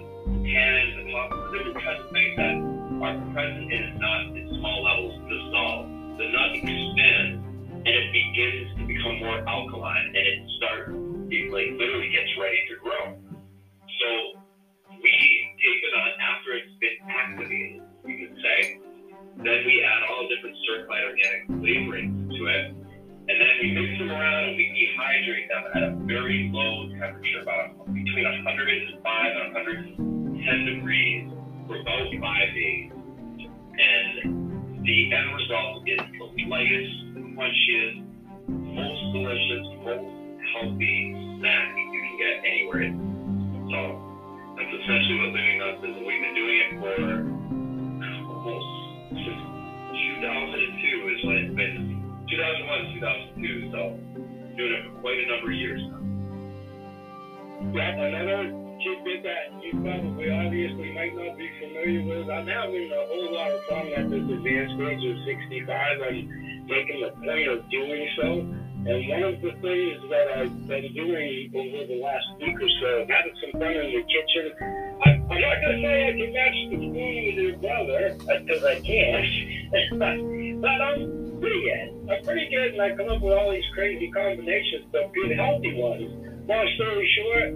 tannins 0.48 0.96
and 1.04 1.12
toxins, 1.12 1.52
different 1.52 2.00
things 2.16 2.34
that 2.40 2.56
are 3.04 3.16
present 3.36 3.68
in 3.68 4.00
nut 4.00 4.40
in 4.40 4.48
small 4.56 4.80
levels 4.88 5.20
dissolve. 5.28 5.84
The 6.16 6.26
nut 6.32 6.50
expands 6.64 7.44
and 7.76 7.92
it 7.92 8.08
begins 8.16 8.72
to 8.80 8.82
become 8.88 9.20
more 9.20 9.44
alkaline 9.44 10.16
and 10.16 10.24
it 10.32 10.40
starts, 10.56 10.96
it 11.28 11.52
like 11.52 11.76
literally 11.76 12.08
gets 12.08 12.32
ready 12.40 12.62
to 12.72 12.76
grow. 12.80 13.04
So 14.00 14.08
we 14.96 15.12
take 15.60 15.80
the 15.84 15.92
nut 15.92 16.16
after 16.24 16.56
it's 16.56 16.72
been 16.80 16.98
activated, 17.04 17.84
you 18.08 18.16
could 18.16 18.36
say. 18.40 18.80
Then 19.44 19.60
we 19.68 19.84
add 19.84 20.08
all 20.08 20.24
different 20.32 20.56
certified 20.64 21.04
organic 21.04 21.52
flavorings 21.60 22.32
to 22.32 22.48
it 22.48 22.81
and 23.32 23.40
then 23.40 23.56
we 23.64 23.72
mix 23.72 23.98
them 23.98 24.12
around 24.12 24.44
and 24.52 24.58
we 24.58 24.68
dehydrate 24.76 25.48
them 25.48 25.64
at 25.72 25.84
a 25.88 25.92
very 26.04 26.52
low 26.52 26.92
temperature, 27.00 27.40
about 27.40 27.80
between 27.88 28.28
105 28.28 29.00
and 29.00 29.56
110 29.56 30.66
degrees 30.68 31.32
for 31.64 31.80
about 31.80 32.12
five 32.20 32.50
days. 32.52 32.92
And 32.92 34.84
the 34.84 34.98
end 35.16 35.28
result 35.32 35.88
is 35.88 36.00
the 36.12 36.44
lightest, 36.52 36.92
crunchiest, 37.16 38.04
most 38.52 39.02
delicious, 39.16 39.64
most 39.80 40.12
healthy 40.52 41.16
snack 41.40 41.72
you 41.72 42.02
can 42.04 42.16
get 42.20 42.36
anywhere. 42.44 42.92
So 43.72 43.80
that's 44.60 44.76
essentially 44.76 45.18
what 45.24 45.32
Living 45.32 45.58
Nuts 45.64 45.80
is. 45.88 45.96
We've 46.04 46.20
been 46.20 46.36
doing 46.36 46.58
it 46.68 46.72
for 46.84 47.21
of 55.48 55.54
years 55.54 55.82
now. 55.90 56.02
Yeah, 57.74 57.94
another 57.94 58.62
tidbit 58.82 59.24
that 59.24 59.54
you 59.62 59.72
probably 59.82 60.30
obviously 60.32 60.92
might 60.94 61.14
not 61.14 61.38
be 61.38 61.50
familiar 61.62 62.02
with. 62.04 62.30
I'm 62.30 62.48
having 62.48 62.90
a 62.90 63.02
whole 63.06 63.34
lot 63.34 63.52
of 63.52 63.62
fun 63.70 63.88
at 63.94 64.10
this 64.10 64.26
advanced 64.26 64.82
age 64.82 65.04
of 65.06 65.18
65. 65.24 65.70
I'm 65.70 66.66
making 66.66 67.04
a 67.06 67.12
point 67.22 67.48
of 67.48 67.70
doing 67.70 68.08
so. 68.18 68.30
And 68.82 68.98
one 69.08 69.24
of 69.24 69.42
the 69.42 69.54
things 69.62 70.02
that 70.10 70.26
I've 70.42 70.68
been 70.68 70.94
doing 70.94 71.54
over 71.54 71.86
the 71.86 72.02
last 72.02 72.26
week 72.42 72.58
or 72.58 72.72
so, 72.82 73.06
having 73.06 73.36
some 73.46 73.62
fun 73.62 73.78
in 73.78 73.94
the 73.94 74.04
kitchen. 74.10 74.46
I'm 75.06 75.28
not 75.30 75.58
going 75.62 75.78
to 75.78 75.86
say 75.86 76.08
I 76.08 76.12
can 76.18 76.34
match 76.34 76.58
the 76.66 76.78
spoon 76.82 77.26
with 77.30 77.38
your 77.38 77.58
brother, 77.62 78.18
uh, 78.26 78.40
because 78.42 78.64
I 78.66 78.82
can't. 78.82 80.62
but 80.62 80.82
I'm 80.82 81.21
pretty 81.42 81.62
good. 81.66 82.12
I'm 82.12 82.24
pretty 82.24 82.48
good, 82.50 82.74
and 82.74 82.82
I 82.82 82.96
come 82.96 83.10
up 83.10 83.22
with 83.22 83.34
all 83.34 83.52
these 83.52 83.66
crazy 83.74 84.12
combinations, 84.12 84.86
but 84.92 85.14
good, 85.14 85.32
healthy 85.36 85.74
ones. 85.76 86.08
Long 86.48 86.68
story 86.76 87.08
short, 87.18 87.50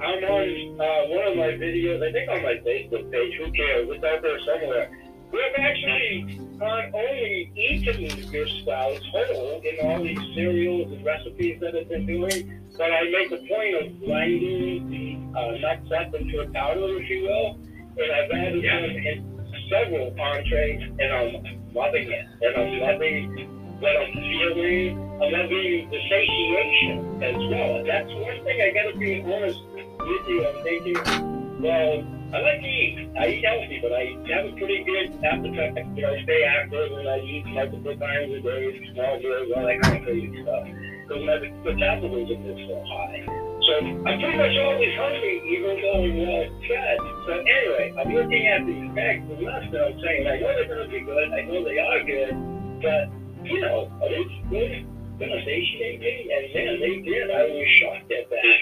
I'm 0.00 0.22
on 0.24 0.46
uh, 0.80 1.00
one 1.12 1.26
of 1.28 1.36
my 1.36 1.52
videos, 1.60 2.00
I 2.06 2.12
think 2.12 2.30
on 2.30 2.42
my 2.42 2.56
Facebook 2.64 3.10
page, 3.10 3.32
who 3.38 3.50
cares, 3.52 3.88
it's 3.90 4.04
out 4.04 4.22
there 4.22 4.38
somewhere. 4.46 4.90
We've 5.30 5.58
actually 5.58 6.40
not 6.56 6.84
only 6.94 7.52
eaten 7.54 8.32
your 8.32 8.48
sprouts 8.48 9.04
whole 9.12 9.60
in 9.60 9.86
all 9.86 10.02
these 10.02 10.18
cereals 10.34 10.90
and 10.90 11.04
recipes 11.04 11.58
that 11.60 11.76
I've 11.76 11.88
been 11.88 12.06
doing, 12.06 12.62
but 12.78 12.90
I 12.90 13.04
make 13.10 13.30
a 13.32 13.36
point 13.44 13.74
of 13.76 14.00
grinding 14.04 14.88
the 14.88 15.38
uh, 15.38 15.58
nuts 15.58 15.90
up 15.92 16.14
into 16.14 16.40
a 16.40 16.48
powder, 16.50 16.96
if 16.96 17.10
you 17.10 17.22
will, 17.24 17.58
and 17.98 18.12
I've 18.12 18.30
added 18.30 18.64
Yeah. 18.64 18.80
them 18.80 18.90
in 18.96 19.52
several 19.68 20.14
entrees, 20.18 20.80
and 20.98 21.12
I'm 21.12 21.67
loving 21.78 22.10
it. 22.10 22.26
I'm 22.42 22.80
loving 22.82 23.58
I'm 23.78 24.10
feeling. 24.10 24.98
I'm 25.22 25.30
loving 25.30 25.86
the 25.86 26.00
satiation 26.10 27.22
as 27.22 27.38
well. 27.38 27.84
That's 27.86 28.10
one 28.10 28.42
thing 28.42 28.58
I 28.58 28.74
gotta 28.74 28.98
be 28.98 29.22
honest 29.22 29.62
with 29.70 30.24
you. 30.26 30.42
I'm 30.42 30.58
thinking, 30.66 31.62
well, 31.62 32.02
I 32.34 32.42
like 32.42 32.58
to 32.58 32.66
eat. 32.66 33.08
I 33.14 33.26
eat 33.30 33.44
healthy, 33.46 33.78
but 33.78 33.92
I 33.94 34.18
have 34.34 34.50
a 34.50 34.52
pretty 34.58 34.82
good 34.82 35.14
appetite. 35.22 35.78
You 35.94 36.02
know, 36.02 36.10
I 36.10 36.22
stay 36.24 36.42
active 36.42 36.90
and 36.90 37.08
I 37.08 37.18
eat 37.22 37.46
multiple 37.46 37.94
times 37.94 38.34
a 38.34 38.40
day, 38.42 38.90
small 38.94 39.18
meals, 39.22 39.52
all 39.54 39.62
that 39.62 39.78
kind 39.82 39.98
of 39.98 40.02
crazy 40.02 40.42
stuff. 40.42 40.66
Because 41.06 41.22
my 41.22 41.38
metabolism 41.62 42.50
is 42.50 42.58
so 42.66 42.82
high. 42.82 43.22
So 43.68 43.84
I'm 43.84 44.16
pretty 44.16 44.38
much 44.40 44.56
always 44.64 44.96
hungry, 44.96 45.44
even 45.44 45.76
though 45.76 46.00
I'm 46.00 46.16
well 46.16 46.48
fed. 46.64 46.96
So 47.28 47.32
anyway, 47.36 47.92
I'm 48.00 48.08
looking 48.16 48.48
at 48.48 48.64
these 48.64 48.88
bags 48.96 49.28
of 49.28 49.44
nuts 49.44 49.68
and 49.68 49.76
I'm 49.76 49.96
saying, 50.00 50.24
I 50.24 50.40
know 50.40 50.48
oh, 50.48 50.56
they're 50.56 50.72
going 50.72 50.88
to 50.88 50.92
be 50.96 51.04
good. 51.04 51.28
I 51.28 51.44
know 51.44 51.60
they 51.60 51.76
are 51.76 52.00
good. 52.00 52.32
But, 52.80 53.12
you 53.44 53.60
know, 53.60 53.92
are 54.00 54.08
they 54.08 54.24
really 54.48 54.88
going 55.20 55.32
to 55.36 55.40
satiate 55.44 56.00
me? 56.00 56.32
And 56.32 56.44
man, 56.56 56.80
they 56.80 56.96
did. 57.04 57.28
I 57.28 57.44
was 57.44 57.68
shocked 57.76 58.08
at 58.08 58.24
that. 58.32 58.56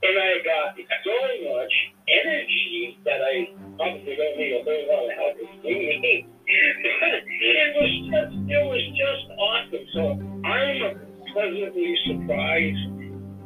And 0.00 0.16
I 0.16 0.40
got 0.48 0.80
so 0.80 1.16
much 1.52 1.74
energy 2.08 2.96
that 3.04 3.20
I 3.20 3.52
probably 3.76 4.16
don't 4.16 4.36
need 4.40 4.56
a 4.56 4.64
whole 4.64 4.84
lot 4.96 5.12
of 5.12 5.16
help 5.20 5.36
with 5.44 5.60
me. 5.60 6.24
it 6.48 7.68
was 7.76 7.92
just, 8.08 8.32
it 8.48 8.64
was 8.64 8.84
just 8.96 9.24
awesome. 9.36 9.84
So 9.92 10.02
I'm 10.48 11.04
pleasantly 11.36 11.92
surprised. 12.08 13.01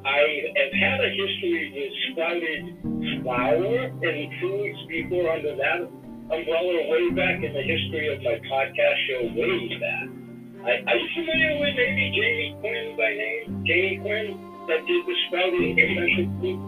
I 0.06 0.22
have 0.54 0.72
had 0.78 0.98
a 1.02 1.10
history 1.10 1.66
with 1.74 1.90
sprouted 2.06 2.62
flour 3.26 3.90
and 3.90 4.16
foods 4.38 4.78
before 4.86 5.34
under 5.34 5.50
that 5.58 5.82
umbrella 6.30 6.78
way 6.86 7.10
back 7.10 7.42
in 7.42 7.50
the 7.50 7.64
history 7.66 8.14
of 8.14 8.22
my 8.22 8.38
podcast 8.46 8.98
show, 9.10 9.22
Way 9.34 9.66
Back. 9.82 10.06
I, 10.62 10.70
are 10.86 10.94
you 10.94 11.08
familiar 11.10 11.58
with 11.58 11.74
maybe 11.74 12.14
Jamie 12.14 12.54
Quinn 12.62 12.94
by 12.94 13.10
name? 13.18 13.66
Jamie 13.66 13.98
Quinn 13.98 14.38
that 14.70 14.78
did 14.86 15.02
the 15.10 15.16
sprouting 15.26 15.74
essential 15.74 16.30
food? 16.38 16.58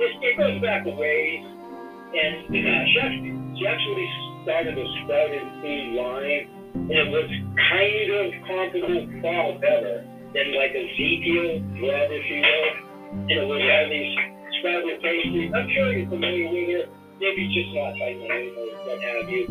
It, 0.00 0.12
it 0.24 0.34
goes 0.40 0.56
back 0.64 0.88
a 0.88 0.96
ways. 0.96 1.44
And 1.44 2.56
uh, 2.56 2.84
Chef, 2.96 3.12
she 3.60 3.68
actually 3.68 4.08
started 4.48 4.80
a 4.80 4.86
sprouted 5.04 5.44
food 5.60 5.92
line, 5.92 6.48
and 6.88 6.96
it 7.04 7.08
was 7.12 7.28
kind 7.68 8.08
of 8.16 8.24
comparable, 8.48 9.04
far 9.20 9.60
better 9.60 10.08
than 10.34 10.56
like 10.56 10.72
Ezekiel 10.72 11.60
bread, 11.78 12.08
if 12.10 12.24
you 12.28 12.40
will. 12.40 12.68
And 13.12 13.36
it 13.36 13.46
was 13.46 13.60
all 13.60 13.86
these 13.92 14.12
sprouted 14.58 14.98
pastries. 15.04 15.52
I'm 15.52 15.68
sure 15.76 15.92
you're 15.92 16.08
familiar 16.08 16.48
with 16.48 16.68
it. 16.72 16.86
Maybe 17.20 17.44
it's 17.44 17.54
just 17.54 17.70
not 17.76 17.92
or 18.00 18.72
what 18.88 18.98
have 18.98 19.28
you. 19.28 19.44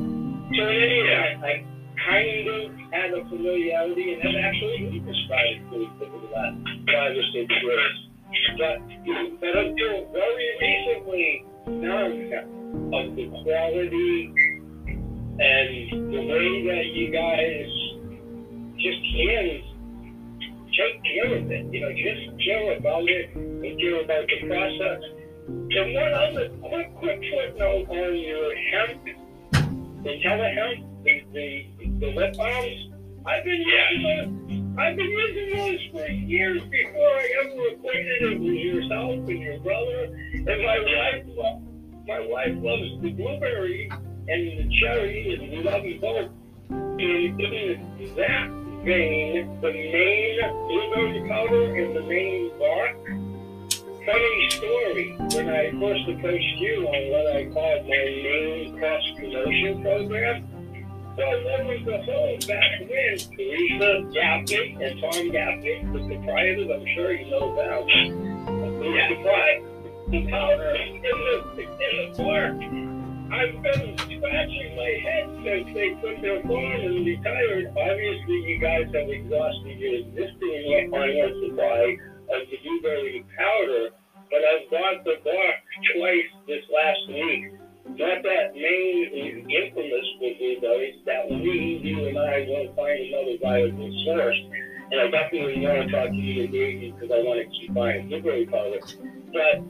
So 0.57 0.61
in 0.65 0.77
any 0.81 0.99
event, 1.05 1.43
I 1.45 1.53
kind 2.01 2.47
of 2.49 2.63
had 2.91 3.09
a 3.13 3.21
familiarity 3.29 4.13
and 4.13 4.19
have 4.25 4.37
actually 4.41 4.89
eaten 4.89 5.15
sprouted 5.25 5.61
food 5.69 5.89
over 6.01 6.17
the 6.17 6.29
last 6.33 6.57
five 6.89 7.13
or. 7.13 7.95
But, 8.57 8.81
but 9.39 9.53
until 9.53 10.09
very 10.11 10.47
recently, 10.59 11.45
none 11.67 12.33
of 12.91 13.15
the 13.15 13.25
quality 13.45 14.33
and 15.41 16.11
the 16.11 16.21
way 16.25 16.49
that 16.67 16.85
you 16.93 17.11
guys 17.13 17.69
just 18.81 19.01
can 19.13 19.70
take 20.81 21.03
care 21.03 21.37
of 21.37 21.51
it. 21.51 21.73
You 21.73 21.81
know, 21.81 21.91
just 21.93 22.45
care 22.45 22.77
about 22.77 23.07
it 23.07 23.35
and 23.35 23.79
care 23.79 24.01
about 24.03 24.25
the 24.27 24.47
process. 24.47 25.01
And 25.47 25.93
one 25.93 26.13
other 26.13 26.49
quick, 26.61 26.95
quick 26.95 27.21
footnote 27.31 27.89
on 27.89 28.17
your 28.17 28.55
hemp, 28.71 29.03
the 30.03 30.21
telehemp, 30.23 31.03
the, 31.03 31.23
the, 31.33 31.65
the 31.99 32.07
lip 32.13 32.35
balms. 32.37 32.87
I've 33.25 33.43
been 33.43 33.61
using 33.61 34.03
those. 34.03 34.79
I've 34.79 34.95
been 34.95 35.09
using 35.09 35.57
those 35.57 35.79
for 35.91 36.09
years 36.09 36.61
before 36.63 37.07
I 37.07 37.29
ever 37.43 37.67
acquainted 37.75 38.21
it 38.21 38.39
with 38.39 38.53
yourself 38.53 39.29
and 39.29 39.39
your 39.39 39.59
brother. 39.59 40.03
And 40.33 40.45
my 40.45 40.79
wife, 40.79 41.23
lo- 41.27 41.61
my 42.07 42.19
wife 42.19 42.55
loves 42.55 43.01
the 43.01 43.11
blueberry 43.11 43.89
and 43.91 44.27
the 44.27 44.79
cherry, 44.79 45.33
and 45.33 45.51
we 45.51 45.63
love 45.63 45.83
them 45.83 45.99
both. 45.99 46.31
And 46.69 48.17
that 48.17 48.60
vein, 48.83 49.59
the 49.61 49.71
Maine 49.71 50.39
blueberry 50.67 51.27
powder 51.29 51.75
and 51.75 51.95
the 51.95 52.01
Maine 52.01 52.51
bark. 52.57 52.97
Funny 54.05 54.49
story. 54.49 55.15
When 55.35 55.49
I 55.49 55.71
first 55.79 56.09
approached 56.09 56.57
you 56.57 56.87
on 56.87 57.01
what 57.11 57.35
I 57.35 57.45
called 57.53 57.85
my 57.85 58.05
main 58.25 58.77
cross 58.79 59.03
promotion 59.15 59.81
program, 59.83 60.47
so 61.15 61.21
there 61.21 61.65
was 61.65 61.81
the 61.85 62.01
whole 62.01 62.37
back 62.47 62.79
when 62.81 63.17
Teresa 63.35 64.09
Gaffney 64.13 64.77
and 64.81 64.99
Tom 65.01 65.31
Gaffney, 65.31 65.83
the 65.93 66.15
proprietors, 66.15 66.69
I'm 66.73 66.85
sure 66.95 67.11
you 67.13 67.29
know. 67.29 67.53
The 68.81 69.01
supply, 69.09 69.61
the 70.09 70.31
powder 70.31 70.75
in 70.75 71.01
the 71.01 71.61
in 71.61 72.11
the 72.11 72.23
bark. 72.23 72.90
I've 73.31 73.63
been 73.63 73.95
scratching 73.97 74.75
my 74.75 74.91
head 75.07 75.25
since 75.39 75.67
they 75.73 75.95
put 76.03 76.21
their 76.21 76.43
farm 76.43 76.83
and 76.83 77.05
retired. 77.05 77.71
Obviously, 77.79 78.43
you 78.43 78.59
guys 78.59 78.91
have 78.91 79.07
exhausted 79.07 79.79
your 79.79 80.03
existing 80.03 80.91
on 80.91 81.07
supply 81.39 81.95
of 82.27 82.41
the 82.51 82.57
blueberry 82.59 83.23
powder, 83.39 83.95
but 84.27 84.41
I've 84.43 84.69
bought 84.69 85.03
the 85.05 85.15
bark 85.23 85.55
twice 85.95 86.31
this 86.45 86.63
last 86.75 87.07
week. 87.07 87.55
Not 87.95 88.19
that 88.23 88.51
Maine 88.51 89.09
is 89.15 89.47
infamous 89.47 90.07
for 90.19 90.35
blueberries. 90.35 90.99
That 91.05 91.31
we, 91.31 91.79
you 91.83 92.07
and 92.07 92.17
I, 92.19 92.45
won't 92.49 92.75
find 92.75 92.99
another 92.99 93.37
viable 93.41 93.91
source. 94.03 94.39
And 94.91 94.99
I 94.99 95.07
definitely 95.07 95.65
want 95.65 95.87
to 95.87 95.91
talk 95.95 96.09
to 96.09 96.15
you 96.15 96.43
and 96.43 96.99
because 96.99 97.15
I 97.15 97.23
want 97.23 97.39
to 97.39 97.47
keep 97.47 97.73
buying 97.73 98.09
blueberry 98.09 98.45
powder. 98.45 98.79
But 99.33 99.63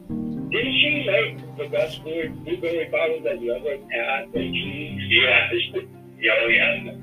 didn't 0.51 0.73
she 0.81 1.05
make 1.07 1.57
the 1.57 1.67
best 1.69 2.03
blue- 2.03 2.29
blueberry 2.43 2.85
powder 2.91 3.19
that 3.23 3.41
you 3.41 3.53
ever 3.53 3.77
had? 3.91 4.33
And 4.33 4.55
she, 4.55 4.97
Yeah. 5.09 5.49
Yeah, 6.19 6.31
oh, 6.43 6.47
yeah. 6.47 6.93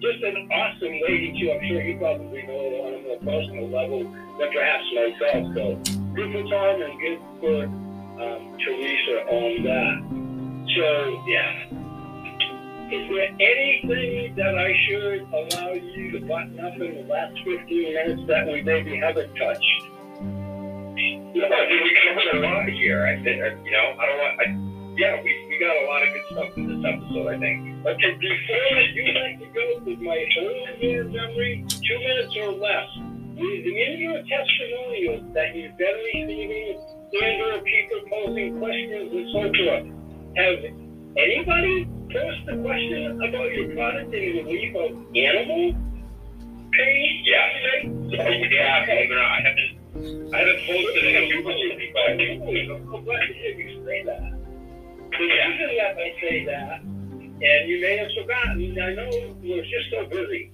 just 0.00 0.22
an 0.22 0.48
awesome 0.52 1.00
lady 1.08 1.34
too. 1.40 1.50
I'm 1.52 1.66
sure 1.68 1.82
you 1.82 1.98
probably 1.98 2.42
know 2.42 2.70
her 2.70 2.76
on 2.86 2.94
a 2.94 3.00
more 3.02 3.18
personal 3.18 3.68
level 3.68 4.04
than 4.38 4.48
perhaps 4.52 4.84
myself. 4.94 5.54
So 5.54 5.94
good 6.14 6.32
for 6.32 6.42
Tom 6.48 6.82
and 6.82 7.00
good 7.00 7.20
for 7.40 7.64
um, 8.22 8.58
Teresa 8.58 9.26
on 9.28 9.62
that. 9.64 9.96
So 10.76 11.22
yeah. 11.26 11.66
Is 12.90 13.08
there 13.08 13.30
anything 13.38 14.34
that 14.34 14.58
I 14.58 14.74
should 14.88 15.20
allow 15.32 15.72
you 15.74 16.10
to 16.10 16.26
button 16.26 16.58
up 16.58 16.74
in 16.74 16.94
the 16.94 17.12
last 17.12 17.36
15 17.44 17.94
minutes 17.94 18.22
that 18.26 18.46
we 18.48 18.62
maybe 18.62 18.96
haven't 18.96 19.32
touched? 19.36 19.82
No, 20.90 21.46
mean, 21.46 21.80
we 21.82 21.92
covered 22.02 22.30
a 22.34 22.40
lot 22.42 22.68
here. 22.68 23.06
I 23.06 23.22
think, 23.22 23.42
uh, 23.42 23.54
you 23.64 23.70
know, 23.70 23.94
I 23.98 24.06
don't 24.06 24.18
want, 24.18 24.34
I, 24.40 24.44
yeah, 24.98 25.22
we, 25.22 25.30
we 25.48 25.58
got 25.58 25.70
a 25.70 25.86
lot 25.86 26.02
of 26.02 26.08
good 26.12 26.26
stuff 26.30 26.50
in 26.56 26.66
this 26.66 26.82
episode, 26.82 27.28
I 27.30 27.38
think. 27.38 27.86
Okay, 27.86 28.12
before 28.18 28.70
I 28.74 28.84
do 28.92 29.02
like 29.14 29.36
to 29.40 29.48
go 29.54 29.64
with 29.86 30.00
my 30.00 30.18
earlier 30.18 31.04
memory, 31.04 31.64
two 31.68 31.98
minutes 31.98 32.34
or 32.42 32.52
less, 32.58 32.88
with 33.38 33.64
in 33.64 34.00
your 34.02 34.20
testimonial 34.26 35.24
that 35.32 35.54
you've 35.54 35.76
been 35.78 35.96
receiving 36.12 36.76
and 37.10 37.42
or 37.42 37.62
people 37.62 38.00
posing 38.10 38.58
questions 38.58 39.08
and 39.14 39.26
so 39.32 39.42
forth, 39.48 39.86
have 40.36 40.58
anybody 41.16 41.88
posed 42.12 42.48
a 42.50 42.56
question 42.62 43.16
about 43.22 43.48
your 43.54 43.74
product 43.74 44.12
in 44.12 44.36
the 44.36 44.42
leave 44.44 44.76
of 44.76 44.90
animal 45.14 45.72
pain? 46.74 47.24
Yeah. 47.24 47.40
Yeah, 48.10 49.04
even 49.04 49.18
I 49.18 49.40
haven't, 49.46 49.69
I 50.00 50.38
haven't 50.38 50.60
posted 50.66 51.04
it 51.04 51.92
but 51.92 52.96
I'm 52.96 53.04
glad 53.04 53.20
to 53.26 53.34
hear 53.34 53.52
you 53.52 53.84
say 53.84 54.02
that. 54.04 54.32
That 55.10 55.96
I 55.98 56.14
say 56.22 56.44
that, 56.46 56.80
and 56.82 57.68
you 57.68 57.80
may 57.82 57.98
have 57.98 58.08
forgotten, 58.16 58.78
I 58.80 58.94
know 58.94 59.36
we're 59.42 59.62
just 59.62 59.90
so 59.90 60.06
busy. 60.06 60.50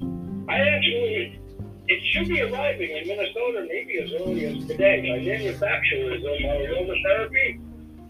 I 0.49 0.59
actually, 0.59 1.39
it 1.87 2.03
should 2.11 2.27
be 2.27 2.43
arriving 2.43 2.91
in 2.91 3.07
Minnesota 3.07 3.67
maybe 3.69 4.01
as 4.01 4.11
early 4.21 4.47
as 4.47 4.67
today. 4.67 5.15
My 5.15 5.25
manufacturers 5.25 6.25
of 6.25 6.41
my 6.43 6.57
aromatherapy 6.67 7.61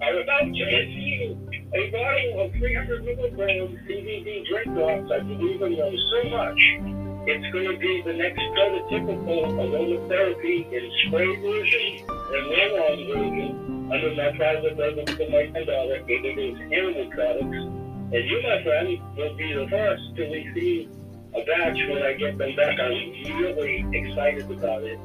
are 0.00 0.20
about 0.20 0.40
to 0.40 0.64
receive 0.64 1.36
a 1.74 1.90
bottle 1.90 2.40
of 2.46 2.52
300 2.52 3.04
milligrams 3.04 3.78
CBD 3.80 4.46
drink 4.48 4.74
drops. 4.74 5.10
I 5.12 5.20
believe 5.20 5.60
in 5.60 5.76
them 5.76 5.96
so 6.12 6.28
much. 6.30 7.15
It's 7.28 7.52
going 7.52 7.66
to 7.66 7.76
be 7.76 8.02
the 8.02 8.12
next 8.12 8.38
prototypical 8.38 9.50
aromatherapy 9.58 10.70
in 10.70 10.90
spray 11.06 11.34
version 11.42 12.06
and 12.06 12.42
roll-on 12.54 12.98
version 13.10 13.90
under 13.92 14.14
my 14.14 14.30
private 14.36 14.78
label 14.78 15.04
for 15.10 15.28
my 15.34 15.50
daughter, 15.66 16.04
It 16.06 16.70
Animal 16.70 17.10
Products. 17.10 17.66
And 18.14 18.22
you, 18.30 18.42
my 18.46 18.62
friend, 18.62 19.00
will 19.16 19.34
be 19.34 19.52
the 19.52 19.66
first 19.66 20.02
to 20.14 20.22
receive 20.22 20.88
a 21.34 21.42
batch 21.44 21.78
when 21.90 22.02
I 22.04 22.12
get 22.12 22.38
them 22.38 22.54
back. 22.54 22.78
I'm 22.78 22.94
really 22.94 23.82
excited 23.90 24.48
about 24.48 24.84
it 24.84 25.00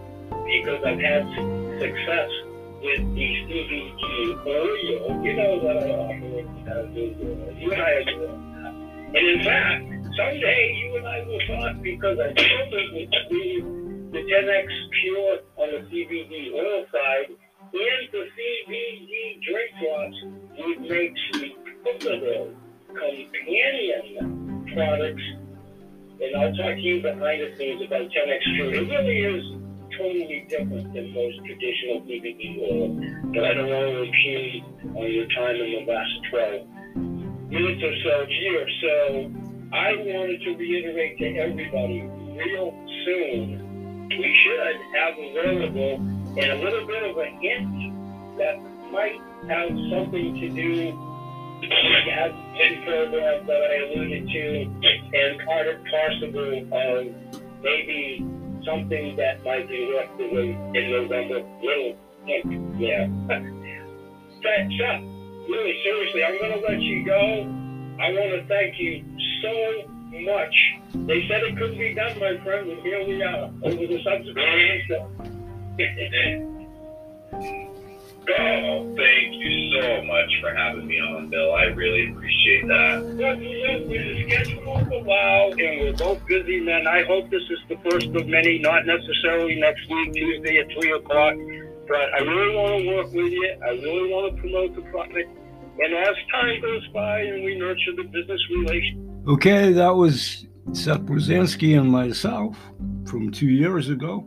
because 0.45 0.83
I've 0.85 1.01
had 1.01 1.25
success 1.81 2.29
with 2.85 3.01
the 3.17 3.27
CBD 3.49 4.45
oil. 4.45 5.25
You 5.25 5.33
know 5.33 5.59
that 5.65 5.77
I 5.77 5.89
offer 5.89 6.37
it 6.37 6.45
as 6.69 6.85
You 7.57 7.71
and 7.73 7.81
I 7.81 8.03
that. 8.05 8.73
And 9.09 9.27
in 9.27 9.43
fact, 9.43 10.00
someday 10.17 10.75
you 10.77 10.97
and 10.97 11.07
I 11.07 11.23
will 11.25 11.39
talk 11.47 11.81
because 11.81 12.17
I 12.19 12.33
told 12.33 12.73
it 12.73 12.89
with 12.93 13.09
the, 13.11 13.45
the 14.11 14.21
10X 14.27 14.67
Pure 15.01 15.37
on 15.57 15.67
the 15.71 15.81
CBD 15.87 16.53
oil 16.53 16.85
side 16.91 17.29
and 17.29 18.03
the 18.11 18.23
CBD 18.35 19.39
drink 19.47 19.71
drops 19.79 20.17
would 20.59 20.81
make 20.89 21.13
some 21.31 21.51
pivotal 21.83 22.53
companion 22.87 24.67
products. 24.73 25.23
And 26.21 26.35
I'll 26.37 26.53
talk 26.53 26.75
to 26.75 26.81
you 26.81 27.01
behind 27.01 27.41
the 27.41 27.55
scenes 27.57 27.81
about 27.81 28.01
10X 28.11 28.41
Pure. 28.55 28.73
It 28.73 28.89
really 28.89 29.19
is 29.25 29.43
totally 29.97 30.45
different 30.49 30.93
than 30.93 31.13
most 31.13 31.37
traditional 31.45 32.01
CBD 32.03 32.59
oil, 32.61 32.89
but 33.33 33.43
I 33.43 33.53
don't 33.53 33.69
want 33.69 33.87
to 33.87 34.03
impede 34.03 34.63
on 34.95 35.07
your 35.11 35.27
time 35.35 35.55
in 35.55 35.85
the 35.85 35.91
last 35.91 36.13
12 36.29 37.51
minutes 37.51 37.83
or 37.83 37.95
so 38.03 38.25
here. 38.27 38.67
So 38.81 39.40
I 39.73 39.95
wanted 39.95 40.41
to 40.43 40.51
reiterate 40.57 41.17
to 41.19 41.37
everybody 41.37 42.01
real 42.01 42.75
soon, 43.05 44.09
we 44.09 44.39
should 44.43 44.77
have 44.99 45.15
available 45.15 45.95
and 46.35 46.51
a 46.51 46.63
little 46.63 46.85
bit 46.85 47.03
of 47.03 47.17
a 47.17 47.25
hint 47.39 48.37
that 48.37 48.59
might 48.91 49.15
have 49.47 49.69
something 49.87 50.35
to 50.41 50.49
do 50.49 50.91
with 51.61 51.69
the 51.69 52.11
advocacy 52.11 52.83
program 52.83 53.47
that 53.47 53.61
I 53.63 53.75
alluded 53.87 54.27
to 54.27 54.61
and 54.61 55.39
part 55.47 55.67
and 55.67 55.85
parcel 55.87 56.29
of 56.29 56.73
um, 56.73 57.15
maybe 57.63 58.27
something 58.65 59.15
that 59.15 59.41
might 59.45 59.69
be 59.69 59.89
left 59.95 60.19
away 60.19 60.51
in 60.75 60.91
November. 60.91 61.47
Little 61.63 61.95
hint, 62.25 62.79
yeah. 62.79 63.07
But, 64.41 64.73
Chuck, 64.75 65.01
really 65.47 65.79
seriously, 65.83 66.25
I'm 66.25 66.39
going 66.39 66.59
to 66.59 66.67
let 66.67 66.81
you 66.81 67.05
go. 67.05 67.45
I 68.01 68.09
want 68.11 68.41
to 68.41 68.47
thank 68.47 68.79
you 68.79 69.05
so 69.41 69.83
much. 70.19 70.55
They 71.07 71.27
said 71.27 71.43
it 71.43 71.57
couldn't 71.57 71.77
be 71.77 71.93
done, 71.93 72.19
my 72.19 72.37
friend, 72.43 72.69
and 72.69 72.81
here 72.81 73.05
we 73.07 73.23
are 73.23 73.51
over 73.63 73.87
the 73.87 73.99
subsequent. 74.03 74.91
Oh, 78.29 78.95
thank 78.95 79.33
you 79.33 79.81
so 79.81 80.03
much 80.03 80.31
for 80.41 80.53
having 80.53 80.85
me 80.85 80.99
on, 80.99 81.29
Bill. 81.29 81.53
I 81.53 81.63
really 81.73 82.11
appreciate 82.11 82.67
that. 82.67 83.01
Well, 83.17 83.35
we're 83.89 84.29
scheduled 84.29 84.93
a 84.93 85.03
while, 85.03 85.51
and 85.51 85.81
we're 85.81 85.93
both 85.97 86.23
busy 86.27 86.59
men. 86.59 86.85
I 86.85 87.03
hope 87.03 87.31
this 87.31 87.41
is 87.41 87.59
the 87.67 87.77
first 87.89 88.05
of 88.07 88.27
many, 88.27 88.59
not 88.59 88.85
necessarily 88.85 89.59
next 89.59 89.89
week, 89.89 90.13
Tuesday 90.13 90.59
at 90.59 90.67
3 90.79 90.91
o'clock. 90.91 91.33
But 91.87 92.13
I 92.13 92.19
really 92.19 92.55
want 92.55 92.83
to 92.83 92.87
work 92.95 93.07
with 93.07 93.33
you. 93.33 93.57
I 93.65 93.69
really 93.71 94.13
want 94.13 94.35
to 94.35 94.41
promote 94.41 94.75
the 94.75 94.83
product. 94.91 95.29
And 95.79 95.93
as 95.95 96.15
time 96.31 96.61
goes 96.61 96.87
by 96.93 97.21
and 97.21 97.43
we 97.43 97.57
nurture 97.57 97.95
the 97.97 98.03
business 98.03 98.39
relationship. 98.51 99.10
Okay, 99.27 99.71
that 99.73 99.95
was 99.95 100.47
Seth 100.73 101.01
Pruzansky 101.01 101.79
and 101.79 101.91
myself 101.91 102.57
from 103.05 103.31
two 103.31 103.49
years 103.49 103.89
ago. 103.89 104.25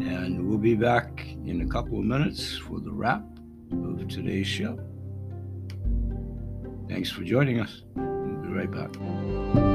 And 0.00 0.48
we'll 0.48 0.56
be 0.56 0.74
back 0.74 1.26
in 1.44 1.60
a 1.60 1.66
couple 1.66 1.98
of 1.98 2.06
minutes 2.06 2.56
for 2.56 2.80
the 2.80 2.90
wrap 2.90 3.22
of 3.70 4.08
today's 4.08 4.46
show. 4.46 4.78
Thanks 6.88 7.10
for 7.10 7.22
joining 7.22 7.60
us. 7.60 7.82
We'll 7.94 8.36
be 8.36 8.48
right 8.48 8.70
back. 8.70 9.65